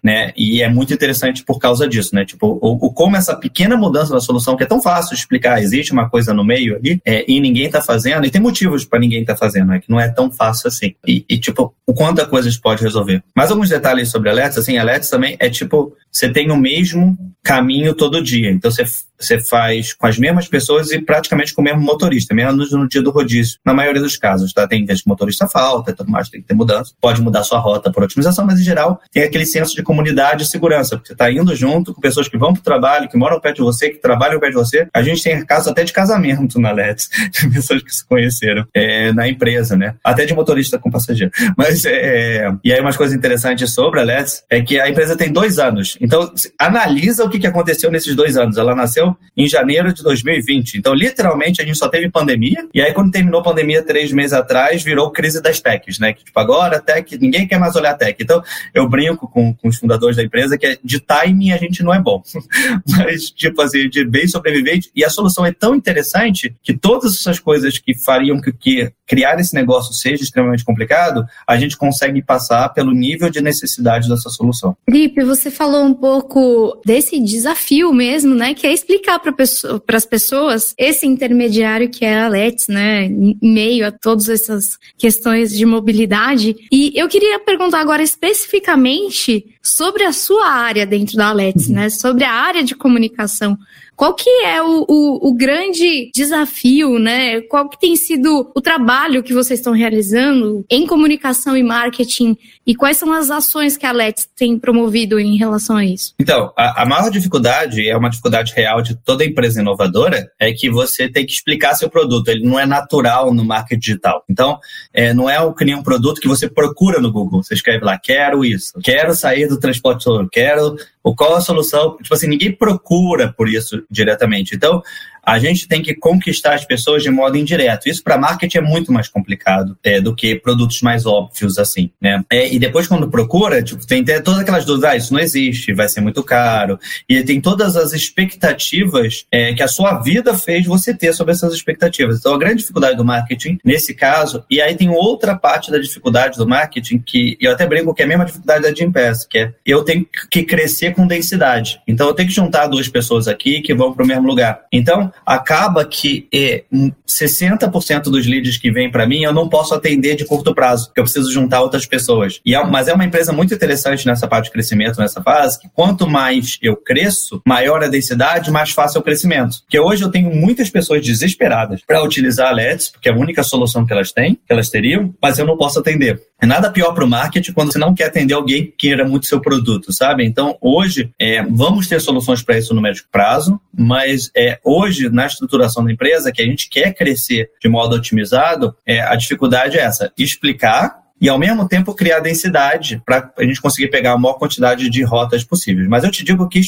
né? 0.07 0.31
E 0.37 0.61
é 0.61 0.69
muito 0.69 0.93
interessante 0.93 1.43
por 1.43 1.59
causa 1.59 1.85
disso, 1.85 2.15
né? 2.15 2.23
Tipo, 2.23 2.57
o, 2.61 2.85
o 2.85 2.93
como 2.93 3.17
essa 3.17 3.35
pequena 3.35 3.75
mudança 3.75 4.13
na 4.13 4.21
solução, 4.21 4.55
que 4.55 4.63
é 4.63 4.65
tão 4.65 4.81
fácil 4.81 5.13
de 5.13 5.19
explicar, 5.19 5.61
existe 5.61 5.91
uma 5.91 6.09
coisa 6.09 6.33
no 6.33 6.45
meio 6.45 6.77
ali, 6.77 7.01
é, 7.05 7.29
e 7.29 7.41
ninguém 7.41 7.65
está 7.65 7.81
fazendo, 7.81 8.25
e 8.25 8.31
tem 8.31 8.39
motivos 8.39 8.85
para 8.85 8.99
ninguém 8.99 9.25
tá 9.25 9.35
fazendo, 9.35 9.73
é 9.73 9.79
que 9.81 9.89
não 9.89 9.99
é 9.99 10.07
tão 10.07 10.31
fácil 10.31 10.69
assim. 10.69 10.95
E, 11.05 11.25
e, 11.27 11.37
tipo, 11.37 11.75
o 11.85 11.93
quanto 11.93 12.21
a 12.21 12.25
coisa 12.25 12.49
pode 12.63 12.81
resolver. 12.81 13.21
Mais 13.35 13.51
alguns 13.51 13.67
detalhes 13.67 14.09
sobre 14.09 14.29
alertas, 14.29 14.59
assim, 14.59 14.77
alertas 14.77 15.09
também 15.09 15.35
é 15.39 15.49
tipo, 15.49 15.93
você 16.09 16.29
tem 16.31 16.49
o 16.51 16.55
mesmo 16.55 17.17
caminho 17.43 17.93
todo 17.93 18.23
dia. 18.23 18.49
Então 18.49 18.71
você, 18.71 18.85
você 19.19 19.39
faz 19.39 19.93
com 19.93 20.07
as 20.07 20.17
mesmas 20.17 20.47
pessoas 20.47 20.91
e 20.91 20.99
praticamente 20.99 21.53
com 21.53 21.61
o 21.61 21.63
mesmo 21.63 21.81
motorista, 21.81 22.33
menos 22.33 22.71
no 22.71 22.87
dia 22.87 23.01
do 23.01 23.11
rodízio, 23.11 23.59
na 23.65 23.73
maioria 23.73 24.01
dos 24.01 24.17
casos, 24.17 24.53
tá? 24.53 24.67
Tem 24.67 24.85
vezes 24.85 25.03
que 25.03 25.09
o 25.09 25.11
motorista 25.11 25.47
falta 25.47 25.93
tudo 25.93 26.11
mais, 26.11 26.29
tem 26.29 26.41
que 26.41 26.47
ter 26.47 26.53
mudança. 26.53 26.93
Pode 27.01 27.21
mudar 27.21 27.43
sua 27.43 27.59
rota 27.59 27.91
por 27.91 28.03
otimização, 28.03 28.45
mas 28.45 28.59
em 28.59 28.63
geral 28.63 29.01
tem 29.11 29.23
aquele 29.23 29.45
senso 29.45 29.75
de 29.75 29.83
comunidade 29.83 30.43
e 30.43 30.45
segurança, 30.45 30.95
porque 30.95 31.07
você 31.07 31.13
está 31.13 31.31
indo 31.31 31.55
junto 31.55 31.93
com 31.93 32.01
pessoas 32.01 32.27
que 32.27 32.37
vão 32.37 32.53
para 32.53 32.59
o 32.59 32.63
trabalho, 32.63 33.09
que 33.09 33.17
moram 33.17 33.39
perto 33.39 33.57
de 33.57 33.61
você, 33.63 33.89
que 33.89 33.99
trabalham 33.99 34.39
perto 34.39 34.53
de 34.53 34.59
você. 34.59 34.87
A 34.93 35.01
gente 35.01 35.23
tem 35.23 35.43
casos 35.45 35.67
até 35.67 35.83
de 35.83 35.91
casamento 35.91 36.59
na 36.59 36.71
Let's, 36.71 37.09
de 37.31 37.49
pessoas 37.49 37.81
que 37.81 37.93
se 37.93 38.05
conheceram 38.05 38.65
é, 38.73 39.11
na 39.13 39.27
empresa, 39.27 39.75
né? 39.75 39.95
Até 40.03 40.25
de 40.25 40.33
motorista 40.33 40.77
com 40.77 40.91
passageiro. 40.91 41.31
Mas, 41.57 41.85
é, 41.85 42.51
e 42.63 42.71
aí 42.71 42.79
umas 42.79 42.97
coisas 42.97 43.15
interessantes 43.15 43.73
sobre 43.73 43.99
a 43.99 44.03
Let's 44.03 44.43
é 44.49 44.61
que 44.61 44.79
a 44.79 44.89
empresa 44.89 45.15
tem 45.15 45.31
dois 45.31 45.57
anos. 45.57 45.97
Então, 45.99 46.31
analisa 46.59 47.23
o 47.23 47.29
que 47.29 47.45
aconteceu 47.47 47.91
nesses 47.91 48.15
dois 48.15 48.37
anos. 48.37 48.57
Ela 48.57 48.75
nasceu 48.75 49.06
em 49.35 49.47
janeiro 49.47 49.93
de 49.93 50.01
2020. 50.01 50.77
Então, 50.77 50.93
literalmente, 50.93 51.61
a 51.61 51.65
gente 51.65 51.77
só 51.77 51.87
teve 51.87 52.09
pandemia. 52.09 52.67
E 52.73 52.81
aí, 52.81 52.93
quando 52.93 53.11
terminou 53.11 53.41
a 53.41 53.43
pandemia 53.43 53.83
três 53.83 54.11
meses 54.11 54.33
atrás, 54.33 54.83
virou 54.83 55.11
crise 55.11 55.41
das 55.41 55.59
techs, 55.59 55.99
né? 55.99 56.13
Que, 56.13 56.25
tipo, 56.25 56.39
agora, 56.39 56.79
tech, 56.79 57.17
ninguém 57.17 57.47
quer 57.47 57.59
mais 57.59 57.75
olhar 57.75 57.93
tech. 57.93 58.15
Então, 58.19 58.41
eu 58.73 58.89
brinco 58.89 59.27
com, 59.27 59.53
com 59.53 59.67
os 59.67 59.77
fundadores 59.77 60.17
da 60.17 60.23
empresa 60.23 60.57
que 60.57 60.65
é, 60.65 60.77
de 60.83 60.99
timing 60.99 61.51
a 61.51 61.57
gente 61.57 61.83
não 61.83 61.93
é 61.93 62.01
bom. 62.01 62.21
Mas, 62.97 63.29
tipo 63.29 63.61
assim, 63.61 63.89
de 63.89 64.03
bem 64.05 64.27
sobrevivente. 64.27 64.89
E 64.95 65.05
a 65.05 65.09
solução 65.09 65.45
é 65.45 65.51
tão 65.51 65.75
interessante 65.75 66.55
que 66.63 66.73
todas 66.73 67.13
essas 67.15 67.39
coisas 67.39 67.77
que 67.77 67.95
fariam 67.95 68.41
que, 68.41 68.51
que 68.51 68.91
criar 69.07 69.39
esse 69.39 69.53
negócio 69.53 69.93
seja 69.93 70.23
extremamente 70.23 70.65
complicado, 70.65 71.25
a 71.47 71.57
gente 71.57 71.77
consegue 71.77 72.21
passar 72.21 72.69
pelo 72.69 72.91
nível 72.91 73.29
de 73.29 73.41
necessidade 73.41 74.09
dessa 74.09 74.29
solução. 74.29 74.75
Felipe, 74.85 75.23
você 75.23 75.49
falou 75.49 75.83
um 75.83 75.93
pouco 75.93 76.79
desse 76.85 77.19
desafio 77.19 77.93
mesmo, 77.93 78.35
né? 78.35 78.53
Que 78.53 78.67
é 78.67 78.73
explicar 78.73 78.96
para 79.19 79.31
pessoa, 79.31 79.81
as 79.87 80.05
pessoas 80.05 80.73
esse 80.77 81.05
intermediário 81.05 81.89
que 81.89 82.05
é 82.05 82.19
a 82.19 82.27
Let's, 82.27 82.67
né? 82.67 83.05
Em 83.05 83.37
meio 83.41 83.87
a 83.87 83.91
todas 83.91 84.29
essas 84.29 84.77
questões 84.97 85.55
de 85.55 85.65
mobilidade. 85.65 86.55
E 86.71 86.91
eu 86.95 87.07
queria 87.07 87.39
perguntar 87.39 87.79
agora 87.79 88.03
especificamente 88.03 89.55
sobre 89.61 90.03
a 90.03 90.11
sua 90.11 90.47
área 90.47 90.85
dentro 90.85 91.17
da 91.17 91.31
Let's, 91.31 91.67
né? 91.67 91.89
Sobre 91.89 92.23
a 92.23 92.31
área 92.31 92.63
de 92.63 92.75
comunicação. 92.75 93.57
Qual 93.97 94.13
que 94.13 94.29
é 94.45 94.61
o, 94.61 94.85
o, 94.87 95.29
o 95.29 95.33
grande 95.33 96.11
desafio, 96.13 96.99
né? 96.99 97.41
Qual 97.41 97.67
que 97.67 97.79
tem 97.79 97.95
sido 97.95 98.51
o 98.55 98.61
trabalho 98.61 99.23
que 99.23 99.33
vocês 99.33 99.59
estão 99.59 99.73
realizando 99.73 100.63
em 100.69 100.85
comunicação 100.85 101.57
e 101.57 101.63
marketing 101.63 102.37
e 102.65 102.75
quais 102.75 102.97
são 102.97 103.11
as 103.11 103.31
ações 103.31 103.75
que 103.75 103.87
a 103.87 103.91
Let's 103.91 104.29
tem 104.35 104.59
promovido 104.59 105.19
em 105.19 105.35
relação 105.35 105.75
a 105.75 105.83
isso? 105.83 106.13
Então, 106.19 106.53
a, 106.55 106.83
a 106.83 106.85
maior 106.85 107.09
dificuldade, 107.09 107.89
é 107.89 107.97
uma 107.97 108.09
dificuldade 108.09 108.53
real 108.55 108.83
de 108.83 108.93
toda 108.93 109.25
empresa 109.25 109.61
inovadora, 109.61 110.31
é 110.39 110.53
que 110.53 110.69
você 110.69 111.09
tem 111.09 111.25
que 111.25 111.31
explicar 111.31 111.73
seu 111.73 111.89
produto. 111.89 112.27
Ele 112.27 112.47
não 112.47 112.59
é 112.59 112.67
natural 112.67 113.33
no 113.33 113.43
marketing 113.43 113.79
digital. 113.79 114.23
Então, 114.29 114.59
é, 114.93 115.11
não 115.11 115.27
é 115.27 115.41
o 115.41 115.55
um 115.57 115.83
produto 115.83 116.21
que 116.21 116.27
você 116.27 116.47
procura 116.47 117.01
no 117.01 117.11
Google. 117.11 117.41
Você 117.41 117.55
escreve 117.55 117.83
lá, 117.83 117.97
quero 117.97 118.45
isso, 118.45 118.73
quero 118.83 119.15
sair 119.15 119.47
do 119.47 119.59
transporte 119.59 120.05
quero, 120.31 120.75
qual 121.15 121.35
a 121.35 121.41
solução. 121.41 121.97
Tipo 121.97 122.13
assim, 122.13 122.27
ninguém 122.27 122.51
procura 122.51 123.33
por 123.35 123.49
isso 123.49 123.86
diretamente. 123.89 124.55
Então, 124.55 124.81
a 125.27 125.39
gente 125.39 125.67
tem 125.67 125.81
que 125.81 125.93
conquistar 125.93 126.53
as 126.53 126.63
pessoas 126.63 127.03
de 127.03 127.09
modo 127.09 127.37
indireto. 127.37 127.89
Isso 127.89 128.01
para 128.01 128.17
marketing 128.17 128.59
é 128.59 128.61
muito 128.61 128.93
mais 128.93 129.09
complicado 129.09 129.77
é, 129.83 129.99
do 129.99 130.15
que 130.15 130.35
produtos 130.35 130.81
mais 130.81 131.05
óbvios, 131.05 131.59
assim, 131.59 131.91
né? 132.01 132.23
É, 132.31 132.53
e 132.53 132.57
depois, 132.57 132.87
quando 132.87 133.09
procura, 133.09 133.61
tipo, 133.61 133.85
tem 133.85 134.05
todas 134.05 134.39
aquelas 134.39 134.63
dúvidas, 134.63 134.89
ah, 134.89 134.95
isso 134.95 135.13
não 135.13 135.19
existe, 135.19 135.73
vai 135.73 135.89
ser 135.89 135.99
muito 135.99 136.23
caro. 136.23 136.79
E 137.09 137.21
tem 137.23 137.41
todas 137.41 137.75
as 137.75 137.91
expectativas 137.91 139.25
é, 139.29 139.53
que 139.53 139.61
a 139.61 139.67
sua 139.67 140.01
vida 140.01 140.33
fez 140.33 140.65
você 140.65 140.93
ter 140.93 141.11
sobre 141.11 141.33
essas 141.33 141.53
expectativas. 141.53 142.19
Então, 142.19 142.33
a 142.33 142.39
grande 142.39 142.61
dificuldade 142.61 142.95
do 142.95 143.03
marketing, 143.03 143.59
nesse 143.65 143.93
caso, 143.93 144.45
e 144.49 144.61
aí 144.61 144.77
tem 144.77 144.89
outra 144.89 145.35
parte 145.35 145.69
da 145.69 145.77
dificuldade 145.77 146.37
do 146.37 146.47
marketing, 146.47 146.99
que 146.99 147.37
eu 147.41 147.51
até 147.51 147.67
brinco 147.67 147.93
que 147.93 148.01
é 148.01 148.05
a 148.05 148.07
mesma 148.07 148.23
dificuldade 148.23 148.63
da 148.63 148.73
Jim 148.73 148.93
Pass, 148.93 149.25
que 149.25 149.39
é 149.39 149.53
eu 149.65 149.83
tenho 149.83 150.07
que 150.31 150.43
crescer 150.43 150.93
com 150.93 151.05
densidade. 151.05 151.81
Então, 151.85 152.07
eu 152.07 152.13
tenho 152.13 152.29
que 152.29 152.35
juntar 152.35 152.67
duas 152.67 152.87
pessoas 152.87 153.27
aqui 153.27 153.59
que 153.59 153.73
vão 153.73 153.91
para 153.91 154.05
o 154.05 154.07
mesmo 154.07 154.25
lugar. 154.25 154.61
Então, 154.71 155.11
acaba 155.25 155.85
que 155.85 156.27
é, 156.33 156.63
60% 157.07 158.03
dos 158.03 158.25
leads 158.25 158.57
que 158.57 158.71
vêm 158.71 158.91
para 158.91 159.07
mim 159.07 159.23
eu 159.23 159.33
não 159.33 159.49
posso 159.49 159.73
atender 159.73 160.15
de 160.15 160.25
curto 160.25 160.53
prazo, 160.53 160.87
porque 160.87 160.99
eu 160.99 161.03
preciso 161.03 161.31
juntar 161.31 161.61
outras 161.61 161.85
pessoas. 161.85 162.39
É, 162.47 162.63
mas 162.65 162.87
é 162.87 162.93
uma 162.93 163.05
empresa 163.05 163.31
muito 163.31 163.53
interessante 163.53 164.05
nessa 164.05 164.27
parte 164.27 164.45
de 164.45 164.51
crescimento, 164.51 164.99
nessa 164.99 165.21
fase, 165.21 165.59
que 165.59 165.69
quanto 165.73 166.07
mais 166.07 166.57
eu 166.61 166.75
cresço, 166.75 167.41
maior 167.45 167.83
a 167.83 167.87
densidade, 167.87 168.51
mais 168.51 168.71
fácil 168.71 168.97
é 168.97 169.01
o 169.01 169.03
crescimento. 169.03 169.61
Porque 169.61 169.79
hoje 169.79 170.03
eu 170.03 170.09
tenho 170.09 170.33
muitas 170.33 170.69
pessoas 170.69 171.05
desesperadas 171.05 171.81
para 171.85 172.03
utilizar 172.03 172.49
a 172.49 172.51
Let's, 172.51 172.89
porque 172.89 173.09
é 173.09 173.11
a 173.11 173.15
única 173.15 173.43
solução 173.43 173.85
que 173.85 173.93
elas 173.93 174.11
têm, 174.11 174.35
que 174.35 174.53
elas 174.53 174.69
teriam, 174.69 175.13
mas 175.21 175.37
eu 175.39 175.45
não 175.45 175.57
posso 175.57 175.79
atender. 175.79 176.21
É 176.39 176.45
nada 176.45 176.71
pior 176.71 176.93
para 176.93 177.03
o 177.03 177.09
marketing 177.09 177.51
quando 177.51 177.71
você 177.71 177.79
não 177.79 177.95
quer 177.95 178.05
atender 178.05 178.33
alguém 178.33 178.65
que 178.65 178.71
queira 178.71 179.07
muito 179.07 179.25
seu 179.25 179.41
produto, 179.41 179.91
sabe? 179.91 180.23
Então, 180.23 180.55
hoje, 180.61 181.11
é, 181.19 181.43
vamos 181.43 181.87
ter 181.87 181.99
soluções 181.99 182.43
para 182.43 182.57
isso 182.57 182.73
no 182.75 182.81
médio 182.81 183.05
prazo, 183.11 183.59
mas 183.75 184.29
é, 184.35 184.59
hoje, 184.63 185.09
na 185.09 185.25
estruturação 185.25 185.83
da 185.83 185.91
empresa, 185.91 186.31
que 186.31 186.41
a 186.41 186.45
gente 186.45 186.69
quer 186.69 186.93
crescer 186.93 187.49
de 187.59 187.67
modo 187.67 187.95
otimizado, 187.95 188.75
é, 188.85 189.01
a 189.01 189.15
dificuldade 189.15 189.77
é 189.77 189.81
essa: 189.81 190.11
explicar 190.17 191.06
e 191.19 191.29
ao 191.29 191.39
mesmo 191.39 191.67
tempo 191.67 191.93
criar 191.93 192.19
densidade 192.19 193.01
para 193.05 193.31
a 193.37 193.43
gente 193.43 193.61
conseguir 193.61 193.89
pegar 193.89 194.13
a 194.13 194.17
maior 194.17 194.35
quantidade 194.35 194.89
de 194.89 195.03
rotas 195.03 195.43
possíveis. 195.43 195.87
Mas 195.87 196.03
eu 196.03 196.11
te 196.11 196.23
digo 196.23 196.47
que 196.47 196.61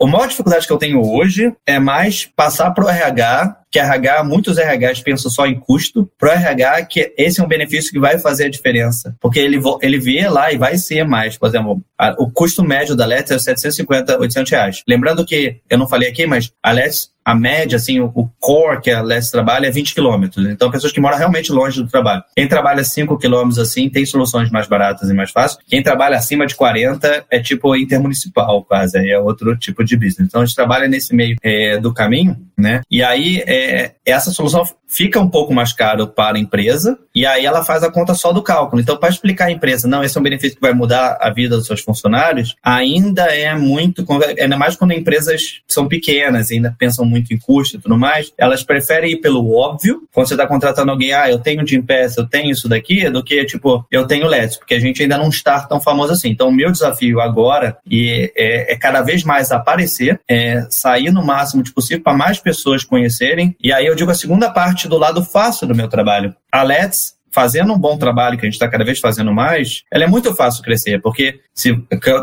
a 0.00 0.06
maior 0.06 0.28
dificuldade 0.28 0.66
que 0.66 0.72
eu 0.72 0.78
tenho 0.78 1.00
hoje 1.00 1.52
é 1.66 1.78
mais 1.78 2.26
passar 2.36 2.70
para 2.70 2.84
o 2.84 2.88
RH 2.88 3.58
que 3.70 3.78
RH, 3.78 4.24
muitos 4.24 4.56
RHs 4.58 5.00
pensam 5.02 5.30
só 5.30 5.46
em 5.46 5.58
custo, 5.58 6.10
para 6.18 6.30
o 6.30 6.32
RH 6.32 6.86
que 6.86 7.12
esse 7.18 7.40
é 7.40 7.44
um 7.44 7.48
benefício 7.48 7.92
que 7.92 7.98
vai 7.98 8.18
fazer 8.18 8.46
a 8.46 8.50
diferença, 8.50 9.14
porque 9.20 9.38
ele, 9.38 9.60
ele 9.82 9.98
vê 9.98 10.28
lá 10.28 10.52
e 10.52 10.56
vai 10.56 10.78
ser 10.78 11.04
mais, 11.04 11.36
por 11.36 11.48
exemplo, 11.48 11.82
a, 11.98 12.14
o 12.18 12.30
custo 12.30 12.64
médio 12.64 12.96
da 12.96 13.04
Let's 13.04 13.30
é 13.30 13.38
750, 13.38 14.18
800 14.18 14.50
reais. 14.50 14.82
Lembrando 14.88 15.24
que, 15.24 15.60
eu 15.68 15.78
não 15.78 15.88
falei 15.88 16.08
aqui, 16.08 16.26
mas 16.26 16.50
a 16.62 16.72
Let's 16.72 17.10
a 17.28 17.34
média, 17.34 17.76
assim, 17.76 18.00
o, 18.00 18.10
o 18.14 18.26
core 18.40 18.80
que 18.80 18.90
a 18.90 19.02
Let's 19.02 19.30
trabalha 19.30 19.66
é 19.66 19.70
20 19.70 19.92
quilômetros. 19.92 20.46
Então, 20.46 20.70
pessoas 20.70 20.94
que 20.94 21.00
moram 21.00 21.18
realmente 21.18 21.52
longe 21.52 21.82
do 21.82 21.86
trabalho. 21.86 22.24
Quem 22.34 22.48
trabalha 22.48 22.82
5 22.82 23.18
quilômetros, 23.18 23.58
assim, 23.58 23.77
tem 23.86 24.06
soluções 24.06 24.50
mais 24.50 24.66
baratas 24.66 25.10
e 25.10 25.12
mais 25.12 25.30
fáceis. 25.30 25.62
Quem 25.68 25.82
trabalha 25.82 26.16
acima 26.16 26.46
de 26.46 26.54
40 26.54 27.26
é 27.30 27.38
tipo 27.38 27.76
intermunicipal, 27.76 28.64
quase. 28.64 28.96
É 28.96 29.18
outro 29.18 29.54
tipo 29.54 29.84
de 29.84 29.94
business. 29.94 30.28
Então, 30.28 30.40
a 30.40 30.46
gente 30.46 30.56
trabalha 30.56 30.88
nesse 30.88 31.14
meio 31.14 31.36
é, 31.42 31.78
do 31.78 31.92
caminho, 31.92 32.34
né? 32.56 32.80
E 32.90 33.02
aí, 33.02 33.42
é, 33.46 33.92
essa 34.10 34.30
solução 34.30 34.64
fica 34.86 35.20
um 35.20 35.28
pouco 35.28 35.52
mais 35.52 35.72
caro 35.72 36.08
para 36.08 36.36
a 36.36 36.40
empresa 36.40 36.98
e 37.14 37.26
aí 37.26 37.44
ela 37.44 37.64
faz 37.64 37.82
a 37.82 37.90
conta 37.90 38.14
só 38.14 38.32
do 38.32 38.42
cálculo. 38.42 38.80
Então, 38.80 38.96
para 38.96 39.08
explicar 39.08 39.46
à 39.46 39.50
empresa, 39.50 39.86
não, 39.86 40.02
esse 40.02 40.16
é 40.16 40.20
um 40.20 40.24
benefício 40.24 40.56
que 40.56 40.62
vai 40.62 40.72
mudar 40.72 41.18
a 41.20 41.30
vida 41.30 41.56
dos 41.56 41.66
seus 41.66 41.80
funcionários, 41.80 42.54
ainda 42.62 43.24
é 43.24 43.54
muito, 43.54 44.04
ainda 44.40 44.56
mais 44.56 44.76
quando 44.76 44.92
empresas 44.92 45.60
são 45.66 45.86
pequenas, 45.88 46.50
ainda 46.50 46.74
pensam 46.78 47.04
muito 47.04 47.34
em 47.34 47.38
custo 47.38 47.76
e 47.76 47.80
tudo 47.80 47.98
mais, 47.98 48.32
elas 48.38 48.62
preferem 48.62 49.12
ir 49.12 49.16
pelo 49.16 49.54
óbvio, 49.54 50.02
quando 50.12 50.28
você 50.28 50.34
está 50.34 50.46
contratando 50.46 50.90
alguém, 50.90 51.12
ah, 51.12 51.30
eu 51.30 51.38
tenho 51.38 51.64
de 51.64 51.80
Pass, 51.82 52.16
eu 52.16 52.26
tenho 52.26 52.50
isso 52.50 52.68
daqui, 52.68 53.08
do 53.10 53.22
que, 53.22 53.44
tipo, 53.44 53.84
eu 53.90 54.06
tenho 54.06 54.26
Let's, 54.26 54.56
porque 54.56 54.74
a 54.74 54.80
gente 54.80 55.02
ainda 55.02 55.18
não 55.18 55.28
está 55.28 55.60
tão 55.60 55.80
famoso 55.80 56.12
assim. 56.12 56.30
Então, 56.30 56.48
o 56.48 56.52
meu 56.52 56.70
desafio 56.70 57.20
agora 57.20 57.78
e 57.88 58.32
é, 58.36 58.72
é 58.72 58.76
cada 58.76 59.02
vez 59.02 59.24
mais 59.24 59.50
aparecer, 59.50 60.20
é 60.28 60.66
sair 60.70 61.10
no 61.10 61.24
máximo 61.24 61.62
de 61.62 61.72
possível 61.72 62.02
para 62.02 62.16
mais 62.16 62.38
pessoas 62.38 62.84
conhecerem, 62.84 63.56
e 63.62 63.72
aí 63.72 63.86
eu 63.86 63.94
digo 63.98 64.10
a 64.10 64.14
segunda 64.14 64.50
parte 64.50 64.88
do 64.88 64.96
lado 64.96 65.24
fácil 65.24 65.66
do 65.66 65.74
meu 65.74 65.88
trabalho. 65.88 66.34
A 66.52 66.62
Let's 66.62 67.17
fazendo 67.30 67.72
um 67.72 67.78
bom 67.78 67.96
trabalho, 67.96 68.36
que 68.36 68.44
a 68.44 68.48
gente 68.48 68.54
está 68.54 68.68
cada 68.68 68.84
vez 68.84 68.98
fazendo 68.98 69.32
mais, 69.32 69.82
ela 69.92 70.04
é 70.04 70.06
muito 70.06 70.34
fácil 70.34 70.62
crescer, 70.62 71.00
porque, 71.00 71.40
se, 71.54 71.76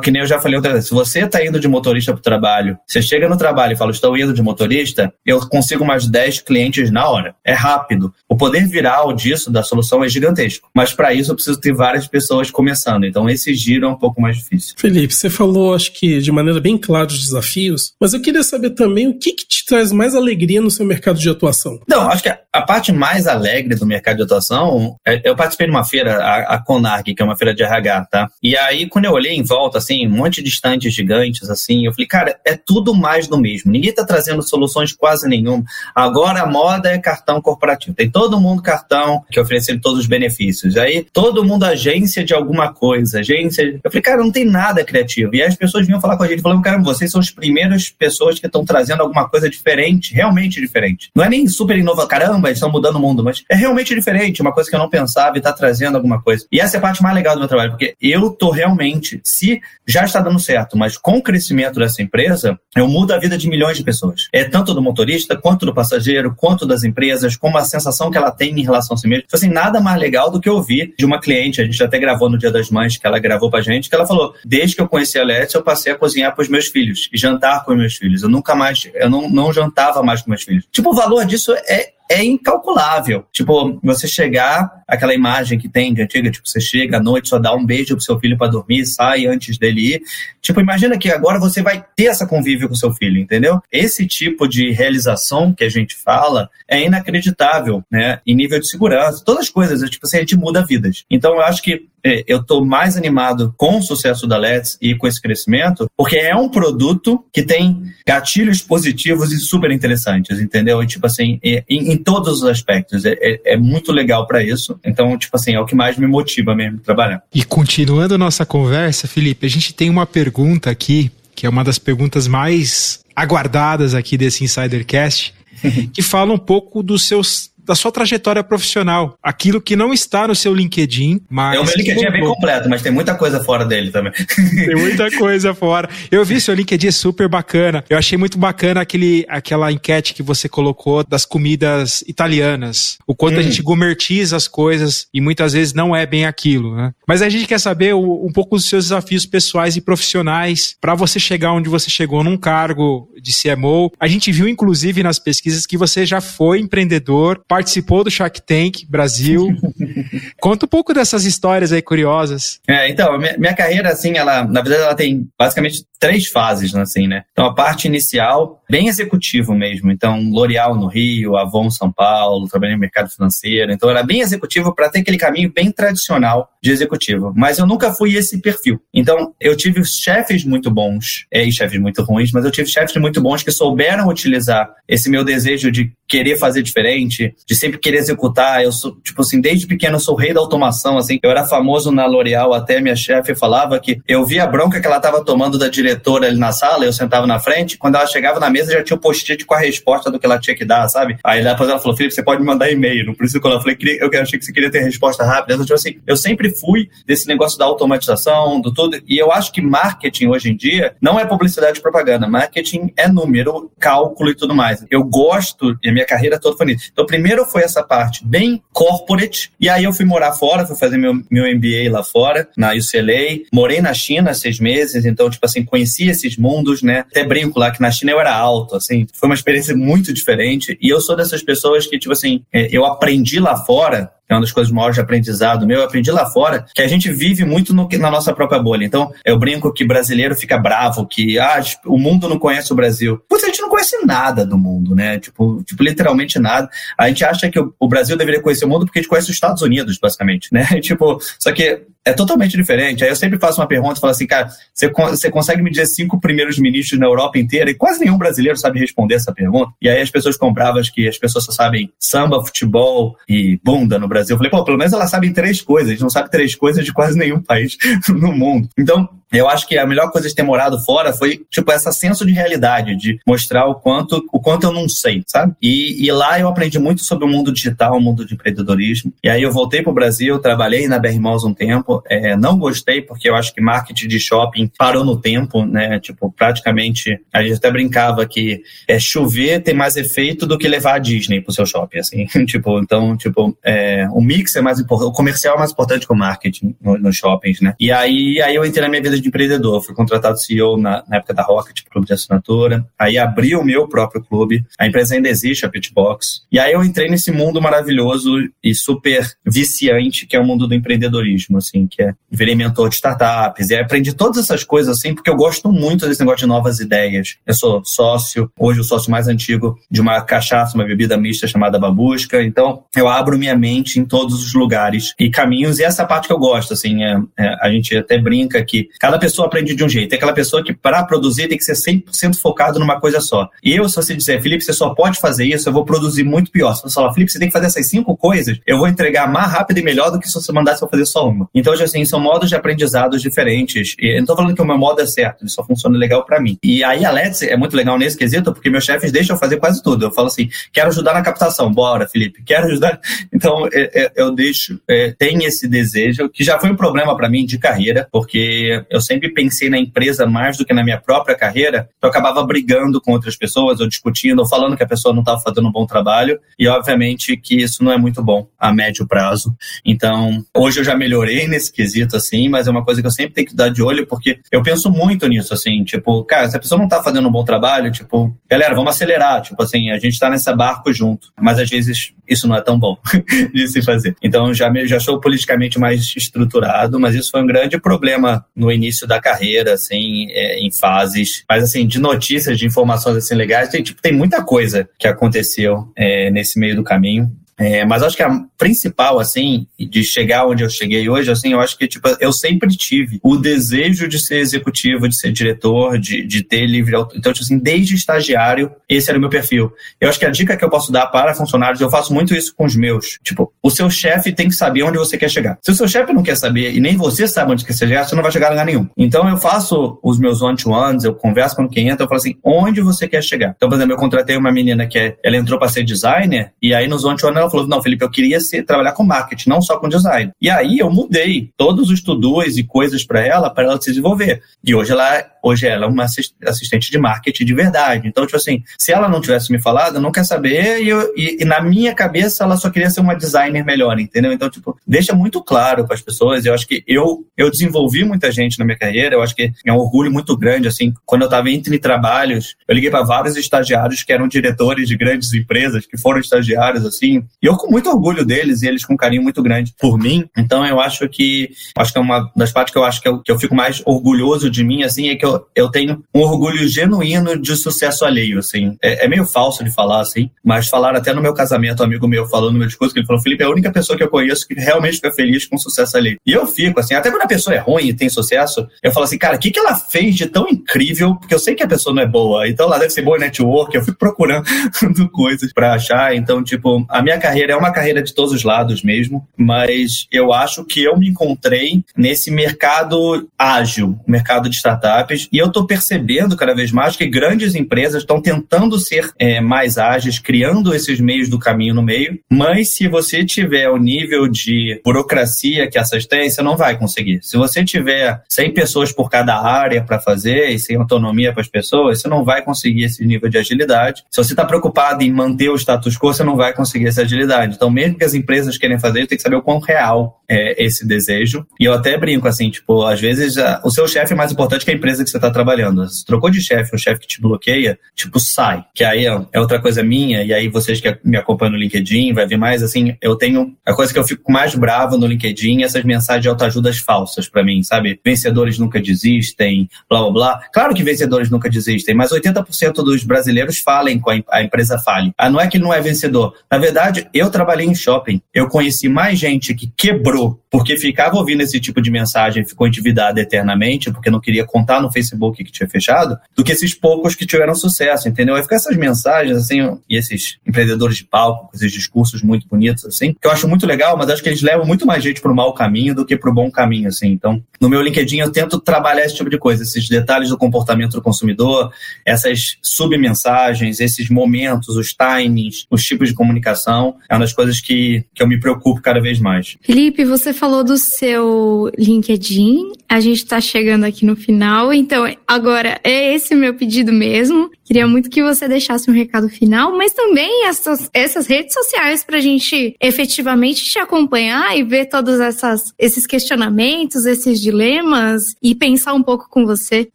que 0.03 0.11
nem 0.11 0.21
eu 0.21 0.27
já 0.27 0.39
falei 0.39 0.57
outra 0.57 0.73
vez, 0.73 0.87
se 0.87 0.93
você 0.93 1.21
está 1.21 1.43
indo 1.45 1.59
de 1.59 1.67
motorista 1.67 2.11
para 2.13 2.19
o 2.19 2.23
trabalho, 2.23 2.77
você 2.87 3.01
chega 3.01 3.27
no 3.29 3.37
trabalho 3.37 3.73
e 3.73 3.75
fala, 3.75 3.91
estou 3.91 4.17
indo 4.17 4.33
de 4.33 4.41
motorista, 4.41 5.13
eu 5.25 5.39
consigo 5.47 5.85
mais 5.85 6.07
10 6.07 6.41
clientes 6.41 6.91
na 6.91 7.07
hora. 7.07 7.35
É 7.43 7.53
rápido. 7.53 8.13
O 8.27 8.35
poder 8.35 8.67
viral 8.67 9.13
disso, 9.13 9.51
da 9.51 9.63
solução, 9.63 10.03
é 10.03 10.09
gigantesco. 10.09 10.69
Mas 10.73 10.93
para 10.93 11.13
isso 11.13 11.31
eu 11.31 11.35
preciso 11.35 11.59
ter 11.59 11.73
várias 11.73 12.07
pessoas 12.07 12.51
começando. 12.51 13.05
Então 13.05 13.29
esse 13.29 13.53
giro 13.53 13.85
é 13.85 13.89
um 13.89 13.97
pouco 13.97 14.21
mais 14.21 14.37
difícil. 14.37 14.75
Felipe, 14.77 15.13
você 15.13 15.29
falou, 15.29 15.73
acho 15.73 15.91
que 15.91 16.19
de 16.19 16.31
maneira 16.31 16.59
bem 16.59 16.77
clara, 16.77 17.07
os 17.07 17.19
desafios, 17.19 17.93
mas 17.99 18.13
eu 18.13 18.21
queria 18.21 18.43
saber 18.43 18.71
também 18.71 19.07
o 19.07 19.17
que, 19.17 19.33
que 19.33 19.47
te 19.47 19.65
traz 19.65 19.91
mais 19.91 20.15
alegria 20.15 20.61
no 20.61 20.71
seu 20.71 20.85
mercado 20.85 21.19
de 21.19 21.29
atuação. 21.29 21.79
Não, 21.87 22.09
acho 22.09 22.23
que 22.23 22.29
a, 22.29 22.39
a 22.53 22.61
parte 22.61 22.91
mais 22.91 23.27
alegre 23.27 23.75
do 23.75 23.85
mercado 23.85 24.17
de 24.17 24.23
atuação 24.23 24.94
é, 25.05 25.21
eu 25.23 25.35
participei 25.35 25.67
de 25.67 25.71
uma 25.71 25.85
feira, 25.85 26.17
a, 26.17 26.55
a 26.55 26.59
Conarg, 26.59 27.13
que 27.13 27.21
é 27.21 27.25
uma 27.25 27.37
feira 27.37 27.53
de 27.53 27.63
RH, 27.63 28.05
tá? 28.05 28.29
E 28.41 28.55
aí, 28.57 28.87
quando 28.87 29.05
eu 29.05 29.11
olhei 29.11 29.33
em 29.33 29.43
volta, 29.43 29.77
assim, 29.77 30.07
um 30.07 30.11
monte 30.11 30.41
de 30.41 30.49
estantes 30.49 30.93
gigantes, 30.93 31.49
assim, 31.49 31.85
eu 31.85 31.93
falei, 31.93 32.07
cara, 32.07 32.39
é 32.45 32.55
tudo 32.55 32.93
mais 32.93 33.27
do 33.27 33.37
mesmo. 33.37 33.71
Ninguém 33.71 33.93
tá 33.93 34.05
trazendo 34.05 34.41
soluções 34.41 34.93
quase 34.93 35.27
nenhuma. 35.27 35.63
Agora 35.93 36.41
a 36.41 36.47
moda 36.47 36.89
é 36.89 36.97
cartão 36.97 37.41
corporativo. 37.41 37.95
Tem 37.95 38.09
todo 38.09 38.39
mundo 38.39 38.61
cartão 38.61 39.23
que 39.31 39.39
oferece 39.39 39.77
todos 39.79 39.99
os 39.99 40.07
benefícios. 40.07 40.77
Aí, 40.77 41.05
todo 41.11 41.43
mundo 41.43 41.63
agência 41.63 42.23
de 42.23 42.33
alguma 42.33 42.73
coisa, 42.73 43.19
agência. 43.19 43.79
Eu 43.83 43.91
falei, 43.91 44.01
cara, 44.01 44.23
não 44.23 44.31
tem 44.31 44.45
nada 44.45 44.83
criativo. 44.83 45.35
E 45.35 45.41
aí 45.41 45.47
as 45.47 45.55
pessoas 45.55 45.85
vinham 45.85 46.01
falar 46.01 46.17
com 46.17 46.23
a 46.23 46.27
gente, 46.27 46.41
falando, 46.41 46.61
cara, 46.61 46.77
vocês 46.81 47.11
são 47.11 47.19
as 47.19 47.29
primeiras 47.29 47.89
pessoas 47.89 48.39
que 48.39 48.45
estão 48.45 48.65
trazendo 48.65 49.01
alguma 49.01 49.29
coisa 49.29 49.49
diferente, 49.49 50.13
realmente 50.13 50.59
diferente. 50.59 51.09
Não 51.15 51.23
é 51.23 51.29
nem 51.29 51.47
super 51.47 51.77
inovador, 51.77 52.07
caramba, 52.07 52.47
eles 52.47 52.57
estão 52.57 52.71
mudando 52.71 52.95
o 52.95 52.99
mundo, 52.99 53.23
mas 53.23 53.43
é 53.49 53.55
realmente 53.55 53.93
diferente, 53.93 54.41
uma 54.41 54.53
coisa 54.53 54.69
que 54.69 54.75
eu 54.75 54.79
não 54.79 54.84
pensava 54.89 55.35
e 55.35 55.39
está 55.39 55.51
trazendo 55.51 55.95
alguma 55.95 56.21
coisa. 56.21 56.45
E 56.51 56.59
essa 56.59 56.77
é 56.77 56.79
a 56.79 56.81
parte 56.81 57.01
mais 57.01 57.15
legal 57.15 57.35
do 57.35 57.39
meu 57.39 57.47
trabalho, 57.47 57.71
porque 57.71 57.95
eu 58.01 58.29
tô 58.29 58.51
realmente, 58.51 59.19
se 59.23 59.61
já 59.87 60.03
está 60.03 60.19
dando 60.19 60.39
certo, 60.39 60.77
mas 60.77 60.97
com 60.97 61.17
o 61.17 61.21
crescimento 61.21 61.79
dessa 61.79 62.01
empresa, 62.01 62.59
eu 62.75 62.87
mudo 62.87 63.13
a 63.13 63.17
vida 63.17 63.37
de 63.37 63.47
milhões 63.47 63.77
de 63.77 63.83
pessoas. 63.83 64.27
É 64.31 64.43
tanto 64.43 64.73
do 64.73 64.81
motorista, 64.81 65.35
quanto 65.35 65.65
do 65.65 65.73
passageiro, 65.73 66.33
quanto 66.35 66.65
das 66.65 66.83
empresas, 66.83 67.35
como 67.35 67.57
a 67.57 67.63
sensação 67.63 68.09
que 68.11 68.17
ela 68.17 68.31
tem 68.31 68.57
em 68.59 68.63
relação 68.63 68.95
a 68.95 68.97
si 68.97 69.07
mesma. 69.07 69.23
Então, 69.25 69.37
assim, 69.37 69.49
nada 69.49 69.79
mais 69.79 69.99
legal 69.99 70.31
do 70.31 70.39
que 70.39 70.49
ouvir 70.49 70.93
de 70.97 71.05
uma 71.05 71.19
cliente, 71.19 71.61
a 71.61 71.65
gente 71.65 71.81
até 71.83 71.99
gravou 71.99 72.29
no 72.29 72.37
Dia 72.37 72.51
das 72.51 72.69
Mães, 72.69 72.97
que 72.97 73.05
ela 73.05 73.19
gravou 73.19 73.49
pra 73.49 73.61
gente, 73.61 73.89
que 73.89 73.95
ela 73.95 74.05
falou, 74.05 74.33
desde 74.45 74.75
que 74.75 74.81
eu 74.81 74.87
conheci 74.87 75.19
a 75.19 75.23
Let's, 75.23 75.53
eu 75.53 75.63
passei 75.63 75.93
a 75.93 75.95
cozinhar 75.95 76.33
para 76.33 76.41
os 76.41 76.49
meus 76.49 76.67
filhos 76.67 77.09
e 77.11 77.17
jantar 77.17 77.63
com 77.63 77.71
os 77.71 77.77
meus 77.77 77.95
filhos. 77.95 78.23
Eu 78.23 78.29
nunca 78.29 78.55
mais, 78.55 78.89
eu 78.93 79.09
não, 79.09 79.29
não 79.29 79.53
jantava 79.53 80.01
mais 80.03 80.21
com 80.21 80.29
meus 80.29 80.43
filhos. 80.43 80.65
Tipo, 80.71 80.91
o 80.91 80.93
valor 80.93 81.25
disso 81.25 81.53
é 81.53 81.94
é 82.09 82.23
incalculável. 82.23 83.25
Tipo, 83.31 83.79
você 83.83 84.07
chegar, 84.07 84.83
aquela 84.87 85.13
imagem 85.13 85.57
que 85.57 85.67
tem 85.67 85.93
de 85.93 86.01
antiga, 86.01 86.29
tipo, 86.29 86.47
você 86.47 86.61
chega 86.61 86.97
à 86.97 87.01
noite, 87.01 87.29
só 87.29 87.39
dá 87.39 87.53
um 87.55 87.65
beijo 87.65 87.95
pro 87.95 88.03
seu 88.03 88.19
filho 88.19 88.37
para 88.37 88.51
dormir, 88.51 88.85
sai 88.85 89.25
antes 89.25 89.57
dele 89.57 89.95
ir. 89.95 90.01
Tipo, 90.45 90.61
imagina 90.61 90.95
que 90.95 91.09
agora 91.09 91.39
você 91.39 91.63
vai 91.63 91.83
ter 91.95 92.05
essa 92.05 92.27
convívio 92.27 92.69
com 92.69 92.75
seu 92.75 92.93
filho, 92.93 93.17
entendeu? 93.17 93.59
Esse 93.71 94.05
tipo 94.05 94.47
de 94.47 94.71
realização 94.71 95.51
que 95.51 95.63
a 95.63 95.69
gente 95.69 95.95
fala 95.95 96.51
é 96.67 96.85
inacreditável, 96.85 97.83
né? 97.91 98.19
Em 98.27 98.35
nível 98.35 98.59
de 98.59 98.69
segurança, 98.69 99.23
todas 99.25 99.45
as 99.45 99.49
coisas, 99.49 99.81
é, 99.81 99.87
tipo 99.87 100.05
assim, 100.05 100.17
a 100.17 100.19
gente 100.19 100.35
muda 100.35 100.63
vidas. 100.63 101.03
Então, 101.09 101.33
eu 101.33 101.41
acho 101.41 101.63
que 101.63 101.87
é, 102.05 102.23
eu 102.27 102.41
estou 102.41 102.63
mais 102.63 102.95
animado 102.95 103.55
com 103.57 103.79
o 103.79 103.81
sucesso 103.81 104.27
da 104.27 104.37
Let's 104.37 104.77
e 104.79 104.93
com 104.93 105.07
esse 105.07 105.19
crescimento, 105.19 105.89
porque 105.97 106.17
é 106.17 106.35
um 106.35 106.47
produto 106.47 107.25
que 107.33 107.41
tem 107.41 107.81
gatilhos 108.05 108.61
positivos 108.61 109.31
e 109.31 109.39
super 109.39 109.71
interessantes, 109.71 110.39
entendeu? 110.39 110.83
E, 110.83 110.85
tipo 110.85 111.07
assim, 111.07 111.39
em, 111.41 111.63
em 111.67 111.97
todos 111.97 112.43
os 112.43 112.43
aspectos. 112.43 113.03
É, 113.03 113.15
é, 113.19 113.53
é 113.53 113.57
muito 113.57 113.91
legal 113.91 114.27
para 114.27 114.43
isso. 114.43 114.79
Então, 114.85 115.17
tipo 115.17 115.35
assim, 115.35 115.55
é 115.55 115.59
o 115.59 115.65
que 115.65 115.73
mais 115.73 115.97
me 115.97 116.05
motiva 116.05 116.53
mesmo 116.53 116.77
trabalhar. 116.77 117.23
E 117.33 117.43
continuando 117.43 118.15
nossa 118.15 118.45
conversa, 118.45 119.07
Felipe, 119.07 119.47
a 119.47 119.49
gente 119.49 119.73
tem 119.73 119.89
uma 119.89 120.05
pergunta 120.05 120.34
aqui 120.69 121.11
que 121.35 121.45
é 121.45 121.49
uma 121.49 121.63
das 121.63 121.77
perguntas 121.77 122.27
mais 122.27 123.01
aguardadas 123.15 123.93
aqui 123.93 124.17
desse 124.17 124.43
Insidercast, 124.43 125.33
que 125.93 126.01
fala 126.01 126.33
um 126.33 126.37
pouco 126.37 126.81
dos 126.81 127.07
seus 127.07 127.51
da 127.65 127.75
sua 127.75 127.91
trajetória 127.91 128.43
profissional. 128.43 129.17
Aquilo 129.21 129.59
que 129.61 129.75
não 129.75 129.93
está 129.93 130.27
no 130.27 130.35
seu 130.35 130.53
LinkedIn, 130.53 131.21
mas. 131.29 131.55
É, 131.55 131.59
o 131.59 131.65
meu 131.65 131.75
LinkedIn 131.75 132.05
é 132.05 132.11
bem 132.11 132.23
completo, 132.23 132.69
mas 132.69 132.81
tem 132.81 132.91
muita 132.91 133.15
coisa 133.15 133.43
fora 133.43 133.65
dele 133.65 133.91
também. 133.91 134.13
Tem 134.35 134.75
muita 134.75 135.09
coisa 135.17 135.53
fora. 135.53 135.89
Eu 136.11 136.23
vi 136.23 136.39
seu 136.39 136.53
LinkedIn 136.53 136.87
é 136.87 136.91
super 136.91 137.27
bacana. 137.27 137.83
Eu 137.89 137.97
achei 137.97 138.17
muito 138.17 138.37
bacana 138.37 138.81
aquele, 138.81 139.25
aquela 139.27 139.71
enquete 139.71 140.13
que 140.13 140.23
você 140.23 140.47
colocou 140.47 141.03
das 141.03 141.25
comidas 141.25 142.03
italianas. 142.07 142.97
O 143.07 143.15
quanto 143.15 143.37
hum. 143.37 143.39
a 143.39 143.43
gente 143.43 143.61
gourmetiza 143.61 144.35
as 144.35 144.47
coisas 144.47 145.07
e 145.13 145.19
muitas 145.19 145.53
vezes 145.53 145.73
não 145.73 145.95
é 145.95 146.05
bem 146.05 146.25
aquilo, 146.25 146.75
né? 146.75 146.93
Mas 147.07 147.21
a 147.21 147.29
gente 147.29 147.47
quer 147.47 147.59
saber 147.59 147.93
um 147.95 148.31
pouco 148.31 148.55
dos 148.55 148.69
seus 148.69 148.85
desafios 148.85 149.25
pessoais 149.25 149.75
e 149.75 149.81
profissionais 149.81 150.75
para 150.79 150.95
você 150.95 151.19
chegar 151.19 151.53
onde 151.53 151.69
você 151.69 151.89
chegou 151.89 152.23
num 152.23 152.37
cargo 152.37 153.09
de 153.21 153.31
CMO. 153.33 153.91
A 153.99 154.07
gente 154.07 154.31
viu, 154.31 154.47
inclusive, 154.47 155.03
nas 155.03 155.19
pesquisas 155.19 155.65
que 155.65 155.77
você 155.77 156.05
já 156.05 156.21
foi 156.21 156.59
empreendedor, 156.59 157.41
participou 157.55 158.03
do 158.03 158.11
Shark 158.11 158.41
Tank 158.41 158.85
Brasil. 158.89 159.47
Conta 160.41 160.65
um 160.65 160.69
pouco 160.69 160.93
dessas 160.93 161.23
histórias 161.23 161.71
aí 161.71 161.81
curiosas. 161.81 162.59
É, 162.67 162.89
então, 162.89 163.17
minha, 163.17 163.37
minha, 163.37 163.53
carreira, 163.53 163.89
assim, 163.89 164.17
ela, 164.17 164.43
na 164.43 164.61
verdade, 164.61 164.83
ela 164.83 164.95
tem 164.95 165.25
basicamente 165.39 165.85
três 165.97 166.27
fases, 166.27 166.75
assim, 166.75 167.07
né? 167.07 167.23
Então, 167.31 167.45
a 167.45 167.53
parte 167.53 167.87
inicial, 167.87 168.61
bem 168.69 168.89
executivo 168.89 169.55
mesmo. 169.55 169.89
Então, 169.89 170.21
L'Oréal 170.29 170.75
no 170.75 170.87
Rio, 170.87 171.37
Avon 171.37 171.69
São 171.69 171.89
Paulo, 171.89 172.49
trabalhei 172.49 172.75
no 172.75 172.81
mercado 172.81 173.09
financeiro. 173.09 173.71
Então, 173.71 173.89
era 173.89 174.03
bem 174.03 174.19
executivo 174.19 174.75
para 174.75 174.89
ter 174.89 174.99
aquele 174.99 175.17
caminho 175.17 175.51
bem 175.53 175.71
tradicional 175.71 176.49
de 176.61 176.71
executivo. 176.71 177.31
Mas 177.35 177.57
eu 177.57 177.65
nunca 177.65 177.93
fui 177.93 178.15
esse 178.15 178.41
perfil. 178.41 178.81
Então, 178.93 179.33
eu 179.39 179.55
tive 179.55 179.83
chefes 179.85 180.43
muito 180.43 180.69
bons, 180.69 181.25
é, 181.31 181.43
e 181.43 181.51
chefes 181.51 181.79
muito 181.79 182.03
ruins, 182.03 182.31
mas 182.33 182.43
eu 182.43 182.51
tive 182.51 182.67
chefes 182.67 182.95
muito 182.97 183.21
bons 183.21 183.43
que 183.43 183.51
souberam 183.51 184.09
utilizar 184.09 184.69
esse 184.87 185.09
meu 185.09 185.23
desejo 185.23 185.71
de 185.71 185.93
querer 186.07 186.37
fazer 186.37 186.61
diferente, 186.61 187.33
de 187.45 187.55
sempre 187.55 187.79
querer 187.79 187.97
executar. 187.97 188.63
Eu 188.63 188.71
sou, 188.71 188.95
tipo 189.03 189.21
assim, 189.21 189.41
desde 189.41 189.67
pequeno 189.67 189.95
eu 189.95 189.99
sou 189.99 190.15
rei 190.15 190.33
da 190.33 190.39
automação, 190.39 190.97
assim. 190.97 191.19
Eu 191.21 191.31
era 191.31 191.45
famoso 191.45 191.91
na 191.91 192.05
L'Oréal, 192.05 192.53
até 192.53 192.79
minha 192.79 192.95
chefe 192.95 193.35
falava 193.35 193.79
que 193.79 194.01
eu 194.07 194.25
via 194.25 194.43
a 194.43 194.47
bronca 194.47 194.79
que 194.79 194.87
ela 194.87 194.97
estava 194.97 195.23
tomando 195.23 195.57
da 195.57 195.67
diretora 195.67 196.27
ali 196.27 196.37
na 196.37 196.51
sala, 196.51 196.85
eu 196.85 196.93
sentava 196.93 197.25
na 197.25 197.39
frente, 197.39 197.77
quando 197.77 197.95
ela 197.95 198.07
chegava 198.07 198.39
na 198.39 198.49
mesa 198.49 198.73
já 198.73 198.83
tinha 198.83 198.95
o 198.95 198.99
um 198.99 199.01
post-it 199.01 199.45
com 199.45 199.53
a 199.53 199.59
resposta 199.59 200.11
do 200.11 200.19
que 200.19 200.25
ela 200.25 200.39
tinha 200.39 200.55
que 200.55 200.65
dar, 200.65 200.87
sabe? 200.87 201.17
Aí 201.23 201.43
depois 201.43 201.69
ela 201.69 201.79
falou, 201.79 201.95
Felipe, 201.95 202.13
você 202.13 202.23
pode 202.23 202.41
me 202.41 202.47
mandar 202.47 202.71
e-mail. 202.71 203.05
Não 203.05 203.13
precisa 203.13 203.39
quando 203.39 203.55
eu 203.55 203.61
falei, 203.61 203.77
eu 203.99 204.09
achei 204.21 204.39
que 204.39 204.45
você 204.45 204.51
queria 204.51 204.71
ter 204.71 204.81
resposta 204.81 205.23
rápida. 205.23 205.53
Eu, 205.53 205.61
tipo 205.61 205.73
assim, 205.73 205.99
eu 206.05 206.15
sempre 206.15 206.49
fui 206.49 206.89
desse 207.05 207.27
negócio 207.27 207.57
da 207.57 207.65
automatização, 207.65 208.61
do 208.61 208.73
tudo, 208.73 208.99
e 209.07 209.17
eu 209.17 209.31
acho 209.31 209.51
que 209.51 209.61
marketing 209.61 210.27
hoje 210.27 210.49
em 210.49 210.55
dia 210.55 210.95
não 211.01 211.19
é 211.19 211.25
publicidade 211.25 211.79
e 211.79 211.81
propaganda. 211.81 212.27
Marketing 212.27 212.91
é 212.95 213.07
número, 213.07 213.71
cálculo 213.79 214.29
e 214.29 214.35
tudo 214.35 214.55
mais. 214.55 214.85
Eu 214.89 215.03
gosto, 215.03 215.77
e 215.83 215.91
minha 215.95 216.05
carreira 216.05 216.37
toda 216.37 216.57
foi 216.57 216.65
nisso. 216.65 216.89
Então, 216.91 217.05
primeiro 217.05 217.45
foi 217.45 217.63
essa 217.63 217.81
parte 217.81 218.25
bem 218.25 218.61
corporate. 218.73 219.51
E 219.59 219.69
aí 219.69 219.85
eu 219.85 219.93
fui 219.93 220.05
morar 220.05 220.33
fora, 220.33 220.65
fui 220.65 220.75
fazer 220.75 220.97
meu, 220.97 221.13
meu 221.31 221.45
MBA 221.55 221.89
lá 221.89 222.03
fora, 222.03 222.47
na 222.57 222.73
UCLA. 222.73 223.45
Morei 223.51 223.81
na 223.81 223.93
China 223.93 224.33
seis 224.33 224.59
meses, 224.59 225.05
então, 225.05 225.29
tipo 225.29 225.45
assim, 225.45 225.63
conheci 225.63 226.09
esses 226.09 226.37
mundos, 226.37 226.81
né? 226.81 226.99
Até 226.99 227.23
brinco 227.23 227.57
lá 227.57 227.71
que 227.71 227.81
na 227.81 227.89
China 227.89 228.11
eu 228.11 228.19
era 228.19 228.35
alto, 228.35 228.75
assim. 228.75 229.07
Foi 229.13 229.29
uma 229.29 229.35
experiência 229.35 229.75
muito 229.75 230.13
diferente. 230.13 230.77
E 230.81 230.89
eu 230.89 230.99
sou 230.99 231.15
dessas 231.15 231.41
pessoas 231.41 231.87
que, 231.87 231.97
tipo 231.97 232.11
assim, 232.11 232.43
é, 232.51 232.67
eu 232.69 232.85
aprendi 232.85 233.39
lá 233.39 233.55
fora 233.55 234.11
é 234.29 234.33
uma 234.33 234.41
das 234.41 234.51
coisas 234.51 234.71
maiores 234.71 234.95
de 234.95 235.01
aprendizado 235.01 235.65
meu, 235.65 235.79
eu 235.79 235.85
aprendi 235.85 236.11
lá 236.11 236.25
fora, 236.25 236.65
que 236.73 236.81
a 236.81 236.87
gente 236.87 237.11
vive 237.11 237.45
muito 237.45 237.73
no, 237.73 237.87
na 237.99 238.11
nossa 238.11 238.33
própria 238.33 238.61
bolha. 238.61 238.85
Então, 238.85 239.11
eu 239.23 239.37
brinco 239.37 239.71
que 239.73 239.85
brasileiro 239.85 240.35
fica 240.35 240.57
bravo, 240.57 241.05
que 241.05 241.37
ah, 241.39 241.61
o 241.85 241.97
mundo 241.97 242.27
não 242.27 242.39
conhece 242.39 242.71
o 242.71 242.75
Brasil. 242.75 243.21
Putz, 243.27 243.43
a 243.43 243.47
gente 243.47 243.61
não 243.61 243.69
conhece 243.69 243.97
nada 244.05 244.45
do 244.45 244.57
mundo, 244.57 244.95
né? 244.95 245.19
Tipo, 245.19 245.63
tipo 245.63 245.83
literalmente 245.83 246.39
nada. 246.39 246.69
A 246.97 247.07
gente 247.07 247.23
acha 247.23 247.49
que 247.49 247.59
o, 247.59 247.73
o 247.79 247.87
Brasil 247.87 248.17
deveria 248.17 248.41
conhecer 248.41 248.65
o 248.65 248.69
mundo 248.69 248.85
porque 248.85 248.99
a 248.99 249.01
gente 249.01 249.09
conhece 249.09 249.29
os 249.29 249.35
Estados 249.35 249.61
Unidos, 249.61 249.97
basicamente, 249.99 250.49
né? 250.51 250.65
tipo, 250.81 251.19
só 251.39 251.51
que 251.51 251.83
é 252.05 252.13
totalmente 252.13 252.55
diferente. 252.55 253.03
Aí 253.03 253.09
eu 253.09 253.15
sempre 253.15 253.39
faço 253.39 253.59
uma 253.59 253.67
pergunta 253.67 253.97
e 253.97 253.99
falo 253.99 254.11
assim, 254.11 254.27
cara, 254.27 254.47
você, 254.71 254.89
você 254.89 255.31
consegue 255.31 255.63
me 255.63 255.71
dizer 255.71 255.87
cinco 255.87 256.19
primeiros 256.19 256.59
ministros 256.59 256.99
na 256.99 257.07
Europa 257.07 257.39
inteira? 257.39 257.71
E 257.71 257.73
quase 257.73 257.99
nenhum 257.99 258.17
brasileiro 258.17 258.57
sabe 258.57 258.79
responder 258.79 259.15
essa 259.15 259.33
pergunta. 259.33 259.71
E 259.81 259.89
aí 259.89 259.99
as 259.99 260.11
pessoas 260.11 260.37
compravam 260.37 260.75
que 260.93 261.07
as 261.07 261.17
pessoas 261.17 261.45
só 261.45 261.51
sabem 261.51 261.91
samba, 261.99 262.43
futebol 262.45 263.17
e 263.27 263.59
bunda 263.63 263.97
no 263.97 264.07
Brasil. 264.07 264.14
Eu 264.29 264.37
falei, 264.37 264.49
pô, 264.49 264.63
pelo 264.63 264.77
menos 264.77 264.93
elas 264.93 265.09
sabem 265.09 265.33
três 265.33 265.61
coisas. 265.61 265.99
Não 265.99 266.09
sabe 266.09 266.29
três 266.29 266.55
coisas 266.55 266.83
de 266.83 266.93
quase 266.93 267.17
nenhum 267.17 267.41
país 267.41 267.77
no 268.09 268.31
mundo. 268.31 268.69
Então, 268.77 269.09
eu 269.31 269.49
acho 269.49 269.67
que 269.67 269.77
a 269.77 269.85
melhor 269.85 270.11
coisa 270.11 270.27
de 270.27 270.35
ter 270.35 270.43
morado 270.43 270.79
fora 270.83 271.11
foi, 271.11 271.41
tipo, 271.49 271.71
essa 271.71 271.91
senso 271.91 272.25
de 272.25 272.31
realidade, 272.31 272.95
de 272.95 273.19
mostrar 273.27 273.65
o 273.65 273.75
quanto, 273.75 274.23
o 274.31 274.39
quanto 274.39 274.65
eu 274.65 274.71
não 274.71 274.87
sei, 274.87 275.23
sabe? 275.27 275.53
E, 275.61 276.05
e 276.05 276.11
lá 276.11 276.39
eu 276.39 276.47
aprendi 276.47 276.79
muito 276.79 277.03
sobre 277.03 277.25
o 277.25 277.27
mundo 277.27 277.51
digital, 277.51 277.97
o 277.97 278.01
mundo 278.01 278.25
de 278.25 278.33
empreendedorismo. 278.33 279.11
E 279.23 279.29
aí 279.29 279.41
eu 279.41 279.51
voltei 279.51 279.81
para 279.81 279.91
o 279.91 279.93
Brasil, 279.93 280.39
trabalhei 280.39 280.87
na 280.87 280.99
BR 280.99 281.19
Malls 281.19 281.43
um 281.43 281.53
tempo, 281.53 282.03
é, 282.07 282.35
não 282.37 282.57
gostei 282.57 283.01
porque 283.01 283.29
eu 283.29 283.35
acho 283.35 283.53
que 283.53 283.61
marketing 283.61 284.07
de 284.07 284.19
shopping 284.19 284.71
parou 284.77 285.03
no 285.03 285.19
tempo, 285.19 285.65
né? 285.65 285.99
Tipo, 285.99 286.31
praticamente, 286.31 287.19
a 287.33 287.41
gente 287.41 287.55
até 287.55 287.71
brincava 287.71 288.25
que 288.25 288.61
é, 288.87 288.99
chover 288.99 289.61
tem 289.61 289.73
mais 289.73 289.95
efeito 289.95 290.45
do 290.45 290.57
que 290.57 290.67
levar 290.67 290.95
a 290.95 290.99
Disney 290.99 291.41
pro 291.41 291.53
seu 291.53 291.65
shopping, 291.65 291.97
assim. 291.97 292.25
tipo, 292.45 292.79
então, 292.79 293.17
tipo, 293.17 293.57
é, 293.63 294.04
o 294.11 294.21
mix 294.21 294.55
é 294.55 294.61
mais 294.61 294.79
importante, 294.79 295.09
o 295.09 295.11
comercial 295.11 295.55
é 295.55 295.59
mais 295.59 295.71
importante 295.71 296.07
que 296.07 296.13
o 296.13 296.15
marketing 296.15 296.75
nos 296.81 297.01
no 297.01 297.13
shoppings, 297.13 297.61
né? 297.61 297.75
E 297.79 297.91
aí, 297.91 298.41
aí 298.41 298.55
eu 298.55 298.65
entrei 298.65 298.83
na 298.83 298.89
minha 298.89 299.01
vida 299.01 299.19
de 299.19 299.27
empreendedor. 299.27 299.83
Fui 299.83 299.93
contratado 299.93 300.39
CEO 300.39 300.77
na, 300.77 301.03
na 301.07 301.17
época 301.17 301.33
da 301.33 301.43
Rocket, 301.43 301.83
clube 301.89 302.07
de 302.07 302.13
assinatura. 302.13 302.85
Aí 302.97 303.17
abri 303.17 303.55
o 303.55 303.63
meu 303.63 303.87
próprio 303.87 304.23
clube. 304.23 304.65
A 304.79 304.87
empresa 304.87 305.15
ainda 305.15 305.29
existe, 305.29 305.65
a 305.65 305.69
Pitchbox. 305.69 306.41
E 306.51 306.59
aí 306.59 306.73
eu 306.73 306.83
entrei 306.83 307.09
nesse 307.09 307.31
mundo 307.31 307.61
maravilhoso 307.61 308.31
e 308.63 308.73
super 308.73 309.29
viciante, 309.45 310.25
que 310.25 310.35
é 310.35 310.39
o 310.39 310.45
mundo 310.45 310.67
do 310.67 310.73
empreendedorismo, 310.73 311.57
assim, 311.57 311.87
que 311.87 312.01
é 312.01 312.13
virei 312.29 312.55
mentor 312.55 312.89
de 312.89 312.95
startups. 312.95 313.69
E 313.69 313.75
aprendi 313.75 314.13
todas 314.13 314.43
essas 314.43 314.63
coisas, 314.63 314.97
assim, 314.97 315.13
porque 315.13 315.29
eu 315.29 315.35
gosto 315.35 315.71
muito 315.71 316.07
desse 316.07 316.19
negócio 316.19 316.39
de 316.39 316.47
novas 316.47 316.79
ideias. 316.79 317.37
Eu 317.45 317.53
sou 317.53 317.83
sócio, 317.85 318.51
hoje 318.59 318.79
o 318.79 318.83
sócio 318.83 319.11
mais 319.11 319.27
antigo 319.27 319.77
de 319.89 320.01
uma 320.01 320.21
cachaça, 320.21 320.75
uma 320.75 320.85
bebida 320.85 321.17
mista 321.17 321.47
chamada 321.47 321.79
Babusca. 321.79 322.41
Então, 322.43 322.83
eu 322.95 323.07
abro 323.07 323.37
minha 323.37 323.55
mente 323.55 323.94
em 323.99 324.05
todos 324.05 324.43
os 324.43 324.53
lugares 324.53 325.13
e 325.19 325.29
caminhos. 325.29 325.79
E 325.79 325.83
essa 325.83 326.05
parte 326.05 326.27
que 326.27 326.33
eu 326.33 326.39
gosto, 326.39 326.73
assim, 326.73 327.03
é, 327.03 327.17
é, 327.37 327.55
a 327.61 327.69
gente 327.69 327.95
até 327.97 328.17
brinca 328.17 328.63
que 328.63 328.89
Cada 328.99 329.19
pessoa 329.19 329.47
aprende 329.47 329.75
de 329.75 329.83
um 329.83 329.89
jeito. 329.89 330.09
Tem 330.09 330.17
aquela 330.17 330.33
pessoa 330.33 330.63
que, 330.63 330.73
para 330.73 331.03
produzir, 331.03 331.47
tem 331.47 331.57
que 331.57 331.63
ser 331.63 331.73
100% 331.73 332.37
focado 332.37 332.79
numa 332.79 332.99
coisa 332.99 333.19
só. 333.19 333.49
E 333.63 333.75
eu, 333.75 333.87
se 333.87 333.95
você 333.95 334.15
disser, 334.15 334.41
Felipe, 334.41 334.63
você 334.63 334.73
só 334.73 334.93
pode 334.93 335.19
fazer 335.19 335.45
isso, 335.45 335.69
eu 335.69 335.73
vou 335.73 335.85
produzir 335.85 336.23
muito 336.23 336.51
pior. 336.51 336.73
Se 336.73 336.83
você 336.83 336.95
falar, 336.95 337.13
Felipe, 337.13 337.31
você 337.31 337.39
tem 337.39 337.47
que 337.47 337.53
fazer 337.53 337.67
essas 337.67 337.87
cinco 337.87 338.15
coisas, 338.15 338.59
eu 338.65 338.77
vou 338.77 338.87
entregar 338.87 339.31
mais 339.31 339.51
rápido 339.51 339.77
e 339.77 339.83
melhor 339.83 340.11
do 340.11 340.19
que 340.19 340.27
se 340.27 340.33
você 340.33 340.51
mandasse 340.51 340.81
eu 340.81 340.89
fazer 340.89 341.05
só 341.05 341.29
uma. 341.29 341.47
Então, 341.53 341.73
assim, 341.73 342.03
são 342.05 342.19
modos 342.19 342.49
de 342.49 342.55
aprendizados 342.55 343.21
diferentes. 343.21 343.95
E 343.99 344.15
eu 344.15 344.19
não 344.19 344.25
tô 344.25 344.35
falando 344.35 344.55
que 344.55 344.61
o 344.61 344.65
meu 344.65 344.77
modo 344.77 345.01
é 345.01 345.05
certo, 345.05 345.43
ele 345.43 345.49
só 345.49 345.63
funciona 345.63 345.97
legal 345.97 346.25
para 346.25 346.39
mim. 346.39 346.57
E 346.63 346.83
aí 346.83 347.05
a 347.05 347.11
Let's 347.11 347.41
é 347.43 347.55
muito 347.55 347.75
legal 347.75 347.97
nesse 347.97 348.17
quesito, 348.17 348.53
porque 348.53 348.69
meus 348.69 348.83
chefes 348.83 349.11
deixam 349.11 349.35
eu 349.35 349.39
fazer 349.39 349.57
quase 349.57 349.83
tudo. 349.83 350.05
Eu 350.05 350.11
falo 350.11 350.27
assim, 350.27 350.49
quero 350.71 350.89
ajudar 350.89 351.13
na 351.13 351.21
captação, 351.21 351.71
bora, 351.71 352.07
Felipe, 352.07 352.41
quero 352.43 352.67
ajudar. 352.67 352.99
Então, 353.33 353.67
é, 353.67 353.81
é, 353.81 353.84
eu 354.15 354.31
deixo, 354.33 354.79
é, 354.87 355.11
tem 355.17 355.43
esse 355.45 355.67
desejo, 355.67 356.29
que 356.29 356.43
já 356.43 356.59
foi 356.59 356.69
um 356.69 356.75
problema 356.75 357.15
para 357.15 357.29
mim 357.29 357.45
de 357.45 357.57
carreira, 357.57 358.07
porque 358.11 358.83
eu 358.89 359.01
sempre 359.01 359.29
pensei 359.29 359.69
na 359.69 359.77
empresa 359.77 360.25
mais 360.25 360.57
do 360.57 360.65
que 360.65 360.73
na 360.73 360.83
minha 360.83 360.99
própria 360.99 361.35
carreira, 361.35 361.89
eu 362.01 362.09
acabava 362.09 362.43
brigando 362.45 363.01
com 363.01 363.11
outras 363.11 363.35
pessoas, 363.35 363.79
ou 363.79 363.87
discutindo, 363.87 364.39
ou 364.39 364.47
falando 364.47 364.77
que 364.77 364.83
a 364.83 364.87
pessoa 364.87 365.13
não 365.13 365.21
estava 365.21 365.41
fazendo 365.41 365.67
um 365.67 365.71
bom 365.71 365.85
trabalho, 365.85 366.39
e 366.57 366.67
obviamente 366.67 367.37
que 367.37 367.61
isso 367.61 367.83
não 367.83 367.91
é 367.91 367.97
muito 367.97 368.23
bom 368.23 368.47
a 368.59 368.73
médio 368.73 369.07
prazo. 369.07 369.55
Então, 369.83 370.43
hoje 370.55 370.79
eu 370.79 370.83
já 370.83 370.95
melhorei 370.95 371.47
nesse 371.47 371.71
quesito, 371.71 372.15
assim, 372.15 372.49
mas 372.49 372.67
é 372.67 372.71
uma 372.71 372.83
coisa 372.83 373.01
que 373.01 373.07
eu 373.07 373.11
sempre 373.11 373.33
tenho 373.33 373.47
que 373.47 373.55
dar 373.55 373.69
de 373.69 373.81
olho, 373.81 374.07
porque 374.07 374.39
eu 374.51 374.61
penso 374.63 374.89
muito 374.89 375.27
nisso, 375.27 375.53
assim, 375.53 375.83
tipo, 375.83 376.23
cara, 376.23 376.49
se 376.49 376.57
a 376.57 376.59
pessoa 376.59 376.77
não 376.77 376.85
está 376.85 377.01
fazendo 377.03 377.27
um 377.27 377.31
bom 377.31 377.43
trabalho, 377.43 377.91
tipo, 377.91 378.35
galera, 378.49 378.75
vamos 378.75 378.93
acelerar, 378.93 379.41
tipo 379.41 379.61
assim, 379.61 379.89
a 379.91 379.97
gente 379.97 380.13
está 380.13 380.29
nesse 380.29 380.53
barco 380.55 380.93
junto, 380.93 381.31
mas 381.39 381.59
às 381.59 381.69
vezes 381.69 382.13
isso 382.27 382.47
não 382.47 382.55
é 382.55 382.61
tão 382.61 382.79
bom 382.79 382.97
de 383.53 383.67
se 383.67 383.81
fazer. 383.81 384.15
Então, 384.21 384.53
já, 384.53 384.71
já 384.85 384.99
sou 384.99 385.19
politicamente 385.19 385.79
mais 385.79 386.13
estruturado, 386.15 386.99
mas 386.99 387.15
isso 387.15 387.31
foi 387.31 387.41
um 387.41 387.47
grande 387.47 387.79
problema 387.79 388.45
no 388.55 388.71
início 388.71 389.07
da 389.07 389.19
carreira, 389.19 389.73
assim, 389.73 390.27
é, 390.29 390.59
em 390.59 390.71
fases. 390.71 391.43
Mas, 391.49 391.63
assim, 391.63 391.85
de 391.87 391.99
notícias, 391.99 392.57
de 392.57 392.65
informações, 392.65 393.17
assim, 393.17 393.35
legais, 393.35 393.69
tem, 393.69 393.83
tipo, 393.83 394.01
tem 394.01 394.13
muita 394.13 394.43
coisa 394.43 394.87
que 394.97 395.07
aconteceu 395.07 395.91
é, 395.95 396.29
nesse 396.31 396.59
meio 396.59 396.75
do 396.75 396.83
caminho. 396.83 397.31
É, 397.57 397.85
mas 397.85 398.03
acho 398.03 398.17
que 398.17 398.23
a 398.23 398.41
principal, 398.57 399.19
assim, 399.19 399.65
de 399.79 400.03
chegar 400.03 400.45
onde 400.45 400.63
eu 400.63 400.69
cheguei 400.69 401.07
hoje, 401.07 401.31
assim, 401.31 401.53
eu 401.53 401.61
acho 401.61 401.77
que, 401.77 401.87
tipo, 401.87 402.07
eu 402.19 402.31
sempre 402.33 402.69
tive 402.75 403.19
o 403.23 403.37
desejo 403.37 404.07
de 404.07 404.19
ser 404.19 404.37
executivo, 404.39 405.07
de 405.07 405.17
ser 405.17 405.31
diretor, 405.31 405.97
de, 405.97 406.25
de 406.25 406.43
ter 406.43 406.65
livre... 406.65 406.95
Então, 407.15 407.31
tipo 407.31 407.43
assim, 407.43 407.57
desde 407.57 407.95
estagiário, 407.95 408.71
esse 408.89 409.09
era 409.09 409.17
o 409.17 409.21
meu 409.21 409.29
perfil. 409.29 409.71
Eu 409.99 410.09
acho 410.09 410.19
que 410.19 410.25
a 410.25 410.29
dica 410.29 410.57
que 410.57 410.65
eu 410.65 410.69
posso 410.69 410.91
dar 410.91 411.07
para 411.07 411.33
funcionários, 411.33 411.79
eu 411.79 411.89
faço 411.89 412.13
muito 412.13 412.35
isso 412.35 412.53
com 412.55 412.65
os 412.65 412.75
meus. 412.75 413.17
Tipo, 413.23 413.51
o 413.63 413.69
seu 413.69 413.89
chefe 413.89 414.33
tem 414.33 414.49
que 414.49 414.55
saber 414.55 414.83
onde 414.83 414.97
você 414.97 415.17
quer 415.17 415.29
chegar. 415.29 415.57
Se 415.61 415.71
o 415.71 415.75
seu 415.75 415.87
chefe 415.87 416.11
não 416.13 416.23
quer 416.23 416.35
saber 416.35 416.73
e 416.73 416.79
nem 416.79 416.97
você 416.97 417.27
sabe 417.27 417.53
onde 417.53 417.65
quer 417.65 417.73
chegar, 417.73 418.03
você 418.03 418.15
não 418.15 418.23
vai 418.23 418.31
chegar 418.31 418.47
a 418.47 418.49
lugar 418.51 418.65
nenhum. 418.65 418.87
Então, 418.97 419.27
eu 419.29 419.37
faço 419.37 419.99
os 420.03 420.19
meus 420.19 420.41
one-to-ones, 420.41 421.03
eu 421.03 421.13
converso 421.15 421.55
com 421.55 421.67
quem 421.67 421.87
entra, 421.87 422.03
eu 422.03 422.09
falo 422.09 422.19
assim, 422.19 422.35
onde 422.43 422.81
você 422.81 423.07
quer 423.07 423.23
chegar? 423.23 423.53
Então, 423.55 423.69
por 423.69 423.75
exemplo, 423.75 423.93
eu 423.93 423.97
contratei 423.97 424.35
uma 424.35 424.51
menina 424.51 424.85
que 424.87 424.97
é, 424.97 425.15
ela 425.23 425.37
entrou 425.37 425.57
para 425.57 425.69
ser 425.69 425.83
designer, 425.83 426.51
e 426.61 426.73
aí 426.73 426.87
nos 426.87 427.03
one-to-one 427.03 427.44
ela 427.45 427.51
falou, 427.51 427.67
não, 427.67 427.81
Felipe, 427.81 428.03
eu 428.03 428.09
queria 428.09 428.39
ser, 428.39 428.63
trabalhar 428.63 428.93
com 428.93 429.03
marketing, 429.03 429.49
não 429.49 429.61
só 429.61 429.77
com 429.77 429.89
design. 429.89 430.31
E 430.41 430.49
aí 430.49 430.79
eu 430.79 430.89
mudei 430.89 431.51
todos 431.57 431.89
os 431.89 432.01
to-dos 432.01 432.57
e 432.57 432.63
coisas 432.63 433.05
para 433.05 433.25
ela, 433.25 433.49
para 433.49 433.63
ela 433.63 433.81
se 433.81 433.89
desenvolver. 433.89 434.41
E 434.63 434.73
hoje 434.73 434.91
ela 434.91 435.25
Hoje 435.45 435.67
ela 435.67 435.85
é 435.85 435.87
uma 435.87 436.05
assistente 436.05 436.89
de 436.89 436.97
marketing 436.97 437.45
de 437.45 437.53
verdade. 437.53 438.07
Então, 438.07 438.25
tipo 438.25 438.35
assim, 438.35 438.63
se 438.79 438.91
ela 438.91 439.07
não 439.07 439.21
tivesse 439.21 439.51
me 439.51 439.61
falado, 439.61 439.97
eu 439.97 440.01
não 440.01 440.11
quer 440.11 440.23
saber, 440.23 440.81
e, 440.81 440.89
eu, 440.89 441.13
e, 441.15 441.43
e, 441.43 441.45
na 441.45 441.61
minha 441.61 441.93
cabeça 441.93 442.43
ela 442.43 442.57
só 442.57 442.67
queria 442.71 442.89
ser 442.89 443.01
uma 443.01 443.13
designer 443.13 443.63
melhor, 443.63 443.99
entendeu? 443.99 444.33
Então, 444.33 444.49
tipo, 444.49 444.75
deixa 444.87 445.13
muito 445.13 445.43
claro 445.43 445.85
para 445.85 445.93
as 445.93 446.01
pessoas. 446.01 446.45
Eu 446.45 446.53
acho 446.55 446.65
que 446.65 446.83
eu, 446.87 447.27
eu 447.37 447.51
desenvolvi 447.51 448.03
muita 448.03 448.31
gente 448.31 448.57
na 448.57 448.65
minha 448.65 448.75
carreira, 448.75 449.15
eu 449.15 449.21
acho 449.21 449.35
que 449.35 449.51
é 449.63 449.71
um 449.71 449.77
orgulho 449.77 450.11
muito 450.11 450.35
grande, 450.35 450.67
assim, 450.67 450.91
quando 451.05 451.21
eu 451.21 451.27
estava 451.27 451.47
entre 451.51 451.77
trabalhos, 451.77 452.55
eu 452.67 452.73
liguei 452.73 452.89
para 452.89 453.03
vários 453.03 453.37
estagiários 453.37 454.01
que 454.01 454.11
eram 454.11 454.27
diretores 454.27 454.87
de 454.87 454.97
grandes 454.97 455.31
empresas, 455.31 455.85
que 455.85 455.95
foram 455.95 456.19
estagiários, 456.19 456.83
assim, 456.83 457.23
e 457.39 457.45
eu 457.45 457.55
com 457.55 457.69
muito 457.69 457.87
orgulho 457.87 458.25
deles, 458.25 458.63
e 458.63 458.67
eles 458.67 458.83
com 458.83 458.97
carinho 458.97 459.21
muito 459.21 459.43
grande 459.43 459.75
por 459.79 459.99
mim. 459.99 460.27
Então, 460.35 460.65
eu 460.65 460.79
acho 460.79 461.07
que, 461.07 461.51
acho 461.77 461.93
que 461.93 461.99
é 461.99 462.01
uma 462.01 462.31
das 462.35 462.51
partes 462.51 462.73
que 462.73 462.79
eu 462.79 462.83
acho 462.83 462.99
que 462.99 463.07
eu, 463.07 463.21
que 463.21 463.31
eu 463.31 463.37
fico 463.37 463.53
mais 463.53 463.83
orgulhoso 463.85 464.49
de 464.49 464.63
mim, 464.63 464.81
assim, 464.81 465.09
é 465.09 465.15
que 465.15 465.25
eu, 465.25 465.34
eu, 465.55 465.69
tenho 465.69 466.03
um 466.13 466.21
orgulho 466.21 466.67
genuíno 466.67 467.39
de 467.39 467.55
sucesso 467.55 468.05
alheio, 468.05 468.39
assim. 468.39 468.77
É, 468.81 469.05
é, 469.05 469.07
meio 469.07 469.25
falso 469.25 469.63
de 469.63 469.71
falar, 469.71 470.01
assim, 470.01 470.29
mas 470.43 470.67
falaram 470.67 470.97
até 470.97 471.13
no 471.13 471.21
meu 471.21 471.33
casamento, 471.33 471.81
um 471.81 471.85
amigo 471.85 472.07
meu 472.07 472.27
falando 472.27 472.53
no 472.53 472.59
meu 472.59 472.67
discurso, 472.67 472.93
que 472.93 472.99
ele 472.99 473.07
falou, 473.07 473.21
Felipe, 473.21 473.43
é 473.43 473.45
a 473.45 473.49
única 473.49 473.71
pessoa 473.71 473.97
que 473.97 474.03
eu 474.03 474.09
conheço 474.09 474.47
que 474.47 474.53
realmente 474.55 474.95
fica 474.95 475.11
feliz 475.11 475.45
com 475.45 475.57
sucesso 475.57 475.97
alheio. 475.97 476.17
E 476.25 476.31
eu 476.31 476.45
fico, 476.45 476.79
assim, 476.79 476.93
até 476.93 477.09
quando 477.09 477.23
a 477.23 477.27
pessoa 477.27 477.55
é 477.55 477.59
ruim 477.59 477.87
e 477.87 477.93
tem 477.93 478.09
sucesso, 478.09 478.67
eu 478.81 478.91
falo 478.91 479.05
assim, 479.05 479.17
cara, 479.17 479.35
o 479.35 479.39
que, 479.39 479.51
que 479.51 479.59
ela 479.59 479.75
fez 479.75 480.15
de 480.15 480.27
tão 480.27 480.47
incrível? 480.47 481.15
Porque 481.15 481.33
eu 481.33 481.39
sei 481.39 481.55
que 481.55 481.63
a 481.63 481.67
pessoa 481.67 481.93
não 481.93 482.01
é 482.01 482.07
boa, 482.07 482.47
então 482.47 482.67
ela 482.67 482.77
deve 482.77 482.91
ser 482.91 483.01
boa 483.01 483.17
network, 483.17 483.75
eu 483.75 483.83
fico 483.83 483.97
procurando 483.97 484.45
coisas 485.11 485.51
para 485.53 485.73
achar. 485.73 486.15
Então, 486.15 486.43
tipo, 486.43 486.85
a 486.89 487.01
minha 487.01 487.17
carreira 487.17 487.53
é 487.53 487.55
uma 487.55 487.71
carreira 487.71 488.01
de 488.01 488.13
todos 488.13 488.33
os 488.33 488.43
lados 488.43 488.83
mesmo, 488.83 489.27
mas 489.37 490.07
eu 490.11 490.33
acho 490.33 490.63
que 490.63 490.83
eu 490.83 490.97
me 490.97 491.09
encontrei 491.09 491.83
nesse 491.95 492.31
mercado 492.31 493.27
ágil, 493.37 493.99
mercado 494.07 494.49
de 494.49 494.55
startups, 494.55 495.24
e 495.31 495.37
eu 495.37 495.47
estou 495.47 495.65
percebendo 495.65 496.35
cada 496.35 496.53
vez 496.53 496.71
mais 496.71 496.95
que 496.95 497.05
grandes 497.05 497.55
empresas 497.55 498.01
estão 498.03 498.21
tentando 498.21 498.79
ser 498.79 499.11
é, 499.17 499.39
mais 499.41 499.77
ágeis, 499.77 500.19
criando 500.19 500.73
esses 500.73 500.99
meios 500.99 501.29
do 501.29 501.39
caminho 501.39 501.73
no 501.73 501.83
meio, 501.83 502.19
mas 502.29 502.69
se 502.69 502.87
você 502.87 503.23
tiver 503.23 503.69
o 503.69 503.77
nível 503.77 504.27
de 504.27 504.81
burocracia 504.83 505.69
que 505.69 505.77
essas 505.77 506.05
têm, 506.05 506.29
você 506.29 506.41
não 506.41 506.57
vai 506.57 506.77
conseguir. 506.77 507.19
Se 507.21 507.37
você 507.37 507.63
tiver 507.63 508.21
100 508.29 508.53
pessoas 508.53 508.91
por 508.91 509.09
cada 509.09 509.39
área 509.39 509.83
para 509.83 509.99
fazer 509.99 510.49
e 510.49 510.59
sem 510.59 510.75
autonomia 510.75 511.31
para 511.31 511.41
as 511.41 511.47
pessoas, 511.47 512.01
você 512.01 512.07
não 512.07 512.23
vai 512.23 512.43
conseguir 512.43 512.83
esse 512.83 513.05
nível 513.05 513.29
de 513.29 513.37
agilidade. 513.37 514.03
Se 514.11 514.23
você 514.23 514.33
está 514.33 514.45
preocupado 514.45 515.03
em 515.03 515.11
manter 515.11 515.49
o 515.49 515.55
status 515.55 515.97
quo, 515.97 516.13
você 516.13 516.23
não 516.23 516.35
vai 516.35 516.53
conseguir 516.53 516.87
essa 516.87 517.01
agilidade. 517.01 517.55
Então, 517.55 517.69
mesmo 517.69 517.97
que 517.97 518.03
as 518.03 518.13
empresas 518.13 518.57
querem 518.57 518.79
fazer, 518.79 519.07
tem 519.07 519.17
que 519.17 519.21
saber 519.21 519.35
o 519.35 519.41
quão 519.41 519.59
real 519.59 520.21
é 520.29 520.63
esse 520.63 520.85
desejo. 520.85 521.45
E 521.59 521.65
eu 521.65 521.73
até 521.73 521.97
brinco 521.97 522.27
assim, 522.27 522.49
tipo, 522.49 522.83
às 522.83 522.99
vezes 522.99 523.35
o 523.63 523.69
seu 523.69 523.87
chefe 523.87 524.13
é 524.13 524.15
mais 524.15 524.31
importante 524.31 524.65
que 524.65 524.71
a 524.71 524.73
empresa 524.73 525.03
que 525.03 525.09
você 525.09 525.14
está 525.17 525.29
trabalhando. 525.31 525.87
Se 525.87 526.05
trocou 526.05 526.29
de 526.29 526.41
chefe, 526.41 526.75
um 526.75 526.77
chefe 526.77 527.01
que 527.01 527.07
te 527.07 527.21
bloqueia, 527.21 527.77
tipo, 527.95 528.19
sai. 528.19 528.63
Que 528.73 528.83
aí 528.83 529.05
é, 529.05 529.21
é 529.31 529.39
outra 529.39 529.61
coisa 529.61 529.83
minha, 529.83 530.23
e 530.23 530.33
aí 530.33 530.47
vocês 530.47 530.79
que 530.81 530.97
me 531.03 531.17
acompanham 531.17 531.53
no 531.53 531.57
LinkedIn, 531.57 532.13
vai 532.13 532.25
ver 532.25 532.37
mais, 532.37 532.63
assim, 532.63 532.95
eu 533.01 533.15
tenho. 533.15 533.55
A 533.65 533.73
coisa 533.73 533.93
que 533.93 533.99
eu 533.99 534.03
fico 534.03 534.31
mais 534.31 534.55
bravo 534.55 534.97
no 534.97 535.07
LinkedIn 535.07 535.61
é 535.61 535.65
essas 535.65 535.83
mensagens 535.83 536.23
de 536.23 536.29
autoajudas 536.29 536.77
falsas 536.77 537.27
para 537.27 537.43
mim, 537.43 537.63
sabe? 537.63 537.99
Vencedores 538.03 538.57
nunca 538.57 538.81
desistem, 538.81 539.69
blá 539.89 540.01
blá 540.01 540.11
blá. 540.11 540.41
Claro 540.53 540.73
que 540.73 540.83
vencedores 540.83 541.29
nunca 541.29 541.49
desistem, 541.49 541.95
mas 541.95 542.11
80% 542.11 542.73
dos 542.75 543.03
brasileiros 543.03 543.59
falem 543.59 543.99
com 543.99 544.11
a, 544.29 544.43
empresa 544.43 544.77
fale. 544.79 545.11
Ah, 545.17 545.29
não 545.29 545.39
é 545.39 545.47
que 545.47 545.59
não 545.59 545.73
é 545.73 545.81
vencedor. 545.81 546.33
Na 546.49 546.57
verdade, 546.57 547.07
eu 547.13 547.29
trabalhei 547.29 547.65
em 547.65 547.75
shopping. 547.75 548.21
Eu 548.33 548.47
conheci 548.47 548.87
mais 548.87 549.19
gente 549.19 549.53
que 549.53 549.71
quebrou 549.75 550.39
porque 550.55 550.77
ficava 550.77 551.17
ouvindo 551.17 551.41
esse 551.41 551.59
tipo 551.59 551.81
de 551.81 551.91
mensagem 551.91 552.45
ficou 552.45 552.65
endividado 552.65 553.19
eternamente, 553.19 553.91
porque 553.91 554.09
não 554.09 554.21
queria 554.21 554.45
contar 554.45 554.81
no 554.81 554.89
Facebook 554.95 555.43
que 555.43 555.51
tinha 555.51 555.67
fechado, 555.67 556.17
do 556.35 556.43
que 556.43 556.53
esses 556.53 556.73
poucos 556.73 557.15
que 557.15 557.25
tiveram 557.25 557.53
sucesso, 557.53 558.07
entendeu? 558.07 558.35
Aí 558.35 558.41
fica 558.41 558.55
essas 558.55 558.77
mensagens, 558.77 559.35
assim, 559.35 559.59
e 559.89 559.97
esses 559.97 560.37
empreendedores 560.47 560.97
de 560.97 561.03
palco, 561.03 561.49
esses 561.53 561.71
discursos 561.71 562.21
muito 562.21 562.47
bonitos, 562.47 562.85
assim, 562.85 563.13
que 563.13 563.27
eu 563.27 563.31
acho 563.31 563.47
muito 563.47 563.65
legal, 563.65 563.97
mas 563.97 564.09
acho 564.09 564.23
que 564.23 564.29
eles 564.29 564.41
levam 564.41 564.65
muito 564.65 564.85
mais 564.85 565.03
gente 565.03 565.19
para 565.19 565.31
o 565.31 565.35
mau 565.35 565.53
caminho 565.53 565.93
do 565.93 566.05
que 566.05 566.15
para 566.15 566.29
o 566.29 566.33
bom 566.33 566.49
caminho, 566.49 566.87
assim. 566.87 567.09
Então, 567.09 567.43
no 567.59 567.69
meu 567.69 567.81
LinkedIn 567.81 568.19
eu 568.19 568.31
tento 568.31 568.59
trabalhar 568.59 569.05
esse 569.05 569.15
tipo 569.15 569.29
de 569.29 569.37
coisa, 569.37 569.63
esses 569.63 569.89
detalhes 569.89 570.29
do 570.29 570.37
comportamento 570.37 570.93
do 570.93 571.01
consumidor, 571.01 571.71
essas 572.05 572.57
submensagens, 572.61 573.79
esses 573.79 574.09
momentos, 574.09 574.75
os 574.75 574.93
timings, 574.93 575.65
os 575.69 575.83
tipos 575.83 576.09
de 576.09 576.15
comunicação, 576.15 576.95
é 577.09 577.13
uma 577.13 577.21
das 577.21 577.33
coisas 577.33 577.59
que, 577.59 578.05
que 578.13 578.23
eu 578.23 578.27
me 578.27 578.39
preocupo 578.39 578.81
cada 578.81 579.01
vez 579.01 579.19
mais. 579.19 579.57
Felipe, 579.61 580.05
você 580.05 580.33
falou 580.33 580.63
do 580.63 580.77
seu 580.77 581.71
LinkedIn, 581.77 582.73
a 582.87 582.99
gente 582.99 583.17
está 583.17 583.41
chegando 583.41 583.83
aqui 583.83 584.05
no 584.05 584.15
final, 584.15 584.73
então 584.73 584.84
agora 585.27 585.79
é 585.83 586.13
esse 586.13 586.35
meu 586.35 586.53
pedido 586.53 586.91
mesmo. 586.91 587.49
Queria 587.65 587.87
muito 587.87 588.09
que 588.09 588.21
você 588.21 588.47
deixasse 588.47 588.89
um 588.89 588.93
recado 588.93 589.27
final, 589.27 589.75
mas 589.75 589.91
também 589.91 590.47
essas, 590.47 590.89
essas 590.93 591.25
redes 591.25 591.53
sociais 591.53 592.03
para 592.03 592.17
a 592.17 592.21
gente 592.21 592.75
efetivamente 592.79 593.63
te 593.63 593.79
acompanhar 593.79 594.55
e 594.55 594.63
ver 594.63 594.85
todos 594.85 595.19
essas, 595.19 595.73
esses 595.79 596.05
questionamentos, 596.05 597.05
esses 597.05 597.41
dilemas 597.41 598.35
e 598.41 598.53
pensar 598.53 598.93
um 598.93 599.01
pouco 599.01 599.27
com 599.29 599.45
você. 599.45 599.87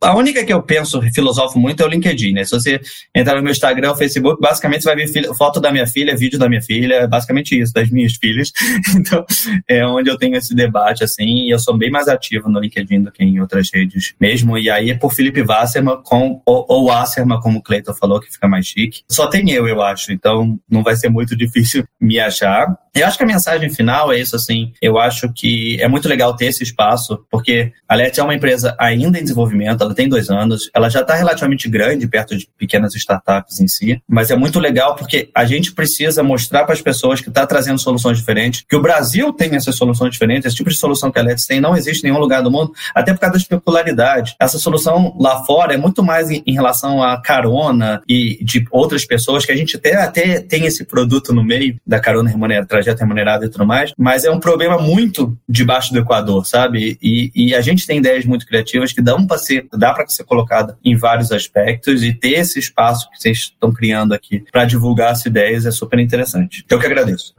A 0.01 0.17
única 0.17 0.45
que 0.45 0.53
eu 0.53 0.63
penso, 0.63 1.01
filosofo 1.15 1.59
muito, 1.59 1.83
é 1.83 1.87
o 1.87 1.89
LinkedIn, 1.89 2.33
né? 2.33 2.45
Se 2.45 2.51
você 2.51 2.81
entrar 3.15 3.37
no 3.37 3.43
meu 3.43 3.53
Instagram, 3.53 3.95
Facebook, 3.95 4.41
basicamente 4.41 4.83
você 4.83 4.89
vai 4.89 4.97
ver 4.97 5.09
filha, 5.09 5.35
foto 5.35 5.61
da 5.61 5.71
minha 5.71 5.87
filha, 5.87 6.17
vídeo 6.17 6.39
da 6.39 6.49
minha 6.49 6.63
filha, 6.63 7.07
basicamente 7.07 7.59
isso, 7.59 7.73
das 7.73 7.89
minhas 7.91 8.15
filhas. 8.15 8.51
Então, 9.01 9.25
é 9.69 9.87
onde 9.87 10.11
eu 10.11 10.19
tenho 10.19 10.37
esse 10.37 10.55
debate, 10.55 11.05
assim, 11.05 11.47
e 11.47 11.51
eu 11.51 11.59
sou 11.59 11.77
bem 11.77 11.91
mais 11.91 12.09
ativo 12.09 12.49
no 12.49 12.61
LinkedIn 12.61 13.03
do 13.03 13.13
que 13.13 13.23
em 13.23 13.41
outras 13.41 13.71
redes 13.73 14.15
mesmo. 14.21 14.59
E 14.59 14.69
aí 14.69 14.80
é 14.89 14.95
por 14.95 15.13
Felipe 15.13 15.43
Wasserman 15.43 15.99
com, 16.03 16.41
ou, 16.47 16.65
ou 16.69 16.87
Wasserman, 16.87 17.41
como 17.41 17.59
o 17.59 17.63
Cleiton 17.63 17.93
falou, 17.93 18.21
que 18.21 18.33
fica 18.33 18.49
mais 18.49 18.67
chique. 18.67 19.03
Só 19.07 19.27
tem 19.27 19.51
eu, 19.51 19.69
eu 19.69 19.83
acho, 19.83 20.13
então 20.13 20.59
não 20.71 20.83
vai 20.83 20.97
ser 20.97 21.11
muito 21.11 21.37
difícil 21.37 21.85
me 22.01 22.19
achar. 22.19 22.75
Eu 22.95 23.07
acho 23.07 23.17
que 23.17 23.25
a 23.25 23.27
mensagem 23.27 23.71
final 23.71 24.13
é 24.13 24.19
isso, 24.19 24.35
assim. 24.35 24.73
Eu 24.83 24.99
acho 24.99 25.33
que 25.33 25.81
é 25.81 25.87
muito 25.87 26.09
legal 26.09 26.35
ter 26.35 26.47
esse 26.47 26.63
espaço, 26.63 27.25
porque 27.31 27.73
a 27.89 27.95
Let 27.95 28.19
é 28.19 28.23
uma 28.23 28.35
empresa 28.35 28.75
ainda 28.79 29.19
em 29.19 29.23
desenvolvimento, 29.23 29.83
ela 29.83 29.95
tem 29.95 30.09
dois 30.09 30.29
anos, 30.29 30.71
ela 30.75 30.89
já 30.89 31.01
está 31.01 31.15
relativamente 31.15 31.69
grande 31.69 32.09
perto 32.09 32.37
de 32.37 32.49
pequenas 32.59 32.95
startups 32.95 33.61
em 33.61 33.69
si, 33.69 34.03
mas 34.09 34.31
é 34.31 34.37
muito 34.37 34.59
legal 34.59 34.97
porque 34.97 35.31
a 35.35 35.45
gente 35.45 35.73
precisa 35.73 36.23
mostrar 36.23 36.65
para 36.65 36.75
as 36.75 36.83
pessoas 36.83 37.21
que 37.21 37.29
está 37.29 37.47
trazendo 37.47 37.79
soluções 37.79 38.19
diferentes, 38.19 38.65
que 38.69 38.77
o 38.77 38.83
Brasil 38.83 39.33
tem 39.33 39.55
essas 39.55 39.77
soluções 39.77 40.13
diferentes, 40.13 40.47
esse 40.47 40.57
tipo 40.57 40.71
de 40.71 40.77
solução 40.77 41.11
que 41.11 41.19
a 41.19 41.23
Let 41.23 41.41
tem 41.47 41.61
não 41.61 41.77
existe 41.77 42.03
em 42.03 42.11
nenhum 42.11 42.21
lugar 42.21 42.43
do 42.43 42.51
mundo, 42.51 42.73
até 42.95 43.13
por 43.13 43.21
causa 43.21 43.35
da 43.35 43.39
especularidade. 43.39 44.35
Essa 44.41 44.59
solução 44.59 45.17
lá 45.19 45.45
fora 45.45 45.75
é 45.75 45.77
muito 45.77 46.03
mais 46.03 46.31
em, 46.31 46.43
em 46.47 46.55
relação 46.55 47.03
à 47.03 47.21
carona 47.21 48.03
e 48.09 48.43
de 48.43 48.65
outras 48.71 49.05
pessoas, 49.05 49.47
que 49.47 49.53
a 49.53 49.57
gente 49.57 49.77
até, 49.77 49.95
até 49.97 50.41
tem 50.41 50.67
esse 50.67 50.85
produto 50.85 51.33
no 51.33 51.45
meio 51.45 51.77
da 51.87 52.01
carona 52.01 52.29
remunerada 52.29 52.80
trajeto 52.81 53.01
remunerado 53.01 53.45
e 53.45 53.49
tudo 53.49 53.67
mais, 53.67 53.93
mas 53.97 54.25
é 54.25 54.31
um 54.31 54.41
problema 54.41 54.79
muito 54.79 55.37
debaixo 55.49 55.93
do 55.93 55.99
Equador, 55.99 56.47
sabe? 56.47 56.99
E, 57.03 57.31
e 57.35 57.55
a 57.55 57.61
gente 57.61 57.87
tem 57.87 57.99
ideias 57.99 58.25
muito 58.25 58.47
criativas 58.47 58.93
que 58.93 59.03
dão 59.03 59.27
para 59.27 59.39
ser, 59.39 59.67
dá 59.73 59.93
para 59.93 60.07
ser 60.09 60.25
colocada 60.25 60.79
em 60.85 60.97
vários 60.97 61.31
aspectos 61.31 62.03
e 62.03 62.13
ter 62.13 62.39
esse 62.39 62.59
espaço 62.59 63.11
que 63.11 63.21
vocês 63.21 63.39
estão 63.39 63.73
criando 63.73 64.13
aqui 64.13 64.45
para 64.51 64.65
divulgar 64.65 65.13
as 65.13 65.25
ideias 65.25 65.67
é 65.67 65.71
super 65.71 65.99
interessante. 65.99 66.65
Eu 66.69 66.79
que 66.79 66.87
agradeço. 66.87 67.35